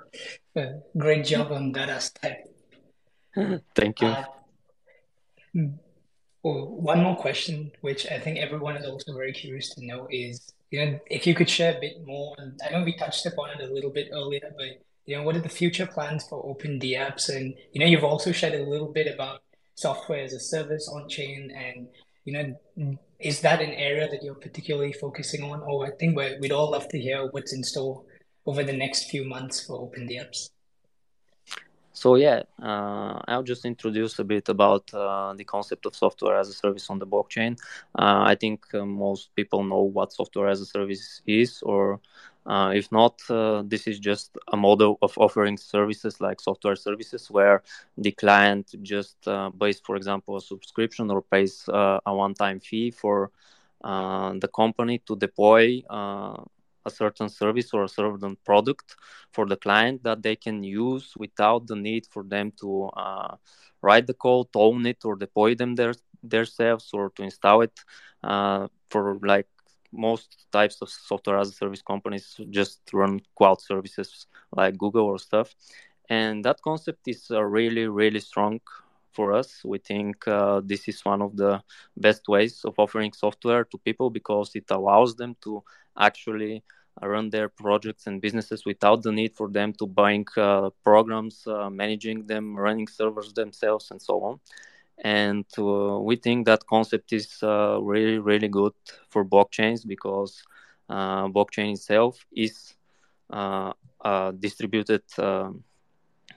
uh, 0.56 0.66
great 0.98 1.26
job 1.26 1.52
on 1.52 1.72
that 1.72 1.90
aspect. 1.90 2.48
Thank 3.76 4.02
you. 4.02 4.08
Uh, 4.08 4.26
well, 6.44 6.68
one 6.68 7.02
more 7.02 7.16
question 7.16 7.72
which 7.82 8.06
i 8.12 8.20
think 8.20 8.38
everyone 8.38 8.76
is 8.76 8.86
also 8.86 9.14
very 9.14 9.32
curious 9.32 9.70
to 9.70 9.86
know 9.86 10.08
is 10.10 10.52
you 10.72 10.84
know 10.84 11.00
if 11.10 11.26
you 11.26 11.34
could 11.34 11.50
share 11.50 11.78
a 11.78 11.80
bit 11.80 12.06
more 12.06 12.36
and 12.40 12.60
i 12.66 12.72
know 12.72 12.84
we 12.84 12.98
touched 12.98 13.26
upon 13.26 13.52
it 13.52 13.62
a 13.62 13.74
little 13.74 13.92
bit 13.92 14.10
earlier 14.12 14.52
but 14.58 14.84
you 15.06 15.18
know 15.18 15.24
what 15.24 15.36
are 15.36 15.42
the 15.42 15.50
future 15.50 15.86
plans 15.86 16.26
for 16.28 16.44
OpenDApps? 16.44 17.30
And 17.30 17.54
you 17.72 17.80
know 17.80 17.86
you've 17.86 18.04
also 18.04 18.32
shared 18.32 18.54
a 18.54 18.70
little 18.70 18.92
bit 18.92 19.14
about 19.14 19.42
software 19.76 20.24
as 20.24 20.34
a 20.34 20.40
service 20.40 20.88
on 20.88 21.10
chain 21.10 21.52
and 21.52 21.88
you 22.26 22.34
know 22.34 22.98
is 23.20 23.40
that 23.42 23.62
an 23.62 23.72
area 23.72 24.08
that 24.10 24.22
you're 24.24 24.36
particularly 24.36 24.94
focusing 24.94 25.44
on? 25.44 25.62
Or 25.62 25.88
i 25.88 25.92
think 25.92 26.18
we 26.18 26.38
would 26.40 26.52
all 26.52 26.72
love 26.72 26.88
to 26.90 27.00
hear 27.00 27.28
what's 27.32 27.54
in 27.54 27.64
store 27.64 28.04
over 28.46 28.64
the 28.64 28.74
next 28.74 29.10
few 29.10 29.26
months 29.26 29.66
for 29.66 29.80
Open 29.80 30.08
OpenDApps 30.08 30.50
so 31.96 32.16
yeah 32.16 32.42
uh, 32.62 33.20
i'll 33.28 33.44
just 33.44 33.66
introduce 33.66 34.18
a 34.20 34.24
bit 34.24 34.50
about 34.50 34.92
uh, 34.94 35.34
the 35.34 35.44
concept 35.44 35.86
of 35.86 35.96
software 35.96 36.38
as 36.38 36.50
a 36.50 36.54
service 36.54 36.90
on 36.90 36.98
the 37.00 37.06
blockchain. 37.06 37.58
Uh, 37.98 38.24
i 38.26 38.36
think 38.36 38.66
uh, 38.74 38.84
most 38.84 39.34
people 39.36 39.64
know 39.64 39.84
what 39.84 40.12
software 40.12 40.48
as 40.48 40.60
a 40.60 40.66
service 40.66 41.22
is 41.28 41.62
or 41.62 42.00
uh, 42.46 42.72
if 42.76 42.92
not, 42.92 43.22
uh, 43.30 43.64
this 43.66 43.88
is 43.88 44.00
just 44.00 44.38
a 44.52 44.58
model 44.58 44.98
of 45.02 45.18
offering 45.18 45.58
services 45.58 46.20
like 46.20 46.42
software 46.42 46.76
services 46.76 47.32
where 47.32 47.64
the 47.98 48.12
client 48.12 48.76
just 48.82 49.28
uh, 49.28 49.50
pays, 49.52 49.80
for 49.80 49.96
example, 49.96 50.36
a 50.36 50.42
subscription 50.42 51.10
or 51.10 51.22
pays 51.22 51.68
uh, 51.70 52.00
a 52.06 52.14
one 52.14 52.34
time 52.34 52.60
fee 52.60 52.92
for 52.92 53.32
uh, 53.84 54.34
the 54.40 54.48
company 54.50 55.00
to 55.08 55.16
deploy 55.16 55.82
uh, 55.90 56.36
a 56.86 56.90
certain 56.90 57.30
service 57.30 57.74
or 57.74 57.86
a 57.86 57.90
certain 57.90 58.36
product 58.44 58.96
for 59.32 59.46
the 59.46 59.56
client 59.56 60.04
that 60.04 60.22
they 60.22 60.36
can 60.36 60.64
use 60.64 61.14
without 61.18 61.66
the 61.68 61.76
need 61.76 62.06
for 62.08 62.24
them 62.24 62.52
to 62.60 62.90
write 63.82 64.06
the 64.08 64.14
code, 64.14 64.48
own 64.56 64.86
it, 64.86 65.06
or 65.06 65.16
deploy 65.16 65.56
them 65.56 65.76
their, 65.76 65.94
themselves 66.22 66.90
or 66.94 67.10
to 67.12 67.24
install 67.24 67.62
it 67.62 67.80
for 68.90 69.18
like 69.24 69.48
most 69.94 70.48
types 70.52 70.82
of 70.82 70.90
software 70.90 71.38
as 71.38 71.50
a 71.50 71.54
service 71.54 71.82
companies 71.82 72.36
just 72.50 72.82
run 72.94 73.22
cloud 73.38 73.62
services 73.62 74.28
like 74.52 74.78
Google 74.78 75.06
or 75.06 75.20
stuff. 75.20 75.56
And 76.10 76.44
that 76.46 76.62
concept 76.62 77.08
is 77.08 77.28
uh, 77.32 77.44
really, 77.44 77.88
really 77.88 78.20
strong 78.20 78.60
for 79.12 79.34
us. 79.34 79.62
We 79.64 79.78
think 79.78 80.28
uh, 80.28 80.62
this 80.66 80.88
is 80.88 81.06
one 81.06 81.22
of 81.22 81.38
the 81.38 81.62
best 81.96 82.28
ways 82.28 82.66
of 82.66 82.74
offering 82.78 83.14
software 83.14 83.64
to 83.66 83.78
people 83.78 84.10
because 84.10 84.56
it 84.56 84.66
allows 84.72 85.16
them 85.16 85.36
to 85.44 85.64
actually 85.98 86.64
run 87.02 87.30
their 87.30 87.50
projects 87.50 88.08
and 88.08 88.22
businesses 88.22 88.66
without 88.66 89.02
the 89.04 89.12
need 89.12 89.36
for 89.36 89.50
them 89.50 89.74
to 89.74 89.88
buying 89.88 90.26
uh, 90.38 90.70
programs, 90.84 91.46
uh, 91.48 91.70
managing 91.70 92.26
them, 92.28 92.56
running 92.56 92.88
servers 92.88 93.34
themselves, 93.34 93.92
and 93.92 94.02
so 94.02 94.22
on 94.24 94.40
and 95.04 95.46
uh, 95.58 96.00
we 96.00 96.16
think 96.16 96.46
that 96.46 96.66
concept 96.68 97.12
is 97.14 97.40
uh, 97.44 97.78
really 97.82 98.18
really 98.20 98.48
good 98.48 98.74
for 99.10 99.24
blockchains 99.26 99.86
because 99.86 100.42
uh, 100.90 101.28
blockchain 101.28 101.74
itself 101.74 102.26
is 102.36 102.76
uh, 103.30 103.72
distributed 104.40 105.04
um, 105.18 105.64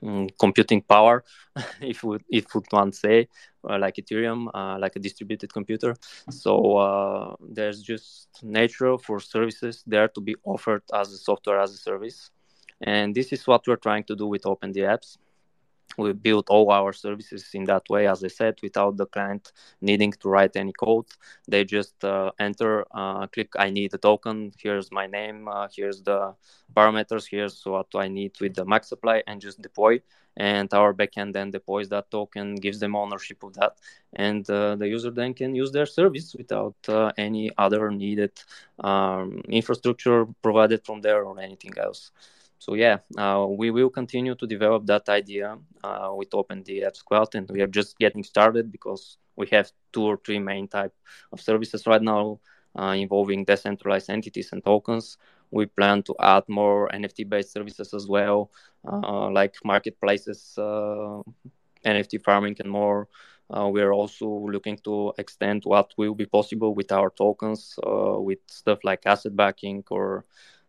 mm, 0.02 0.28
computing 0.38 0.82
power 0.82 1.24
if 1.80 2.02
we 2.02 2.18
if 2.28 2.46
want 2.72 2.92
to 2.92 2.98
say 2.98 3.28
uh, 3.68 3.78
like 3.78 3.96
ethereum 3.96 4.48
uh, 4.54 4.76
like 4.78 4.96
a 4.96 5.00
distributed 5.00 5.52
computer. 5.52 5.94
So 6.30 7.36
there's 7.40 7.82
just 7.82 8.28
natural 8.42 8.98
for 8.98 9.20
services 9.20 9.84
there 9.86 10.08
to 10.08 10.20
be 10.20 10.34
offered 10.44 10.82
as 10.92 11.12
a 11.12 11.18
software 11.18 11.60
as 11.60 11.72
a 11.72 11.78
service. 11.78 12.30
And 12.80 13.14
this 13.14 13.32
is 13.32 13.46
what 13.46 13.66
we're 13.66 13.76
trying 13.76 14.04
to 14.04 14.16
do 14.16 14.26
with 14.26 14.42
OpenDApps 14.42 15.16
we 15.98 16.12
build 16.12 16.46
all 16.48 16.70
our 16.70 16.92
services 16.92 17.48
in 17.54 17.64
that 17.64 17.88
way 17.88 18.06
as 18.06 18.22
i 18.24 18.28
said 18.28 18.54
without 18.62 18.96
the 18.96 19.06
client 19.06 19.52
needing 19.80 20.12
to 20.12 20.28
write 20.28 20.56
any 20.56 20.72
code. 20.72 21.06
They 21.48 21.64
just 21.64 22.04
uh, 22.04 22.30
enter 22.38 22.84
uh, 22.92 23.26
click 23.28 23.50
i 23.58 23.70
need 23.70 23.94
a 23.94 23.98
token 23.98 24.52
here's 24.58 24.90
my 24.92 25.06
name 25.06 25.48
uh, 25.48 25.68
here's 25.74 26.02
the 26.02 26.34
parameters 26.74 27.26
here's 27.30 27.64
what 27.64 27.88
i 27.94 28.08
need 28.08 28.32
with 28.40 28.54
the 28.54 28.64
max 28.64 28.88
supply 28.88 29.22
and 29.26 29.40
just 29.40 29.60
deploy. 29.60 30.00
And 30.38 30.68
our 30.74 30.92
backend 30.92 31.32
then 31.32 31.50
deploys 31.50 31.88
that 31.88 32.10
token 32.10 32.56
gives 32.56 32.78
them 32.78 32.94
ownership 32.94 33.42
of 33.42 33.54
that. 33.54 33.78
And 34.12 34.48
uh, 34.50 34.76
the 34.76 34.86
user 34.86 35.10
then 35.10 35.32
can 35.32 35.54
use 35.54 35.72
their 35.72 35.86
service 35.86 36.34
without 36.36 36.76
uh, 36.88 37.10
any 37.16 37.50
other 37.56 37.90
needed 37.90 38.32
um, 38.78 39.40
infrastructure 39.48 40.26
provided 40.42 40.84
from 40.84 41.00
there 41.00 41.24
or 41.24 41.40
anything 41.40 41.72
else 41.78 42.10
so 42.58 42.74
yeah, 42.74 42.98
uh, 43.18 43.46
we 43.48 43.70
will 43.70 43.90
continue 43.90 44.34
to 44.34 44.46
develop 44.46 44.86
that 44.86 45.08
idea 45.08 45.58
uh, 45.84 46.12
with 46.14 46.30
OpenDApps 46.30 47.04
Cloud, 47.04 47.34
and 47.34 47.48
we 47.50 47.60
are 47.60 47.66
just 47.66 47.98
getting 47.98 48.24
started 48.24 48.72
because 48.72 49.18
we 49.36 49.46
have 49.52 49.70
two 49.92 50.02
or 50.02 50.18
three 50.24 50.38
main 50.38 50.66
type 50.68 50.94
of 51.32 51.40
services 51.40 51.86
right 51.86 52.02
now 52.02 52.40
uh, 52.78 52.94
involving 52.96 53.44
decentralized 53.44 54.10
entities 54.10 54.50
and 54.52 54.64
tokens. 54.64 55.18
We 55.50 55.66
plan 55.66 56.02
to 56.04 56.14
add 56.20 56.44
more 56.48 56.88
NFT-based 56.88 57.52
services 57.52 57.94
as 57.94 58.08
well, 58.08 58.50
uh, 58.90 59.30
like 59.30 59.54
marketplaces, 59.64 60.54
uh, 60.58 61.22
NFT 61.84 62.18
farming, 62.18 62.56
and 62.58 62.70
more. 62.70 63.08
Uh, 63.48 63.68
we 63.68 63.80
are 63.80 63.92
also 63.92 64.26
looking 64.26 64.76
to 64.78 65.12
extend 65.18 65.62
what 65.64 65.92
will 65.96 66.16
be 66.16 66.26
possible 66.26 66.74
with 66.74 66.90
our 66.90 67.10
tokens, 67.10 67.78
with 67.84 68.40
stuff 68.48 68.80
like 68.82 69.06
asset 69.06 69.36
backing 69.36 69.84
or 69.88 70.24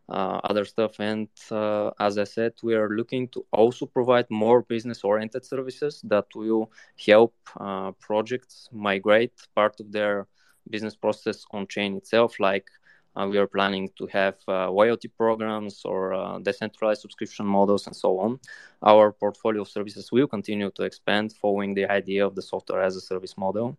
uh, 0.10 0.39
other 0.43 0.66
stuff. 0.66 0.99
And 0.99 1.28
uh, 1.51 1.91
as 1.99 2.18
I 2.18 2.24
said, 2.24 2.53
we 2.64 2.76
are 2.76 2.89
looking 2.89 3.28
to 3.30 3.45
also 3.51 3.86
provide 3.86 4.26
more 4.30 4.62
business 4.62 5.03
oriented 5.03 5.45
services 5.45 6.01
that 6.05 6.26
will 6.36 6.72
help 7.05 7.36
uh, 7.60 7.91
projects 7.91 8.70
migrate 8.72 9.34
part 9.55 9.80
of 9.80 9.91
their 9.91 10.28
business 10.70 10.95
process 10.95 11.45
on 11.51 11.68
chain 11.68 11.95
itself, 11.95 12.39
like 12.39 12.70
uh, 13.16 13.28
we 13.28 13.38
are 13.38 13.47
planning 13.47 13.89
to 13.97 14.05
have 14.08 14.36
uh, 14.47 14.70
loyalty 14.70 15.08
programs 15.08 15.82
or 15.86 16.14
uh, 16.14 16.38
decentralized 16.39 17.01
subscription 17.01 17.45
models 17.45 17.88
and 17.88 17.95
so 17.95 18.20
on. 18.20 18.39
Our 18.84 19.12
portfolio 19.12 19.62
of 19.62 19.70
services 19.70 20.12
will 20.12 20.28
continue 20.28 20.70
to 20.72 20.84
expand 20.84 21.34
following 21.34 21.74
the 21.74 21.89
idea 21.91 22.26
of 22.26 22.36
the 22.36 22.41
software 22.41 22.84
as 22.84 22.95
a 22.95 23.01
service 23.01 23.38
model. 23.38 23.78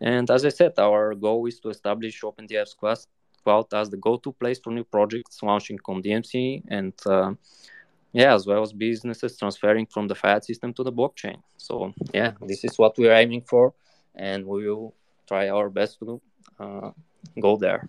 And 0.00 0.30
as 0.30 0.44
I 0.44 0.50
said, 0.50 0.74
our 0.78 1.14
goal 1.14 1.46
is 1.46 1.58
to 1.60 1.70
establish 1.70 2.20
OpenDApps 2.20 2.76
Quest 2.76 3.08
Cloud 3.46 3.72
as 3.72 3.88
the 3.90 3.96
go-to 3.96 4.32
place 4.32 4.58
for 4.58 4.72
new 4.72 4.82
projects 4.82 5.40
launching 5.40 5.78
on 5.86 6.02
DMC 6.02 6.62
and 6.68 6.94
uh, 7.06 7.32
yeah, 8.12 8.34
as 8.34 8.44
well 8.46 8.62
as 8.62 8.72
businesses 8.72 9.38
transferring 9.38 9.86
from 9.86 10.08
the 10.08 10.14
fiat 10.14 10.44
system 10.44 10.72
to 10.74 10.82
the 10.82 10.92
blockchain. 10.92 11.36
So 11.56 11.92
yeah, 12.12 12.32
this 12.40 12.64
is 12.64 12.76
what 12.76 12.98
we're 12.98 13.12
aiming 13.12 13.42
for, 13.42 13.74
and 14.16 14.44
we 14.46 14.68
will 14.68 14.94
try 15.28 15.48
our 15.48 15.68
best 15.70 15.98
to 16.00 16.20
uh, 16.58 16.90
go 17.40 17.56
there. 17.56 17.86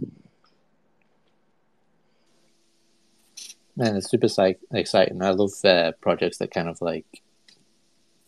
Man, 3.76 3.96
it's 3.96 4.12
super 4.12 4.28
exciting. 4.74 5.22
I 5.24 5.32
love 5.32 5.54
uh, 5.64 5.94
projects 6.02 6.38
that 6.38 6.52
kind 6.52 6.70
of 6.70 6.82
like 6.82 7.22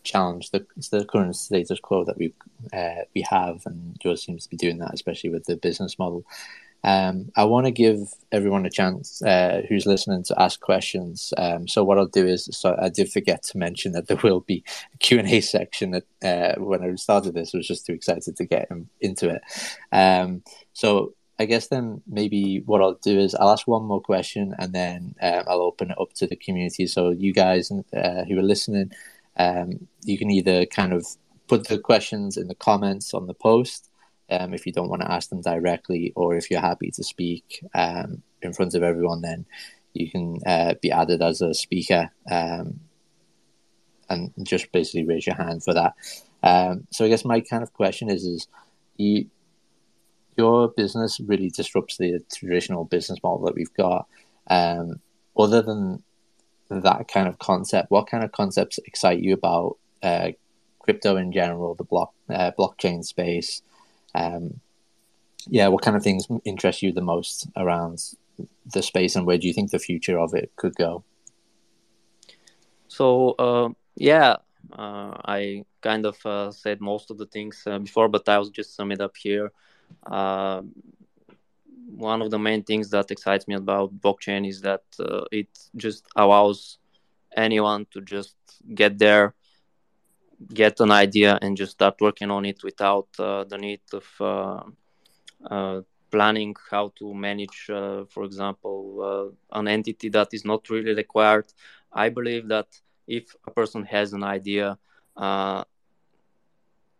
challenge 0.04 0.52
the 0.52 0.66
the 0.92 1.06
current 1.06 1.36
status 1.36 1.80
quo 1.80 2.06
that 2.06 2.18
we 2.18 2.34
uh, 2.74 3.04
we 3.14 3.22
have, 3.30 3.58
and 3.66 3.98
yours 4.04 4.24
seems 4.24 4.44
to 4.44 4.50
be 4.50 4.58
doing 4.58 4.80
that, 4.80 4.94
especially 4.94 5.32
with 5.32 5.46
the 5.46 5.58
business 5.58 6.00
model. 6.00 6.24
Um, 6.84 7.32
I 7.36 7.44
want 7.44 7.66
to 7.66 7.72
give 7.72 8.00
everyone 8.32 8.66
a 8.66 8.70
chance 8.70 9.22
uh, 9.22 9.64
who's 9.68 9.86
listening 9.86 10.24
to 10.24 10.42
ask 10.42 10.60
questions. 10.60 11.34
Um, 11.38 11.68
so 11.68 11.84
what 11.84 11.98
I'll 11.98 12.06
do 12.06 12.26
is, 12.26 12.50
so 12.52 12.76
I 12.82 12.90
did 12.90 13.12
forget 13.12 13.44
to 13.44 13.58
mention 13.58 13.92
that 13.94 14.08
there 14.08 14.20
will 14.24 14.42
be 14.42 14.64
a 14.94 14.98
Q 14.98 15.20
and 15.20 15.28
A 15.28 15.42
section. 15.42 15.92
That 15.92 16.06
uh, 16.24 16.62
when 16.62 16.84
I 16.84 16.96
started 16.96 17.34
this, 17.34 17.54
I 17.54 17.58
was 17.58 17.68
just 17.68 17.86
too 17.86 17.94
excited 17.94 18.36
to 18.36 18.46
get 18.46 18.70
into 19.02 19.30
it. 19.30 19.42
Um, 19.92 20.44
so 20.74 21.14
I 21.38 21.46
guess 21.46 21.68
then 21.68 22.02
maybe 22.06 22.62
what 22.66 22.82
I'll 22.82 22.96
do 22.96 23.18
is 23.18 23.34
I'll 23.34 23.52
ask 23.52 23.66
one 23.68 23.84
more 23.84 24.02
question 24.02 24.54
and 24.60 24.74
then 24.74 25.16
um, 25.22 25.44
I'll 25.48 25.62
open 25.62 25.92
it 25.92 25.98
up 26.00 26.14
to 26.16 26.28
the 26.28 26.36
community. 26.36 26.86
So 26.86 27.12
you 27.12 27.34
guys 27.34 27.72
uh, 27.72 28.26
who 28.26 28.38
are 28.38 28.44
listening, 28.44 28.92
um, 29.38 29.88
you 30.04 30.18
can 30.18 30.30
either 30.30 30.66
kind 30.66 30.92
of 30.92 31.08
put 31.48 31.68
the 31.68 31.80
questions 31.80 32.36
in 32.36 32.48
the 32.48 32.56
comments 32.56 33.14
on 33.14 33.28
the 33.28 33.34
post 33.34 33.89
um, 34.30 34.54
if 34.54 34.66
you 34.66 34.72
don't 34.72 34.90
want 34.90 35.02
to 35.02 35.12
ask 35.12 35.30
them 35.30 35.42
directly, 35.42 36.14
or 36.16 36.36
if 36.36 36.50
you're 36.50 36.62
happy 36.62 36.92
to 36.92 37.04
speak 37.04 37.66
um, 37.74 38.22
in 38.42 38.54
front 38.54 38.76
of 38.76 38.84
everyone, 38.84 39.22
then 39.22 39.46
you 39.94 40.10
can 40.10 40.40
uh, 40.46 40.76
be 40.82 40.92
added 40.92 41.22
as 41.22 41.42
a 41.42 41.54
speaker 41.54 42.12
um, 42.30 42.80
and 44.10 44.32
just 44.44 44.72
basically 44.72 45.06
raise 45.06 45.26
your 45.26 45.36
hand 45.36 45.64
for 45.64 45.74
that. 45.74 45.94
Um, 46.44 46.88
so 46.92 47.06
I 47.06 47.10
guess 47.10 47.26
my 47.26 47.42
kind 47.42 47.64
of 47.64 47.74
question 47.74 48.10
is: 48.10 48.24
is 48.24 48.48
you 48.98 49.28
your 50.38 50.70
business 50.70 51.20
really 51.20 51.50
disrupts 51.50 51.98
the 51.98 52.20
traditional 52.34 52.86
business 52.86 53.20
model 53.22 53.46
that 53.46 53.56
we've 53.56 53.74
got. 53.74 54.08
Um, 54.48 55.02
other 55.38 55.62
than 55.62 56.02
that 56.70 57.08
kind 57.08 57.28
of 57.28 57.40
concept, 57.40 57.92
what 57.92 58.08
kind 58.08 58.24
of 58.24 58.32
concepts 58.32 58.80
excite 58.86 59.20
you 59.20 59.34
about 59.34 59.78
uh, 60.02 60.30
crypto 60.80 61.18
in 61.18 61.32
general, 61.32 61.76
the 61.76 61.84
block 61.84 62.14
uh, 62.30 62.52
blockchain 62.58 63.04
space? 63.04 63.62
Um, 64.16 64.60
yeah, 65.47 65.68
what 65.68 65.84
kind 65.84 65.97
of 65.97 66.03
things 66.03 66.28
interest 66.45 66.82
you 66.82 66.91
the 66.91 67.01
most 67.01 67.47
around 67.55 68.03
the 68.74 68.82
space, 68.82 69.16
and 69.16 69.26
where 69.26 69.38
do 69.38 69.47
you 69.47 69.53
think 69.53 69.72
the 69.72 69.80
future 69.80 70.20
of 70.20 70.34
it 70.34 70.51
could 70.55 70.76
go? 70.76 71.03
So 72.88 73.32
uh, 73.32 73.70
yeah, 73.95 74.38
uh, 74.74 75.14
I 75.26 75.66
kind 75.82 76.05
of 76.05 76.24
uh, 76.26 76.51
said 76.51 76.82
most 76.82 77.12
of 77.12 77.18
the 77.18 77.26
things 77.26 77.64
uh, 77.66 77.80
before, 77.80 78.10
but 78.10 78.28
I'll 78.28 78.45
just 78.45 78.76
sum 78.76 78.91
it 78.91 79.01
up 79.01 79.16
here. 79.18 79.51
Uh, 80.05 80.62
one 81.95 82.22
of 82.22 82.32
the 82.32 82.39
main 82.39 82.64
things 82.64 82.89
that 82.91 83.12
excites 83.12 83.47
me 83.47 83.55
about 83.55 83.99
blockchain 83.99 84.47
is 84.47 84.62
that 84.62 84.84
uh, 84.99 85.24
it 85.32 85.47
just 85.76 86.05
allows 86.16 86.78
anyone 87.36 87.86
to 87.91 88.01
just 88.01 88.36
get 88.74 88.97
there 88.97 89.34
get 90.48 90.80
an 90.80 90.92
idea 90.92 91.38
and 91.42 91.58
just 91.58 91.74
start 91.74 91.96
working 92.00 92.32
on 92.32 92.46
it 92.46 92.64
without 92.64 93.08
uh, 93.20 93.44
the 93.44 93.58
need 93.58 93.82
of 93.94 94.06
uh, 94.22 94.64
uh, 95.50 95.82
planning 96.12 96.56
how 96.72 96.92
to 96.96 97.14
manage, 97.14 97.70
uh, 97.70 98.04
for 98.06 98.24
example, 98.24 99.34
uh, 99.54 99.58
an 99.60 99.68
entity 99.68 100.10
that 100.10 100.30
is 100.34 100.46
not 100.46 100.70
really 100.70 100.94
required. 100.94 101.46
I 101.92 102.10
believe 102.10 102.48
that 102.48 102.68
if 103.08 103.36
a 103.46 103.52
person 103.52 103.84
has 103.86 104.14
an 104.14 104.24
idea, 104.24 104.78
uh, 105.18 105.64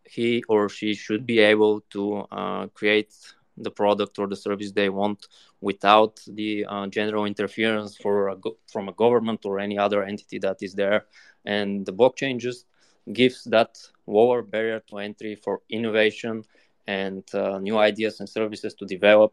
he 0.04 0.42
or 0.48 0.68
she 0.68 0.94
should 0.94 1.26
be 1.26 1.38
able 1.38 1.80
to 1.90 2.26
create 2.74 3.14
the 3.56 3.70
product 3.70 4.18
or 4.18 4.26
the 4.26 4.36
service 4.36 4.72
they 4.72 4.88
want 4.88 5.26
without 5.60 6.18
the 6.26 6.64
general 6.90 7.26
interference 7.26 7.96
a 8.04 8.36
go- 8.36 8.56
from 8.66 8.88
a 8.88 8.92
government 8.92 9.44
or 9.44 9.60
any 9.60 9.78
other 9.78 10.02
entity 10.02 10.38
that 10.38 10.62
is 10.62 10.74
there. 10.74 11.06
And 11.44 11.86
the 11.86 11.92
blockchain 11.92 12.38
just 12.38 12.66
gives 13.12 13.44
that 13.44 13.78
lower 14.06 14.42
barrier 14.42 14.80
to 14.88 14.98
entry 14.98 15.34
for 15.34 15.60
innovation 15.70 16.44
and 16.86 17.24
uh, 17.34 17.58
new 17.58 17.78
ideas 17.78 18.20
and 18.20 18.28
services 18.28 18.74
to 18.74 18.86
develop. 18.86 19.32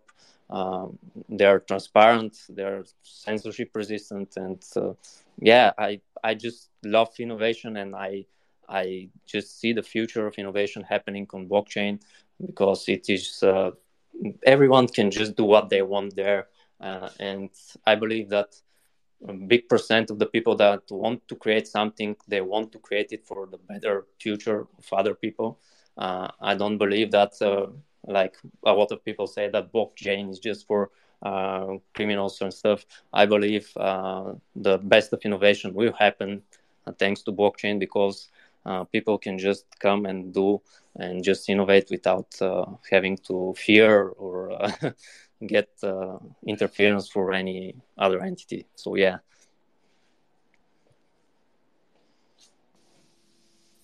Um, 0.49 0.97
they're 1.29 1.59
transparent, 1.59 2.37
they're 2.49 2.85
censorship 3.03 3.71
resistant, 3.75 4.37
and 4.37 4.63
uh, 4.77 4.93
yeah, 5.39 5.71
I 5.77 5.99
I 6.23 6.35
just 6.35 6.69
love 6.83 7.09
innovation, 7.19 7.77
and 7.77 7.95
I 7.95 8.25
I 8.69 9.09
just 9.25 9.59
see 9.59 9.73
the 9.73 9.83
future 9.83 10.25
of 10.27 10.35
innovation 10.35 10.83
happening 10.83 11.27
on 11.33 11.47
blockchain 11.47 11.99
because 12.45 12.87
it 12.87 13.09
is 13.09 13.43
uh, 13.43 13.71
everyone 14.45 14.87
can 14.87 15.11
just 15.11 15.35
do 15.35 15.43
what 15.43 15.69
they 15.69 15.81
want 15.81 16.15
there, 16.15 16.47
uh, 16.79 17.09
and 17.19 17.49
I 17.85 17.95
believe 17.95 18.29
that 18.29 18.55
a 19.27 19.33
big 19.33 19.67
percent 19.67 20.09
of 20.09 20.19
the 20.19 20.25
people 20.25 20.55
that 20.55 20.81
want 20.91 21.27
to 21.27 21.35
create 21.35 21.67
something 21.67 22.15
they 22.27 22.41
want 22.41 22.71
to 22.71 22.79
create 22.79 23.11
it 23.11 23.25
for 23.25 23.47
the 23.47 23.57
better 23.57 24.05
future 24.19 24.67
of 24.77 24.85
other 24.93 25.15
people. 25.15 25.59
Uh, 25.97 26.27
i 26.41 26.53
don't 26.53 26.77
believe 26.77 27.09
that 27.09 27.33
uh, 27.41 27.65
like 28.07 28.37
a 28.65 28.71
lot 28.71 28.91
of 28.91 29.03
people 29.03 29.25
say 29.27 29.49
that 29.49 29.73
blockchain 29.73 30.29
is 30.29 30.39
just 30.39 30.67
for 30.67 30.91
uh, 31.23 31.77
criminals 31.95 32.41
and 32.41 32.53
stuff. 32.53 32.85
I 33.11 33.25
believe 33.25 33.71
uh, 33.75 34.33
the 34.55 34.77
best 34.77 35.13
of 35.13 35.21
innovation 35.23 35.73
will 35.73 35.93
happen 35.93 36.43
uh, 36.85 36.91
thanks 36.91 37.23
to 37.23 37.31
blockchain 37.31 37.79
because 37.79 38.29
uh, 38.65 38.83
people 38.83 39.17
can 39.17 39.37
just 39.39 39.65
come 39.79 40.05
and 40.05 40.33
do 40.33 40.61
and 40.97 41.23
just 41.23 41.49
innovate 41.49 41.89
without 41.89 42.27
having 42.89 43.17
to 43.17 43.53
fear 43.57 44.09
or 44.09 44.51
get 45.45 45.69
uh, 45.83 46.17
interference 46.45 47.09
for 47.09 47.33
any 47.33 47.75
other 47.97 48.21
entity. 48.21 48.65
So 48.75 48.95
yeah. 48.95 49.17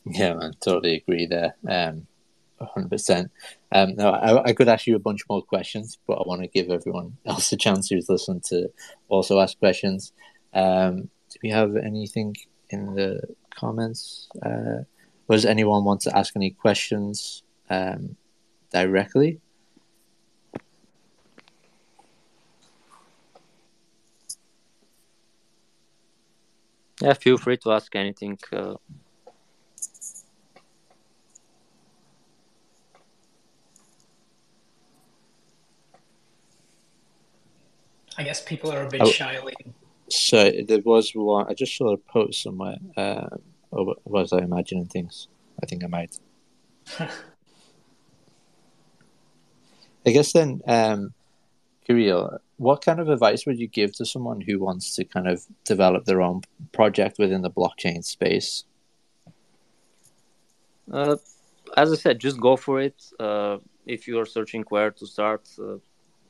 Yeah, 0.05 0.35
I 0.41 0.51
totally 0.59 0.95
agree 0.95 1.27
there. 1.27 1.55
Um, 1.67 2.07
100%. 2.59 3.29
Um, 3.71 3.95
I, 3.99 4.43
I, 4.45 4.53
could 4.53 4.67
ask 4.67 4.87
you 4.87 4.95
a 4.95 4.99
bunch 4.99 5.21
more 5.29 5.41
questions, 5.41 5.97
but 6.07 6.15
I 6.15 6.23
want 6.25 6.41
to 6.41 6.47
give 6.47 6.69
everyone 6.69 7.17
else 7.25 7.51
a 7.51 7.57
chance 7.57 7.89
who's 7.89 8.09
listened 8.09 8.43
to 8.45 8.71
also 9.09 9.39
ask 9.39 9.57
questions. 9.59 10.13
Um, 10.53 11.09
do 11.29 11.39
we 11.41 11.49
have 11.49 11.75
anything 11.75 12.35
in 12.69 12.95
the 12.95 13.21
comments? 13.55 14.27
Uh, 14.45 14.83
does 15.29 15.45
anyone 15.45 15.83
want 15.83 16.01
to 16.01 16.17
ask 16.17 16.35
any 16.35 16.51
questions 16.51 17.43
um, 17.69 18.15
directly? 18.71 19.39
Yeah, 27.03 27.13
feel 27.15 27.37
free 27.37 27.57
to 27.57 27.73
ask 27.73 27.93
anything. 27.97 28.39
Uh... 28.49 28.75
I 38.17 38.23
guess 38.23 38.41
people 38.41 38.71
are 38.71 38.85
a 38.85 38.89
bit 38.89 39.01
oh, 39.01 39.11
shy. 39.11 39.37
So 40.09 40.49
there 40.65 40.79
was 40.85 41.11
one. 41.13 41.47
I 41.49 41.53
just 41.53 41.75
saw 41.75 41.91
a 41.91 41.97
post 41.97 42.41
somewhere. 42.41 42.77
Uh, 42.95 43.27
or 43.71 43.95
was 44.05 44.31
I 44.31 44.37
imagining 44.37 44.85
things? 44.85 45.27
I 45.61 45.65
think 45.65 45.83
I 45.83 45.87
might. 45.87 46.17
I 46.99 47.09
guess 50.05 50.31
then, 50.31 50.61
um, 50.67 51.13
Kirill, 51.85 52.39
what 52.57 52.83
kind 52.83 52.99
of 52.99 53.09
advice 53.09 53.45
would 53.45 53.59
you 53.59 53.67
give 53.67 53.93
to 53.95 54.05
someone 54.05 54.41
who 54.41 54.59
wants 54.59 54.95
to 54.95 55.03
kind 55.03 55.27
of 55.27 55.43
develop 55.65 56.05
their 56.05 56.21
own 56.21 56.41
project 56.71 57.19
within 57.19 57.41
the 57.41 57.51
blockchain 57.51 58.03
space? 58.03 58.63
Uh, 60.91 61.17
as 61.75 61.91
I 61.91 61.95
said, 61.95 62.19
just 62.19 62.39
go 62.39 62.55
for 62.55 62.81
it. 62.81 62.95
Uh, 63.19 63.57
if 63.85 64.07
you 64.07 64.19
are 64.19 64.25
searching 64.25 64.63
where 64.69 64.91
to 64.91 65.05
start, 65.05 65.49
uh, 65.59 65.77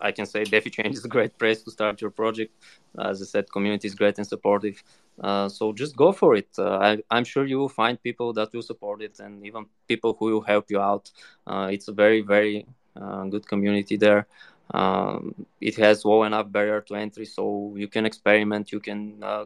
I 0.01 0.11
can 0.11 0.25
say 0.25 0.43
DeFiChain 0.43 0.93
is 0.97 1.05
a 1.05 1.07
great 1.07 1.37
place 1.37 1.61
to 1.63 1.71
start 1.71 2.01
your 2.01 2.11
project. 2.11 2.53
As 2.97 3.21
I 3.21 3.25
said, 3.25 3.51
community 3.51 3.87
is 3.87 3.95
great 3.95 4.17
and 4.17 4.27
supportive. 4.27 4.83
Uh, 5.21 5.47
so 5.49 5.71
just 5.73 5.95
go 5.95 6.11
for 6.11 6.35
it. 6.35 6.49
Uh, 6.57 6.97
I, 7.11 7.17
am 7.17 7.23
sure 7.23 7.45
you 7.45 7.59
will 7.59 7.69
find 7.69 8.01
people 8.01 8.33
that 8.33 8.51
will 8.53 8.63
support 8.63 9.03
it 9.03 9.19
and 9.19 9.45
even 9.45 9.65
people 9.87 10.15
who 10.19 10.25
will 10.25 10.41
help 10.41 10.71
you 10.71 10.79
out. 10.79 11.11
Uh, 11.45 11.69
it's 11.71 11.87
a 11.87 11.93
very, 11.93 12.21
very 12.21 12.65
good 13.29 13.47
community 13.47 13.97
there 13.97 14.27
um, 14.73 15.33
it 15.61 15.75
has 15.75 16.03
low 16.05 16.23
enough 16.23 16.51
barrier 16.51 16.81
to 16.81 16.95
entry 16.95 17.25
so 17.25 17.73
you 17.77 17.87
can 17.87 18.05
experiment 18.05 18.71
you 18.71 18.79
can 18.79 19.23
uh, 19.23 19.45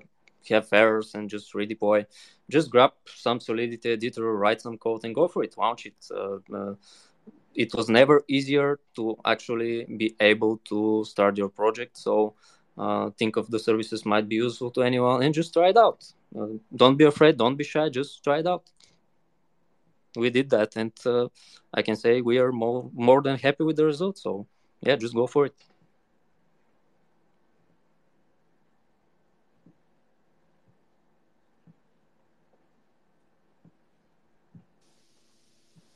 have 0.49 0.67
errors 0.71 1.13
and 1.15 1.29
just 1.29 1.53
redeploy 1.53 2.05
just 2.49 2.69
grab 2.69 2.91
some 3.05 3.39
solidity 3.39 3.91
editor 3.91 4.33
write 4.33 4.61
some 4.61 4.77
code 4.77 5.03
and 5.03 5.13
go 5.13 5.27
for 5.27 5.43
it 5.43 5.57
launch 5.57 5.85
it 5.85 5.95
uh, 6.11 6.37
uh, 6.55 6.73
it 7.57 7.73
was 7.73 7.89
never 7.89 8.23
easier 8.27 8.79
to 8.95 9.17
actually 9.25 9.85
be 9.85 10.15
able 10.19 10.57
to 10.69 11.03
start 11.05 11.37
your 11.37 11.49
project. 11.49 11.97
So 11.97 12.35
uh, 12.77 13.09
think 13.17 13.35
of 13.35 13.49
the 13.49 13.59
services 13.59 14.05
might 14.05 14.29
be 14.29 14.35
useful 14.35 14.69
to 14.71 14.83
anyone 14.83 15.23
and 15.23 15.33
just 15.33 15.53
try 15.53 15.69
it 15.69 15.77
out. 15.77 16.05
Uh, 16.39 16.59
don't 16.75 16.97
be 16.97 17.05
afraid, 17.05 17.37
don't 17.37 17.55
be 17.55 17.63
shy, 17.63 17.89
just 17.89 18.23
try 18.23 18.39
it 18.39 18.47
out. 18.47 18.69
We 20.15 20.29
did 20.29 20.49
that, 20.51 20.75
and 20.75 20.93
uh, 21.05 21.27
I 21.73 21.81
can 21.81 21.95
say 21.95 22.21
we 22.21 22.39
are 22.39 22.51
more 22.51 22.89
more 22.93 23.21
than 23.21 23.37
happy 23.37 23.63
with 23.63 23.75
the 23.75 23.85
results. 23.85 24.23
So 24.23 24.47
yeah, 24.81 24.95
just 24.95 25.13
go 25.15 25.27
for 25.27 25.45
it. 25.45 25.55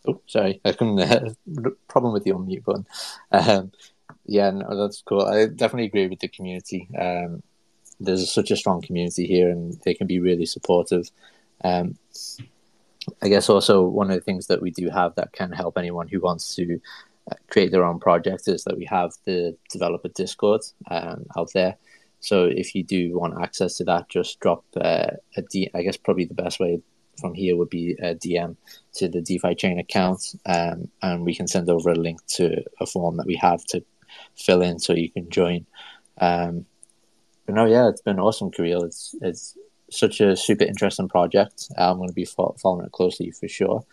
Oh, 0.08 0.22
sorry, 0.28 0.60
I 0.66 0.72
couldn't. 0.72 1.00
Uh, 1.02 1.70
problem 1.88 2.14
with 2.14 2.24
the 2.24 2.32
unmute 2.32 2.64
button. 2.64 2.86
Um, 3.32 3.72
yeah, 4.26 4.50
no, 4.52 4.76
that's 4.78 5.02
cool. 5.02 5.24
I 5.24 5.48
definitely 5.48 5.88
agree 5.88 6.08
with 6.08 6.20
the 6.20 6.28
community. 6.28 6.88
Um, 7.00 7.44
there's 8.00 8.32
such 8.32 8.52
a 8.52 8.56
strong 8.58 8.82
community 8.82 9.28
here, 9.28 9.50
and 9.50 9.80
they 9.86 9.94
can 9.94 10.08
be 10.08 10.20
really 10.20 10.46
supportive. 10.46 11.12
Um, 11.64 11.98
I 13.22 13.30
guess 13.30 13.50
also 13.50 13.84
one 13.84 14.10
of 14.12 14.16
the 14.16 14.22
things 14.22 14.48
that 14.48 14.62
we 14.62 14.72
do 14.72 14.90
have 14.90 15.16
that 15.16 15.32
can 15.32 15.52
help 15.52 15.78
anyone 15.78 16.08
who 16.08 16.20
wants 16.20 16.56
to 16.56 16.80
create 17.50 17.72
their 17.72 17.86
own 17.86 18.00
project 18.00 18.48
is 18.48 18.64
that 18.64 18.78
we 18.78 18.86
have 18.86 19.12
the 19.26 19.56
developer 19.72 20.10
Discord 20.10 20.62
um, 20.90 21.26
out 21.38 21.52
there. 21.54 21.78
So 22.20 22.46
if 22.46 22.76
you 22.76 22.84
do 22.84 23.18
want 23.18 23.42
access 23.42 23.78
to 23.78 23.84
that, 23.86 24.10
just 24.10 24.40
drop 24.40 24.64
uh, 24.80 25.08
a 25.36 25.42
D. 25.42 25.70
I 25.74 25.82
guess 25.82 25.98
probably 25.98 26.26
the 26.26 26.34
best 26.34 26.60
way 26.60 26.82
from 27.20 27.34
here 27.34 27.58
would 27.58 27.70
be 27.70 27.94
a 27.94 28.16
DM 28.16 28.56
to 28.96 29.10
the 29.10 29.22
DeFi 29.22 29.56
chain 29.56 29.80
account, 29.80 30.36
um, 30.46 30.90
and 31.02 31.26
we 31.26 31.36
can 31.36 31.48
send 31.48 31.70
over 31.70 31.92
a 31.92 31.96
link 31.96 32.26
to 32.28 32.64
a 32.80 32.86
form 32.86 33.18
that 33.18 33.26
we 33.26 33.36
have 33.36 33.64
to 33.66 33.84
fill 34.36 34.62
in 34.62 34.80
so 34.80 34.94
you 34.94 35.10
can 35.10 35.30
join. 35.30 35.66
Um, 36.20 36.66
but 37.46 37.56
no, 37.56 37.66
yeah, 37.66 37.90
it's 37.90 38.02
been 38.02 38.20
awesome, 38.20 38.52
Kirill. 38.52 38.84
It's 38.84 39.16
it's 39.22 39.58
such 39.90 40.22
a 40.22 40.38
super 40.38 40.64
interesting 40.64 41.10
project. 41.10 41.70
I'm 41.78 41.98
going 41.98 42.10
to 42.10 42.14
be 42.14 42.26
following 42.26 42.86
it 42.86 42.92
closely 42.92 43.32
for 43.32 43.48
sure. 43.48 43.84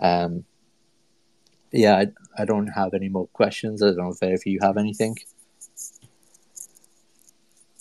Um, 0.00 0.44
yeah, 1.72 1.96
I, 1.96 2.06
I 2.42 2.44
don't 2.44 2.68
have 2.68 2.94
any 2.94 3.08
more 3.08 3.26
questions. 3.28 3.82
I 3.82 3.86
don't 3.92 3.98
know 3.98 4.14
if 4.20 4.46
you 4.46 4.58
have 4.62 4.76
anything. 4.76 5.16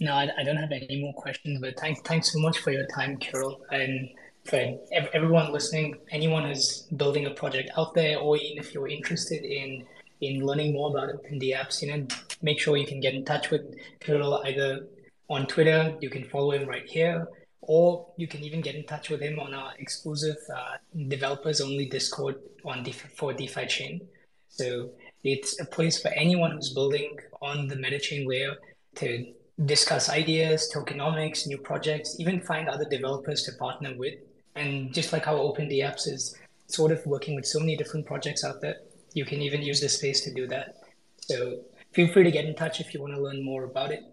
No, 0.02 0.14
I, 0.14 0.30
I 0.38 0.44
don't 0.44 0.58
have 0.58 0.72
any 0.72 1.02
more 1.02 1.14
questions, 1.14 1.60
but 1.60 1.78
thanks 1.80 2.02
thanks 2.06 2.32
so 2.32 2.40
much 2.40 2.60
for 2.60 2.72
your 2.72 2.86
time, 2.88 3.18
Kirill. 3.18 3.62
And 3.72 4.10
for 4.46 4.78
everyone 4.92 5.52
listening, 5.52 5.96
anyone 6.12 6.46
who's 6.46 6.88
building 6.96 7.26
a 7.26 7.32
project 7.32 7.72
out 7.78 7.94
there, 7.94 8.18
or 8.18 8.38
even 8.38 8.58
if 8.58 8.74
you're 8.74 8.88
interested 8.88 9.44
in 9.44 9.86
in 10.22 10.46
learning 10.46 10.74
more 10.74 10.90
about 10.90 11.10
OpenDApps, 11.10 11.82
you 11.82 11.88
know, 11.96 12.08
make 12.42 12.60
sure 12.60 12.78
you 12.78 12.86
can 12.86 13.00
get 13.00 13.14
in 13.14 13.26
touch 13.26 13.50
with 13.50 13.62
Kirill 14.00 14.42
either 14.46 14.88
on 15.30 15.46
Twitter, 15.48 15.96
you 16.02 16.10
can 16.10 16.24
follow 16.26 16.52
him 16.52 16.68
right 16.68 16.88
here, 16.90 17.28
or 17.62 18.08
you 18.18 18.28
can 18.28 18.44
even 18.44 18.62
get 18.62 18.76
in 18.76 18.86
touch 18.86 19.10
with 19.10 19.22
him 19.22 19.40
on 19.40 19.54
our 19.54 19.74
exclusive 19.80 20.38
uh, 20.56 20.78
developers 21.08 21.62
only 21.62 21.86
Discord 21.86 22.36
on 22.66 22.84
DeFi, 22.84 23.08
for 23.16 23.34
DeFi 23.34 23.66
Chain. 23.68 24.08
So 24.48 24.92
it's 25.24 25.60
a 25.60 25.66
place 25.66 26.02
for 26.02 26.10
anyone 26.10 26.52
who's 26.52 26.74
building 26.74 27.18
on 27.42 27.68
the 27.68 27.76
MetaChain 27.76 28.28
layer 28.28 28.56
to 28.96 29.34
discuss 29.66 30.10
ideas, 30.10 30.72
tokenomics, 30.74 31.46
new 31.46 31.58
projects, 31.58 32.16
even 32.20 32.40
find 32.40 32.70
other 32.70 32.86
developers 32.86 33.44
to 33.44 33.52
partner 33.54 33.94
with 33.96 34.16
and 34.56 34.94
just 34.94 35.14
like 35.14 35.26
how 35.26 35.38
OpenDApps 35.38 36.08
is 36.08 36.36
sort 36.68 36.92
of 36.92 37.06
working 37.06 37.36
with 37.36 37.46
so 37.46 37.60
many 37.60 37.76
different 37.76 38.06
projects 38.06 38.44
out 38.44 38.62
there, 38.62 38.78
you 39.14 39.26
can 39.26 39.42
even 39.42 39.62
use 39.62 39.82
this 39.82 39.98
space 39.98 40.22
to 40.22 40.34
do 40.34 40.48
that. 40.48 40.76
So 41.22 41.62
feel 41.94 42.08
free 42.08 42.24
to 42.24 42.32
get 42.32 42.46
in 42.46 42.56
touch 42.56 42.80
if 42.80 42.94
you 42.94 43.02
want 43.02 43.16
to 43.16 43.22
learn 43.22 43.44
more 43.44 43.64
about 43.64 43.92
it. 43.92 44.04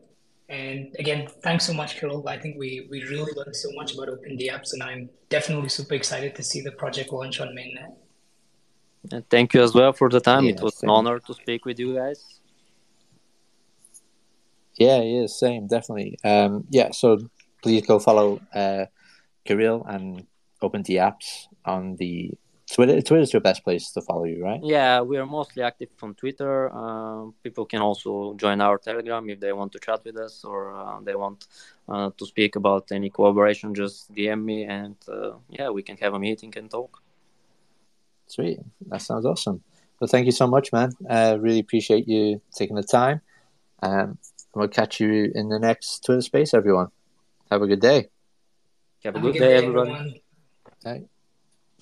And 0.49 0.95
again, 0.99 1.29
thanks 1.43 1.67
so 1.67 1.73
much, 1.73 1.97
Kirill. 1.99 2.29
I 2.29 2.39
think 2.39 2.57
we, 2.57 2.87
we 2.91 3.03
really 3.05 3.33
learned 3.35 3.57
so 3.57 3.69
much 3.73 3.95
about 3.95 4.09
open 4.09 4.39
OpenDApps, 4.39 4.75
and 4.75 4.83
I'm 4.83 5.11
definitely 5.29 5.69
super 5.69 5.95
excited 5.95 6.37
to 6.37 6.43
see 6.43 6.61
the 6.61 6.71
project 6.73 7.13
launch 7.13 7.41
on 7.41 7.49
mainnet. 7.49 7.95
And 9.11 9.29
thank 9.29 9.55
you 9.55 9.63
as 9.63 9.75
well 9.75 9.93
for 9.93 10.09
the 10.09 10.21
time. 10.21 10.45
Yeah, 10.45 10.53
it 10.53 10.61
was 10.61 10.83
an 10.83 10.91
honor 10.91 11.19
to 11.19 11.35
speak 11.35 11.65
with 11.65 11.79
you 11.79 11.97
guys. 11.97 12.41
Yeah, 14.77 15.01
yeah, 15.01 15.27
same, 15.27 15.67
definitely. 15.67 16.19
Um, 16.23 16.65
yeah, 16.71 16.91
so 16.93 17.19
please 17.63 17.85
go 17.87 17.99
follow 17.99 18.41
uh, 18.55 18.87
Kirill 19.45 19.85
and 19.89 20.27
OpenDApps 20.63 21.49
on 21.65 21.97
the 21.97 22.33
Twitter. 22.71 23.01
Twitter 23.01 23.23
is 23.23 23.33
your 23.33 23.41
best 23.41 23.63
place 23.63 23.91
to 23.93 24.01
follow 24.01 24.25
you, 24.25 24.43
right? 24.43 24.61
Yeah, 24.63 25.01
we 25.01 25.19
are 25.19 25.27
mostly 25.27 25.63
active 25.63 25.89
on 26.03 26.15
Twitter. 26.15 26.71
Uh, 26.75 27.31
people 27.43 27.65
can 27.65 27.81
also 27.81 28.35
join 28.35 28.61
our 28.61 28.79
Telegram 28.79 29.29
if 29.31 29.39
they 29.39 29.53
want 29.53 29.73
to 29.73 29.79
chat 29.79 30.05
with 30.05 30.17
us 30.17 30.45
or 30.45 30.75
uh, 30.75 31.01
they 31.01 31.15
want 31.15 31.47
uh, 31.89 32.11
to 32.17 32.27
speak 32.27 32.57
about 32.57 32.91
any 32.91 33.09
collaboration. 33.09 33.73
Just 33.75 34.13
DM 34.13 34.43
me, 34.43 34.65
and 34.65 34.97
uh, 35.09 35.35
yeah, 35.49 35.71
we 35.71 35.83
can 35.83 35.97
have 35.99 36.15
a 36.15 36.19
meeting 36.19 36.53
and 36.57 36.71
talk. 36.71 37.03
Sweet, 38.27 38.59
that 38.89 39.01
sounds 39.01 39.25
awesome. 39.25 39.63
Well, 40.01 40.09
thank 40.09 40.27
you 40.27 40.33
so 40.33 40.49
much, 40.49 40.73
man. 40.73 40.93
I 41.09 41.35
really 41.35 41.61
appreciate 41.61 42.09
you 42.09 42.43
taking 42.53 42.77
the 42.77 42.83
time. 42.83 43.21
Um, 43.81 44.19
we'll 44.55 44.69
catch 44.69 44.99
you 44.99 45.31
in 45.35 45.49
the 45.49 45.61
next 45.61 46.05
Twitter 46.05 46.23
space, 46.23 46.53
everyone. 46.53 46.89
Have 47.51 47.63
a 47.63 47.67
good 47.69 47.81
day. 47.81 48.09
Have 49.05 49.15
a 49.15 49.21
good, 49.21 49.35
day, 49.35 49.55
everyone. 49.55 50.19
everyone. 50.85 51.09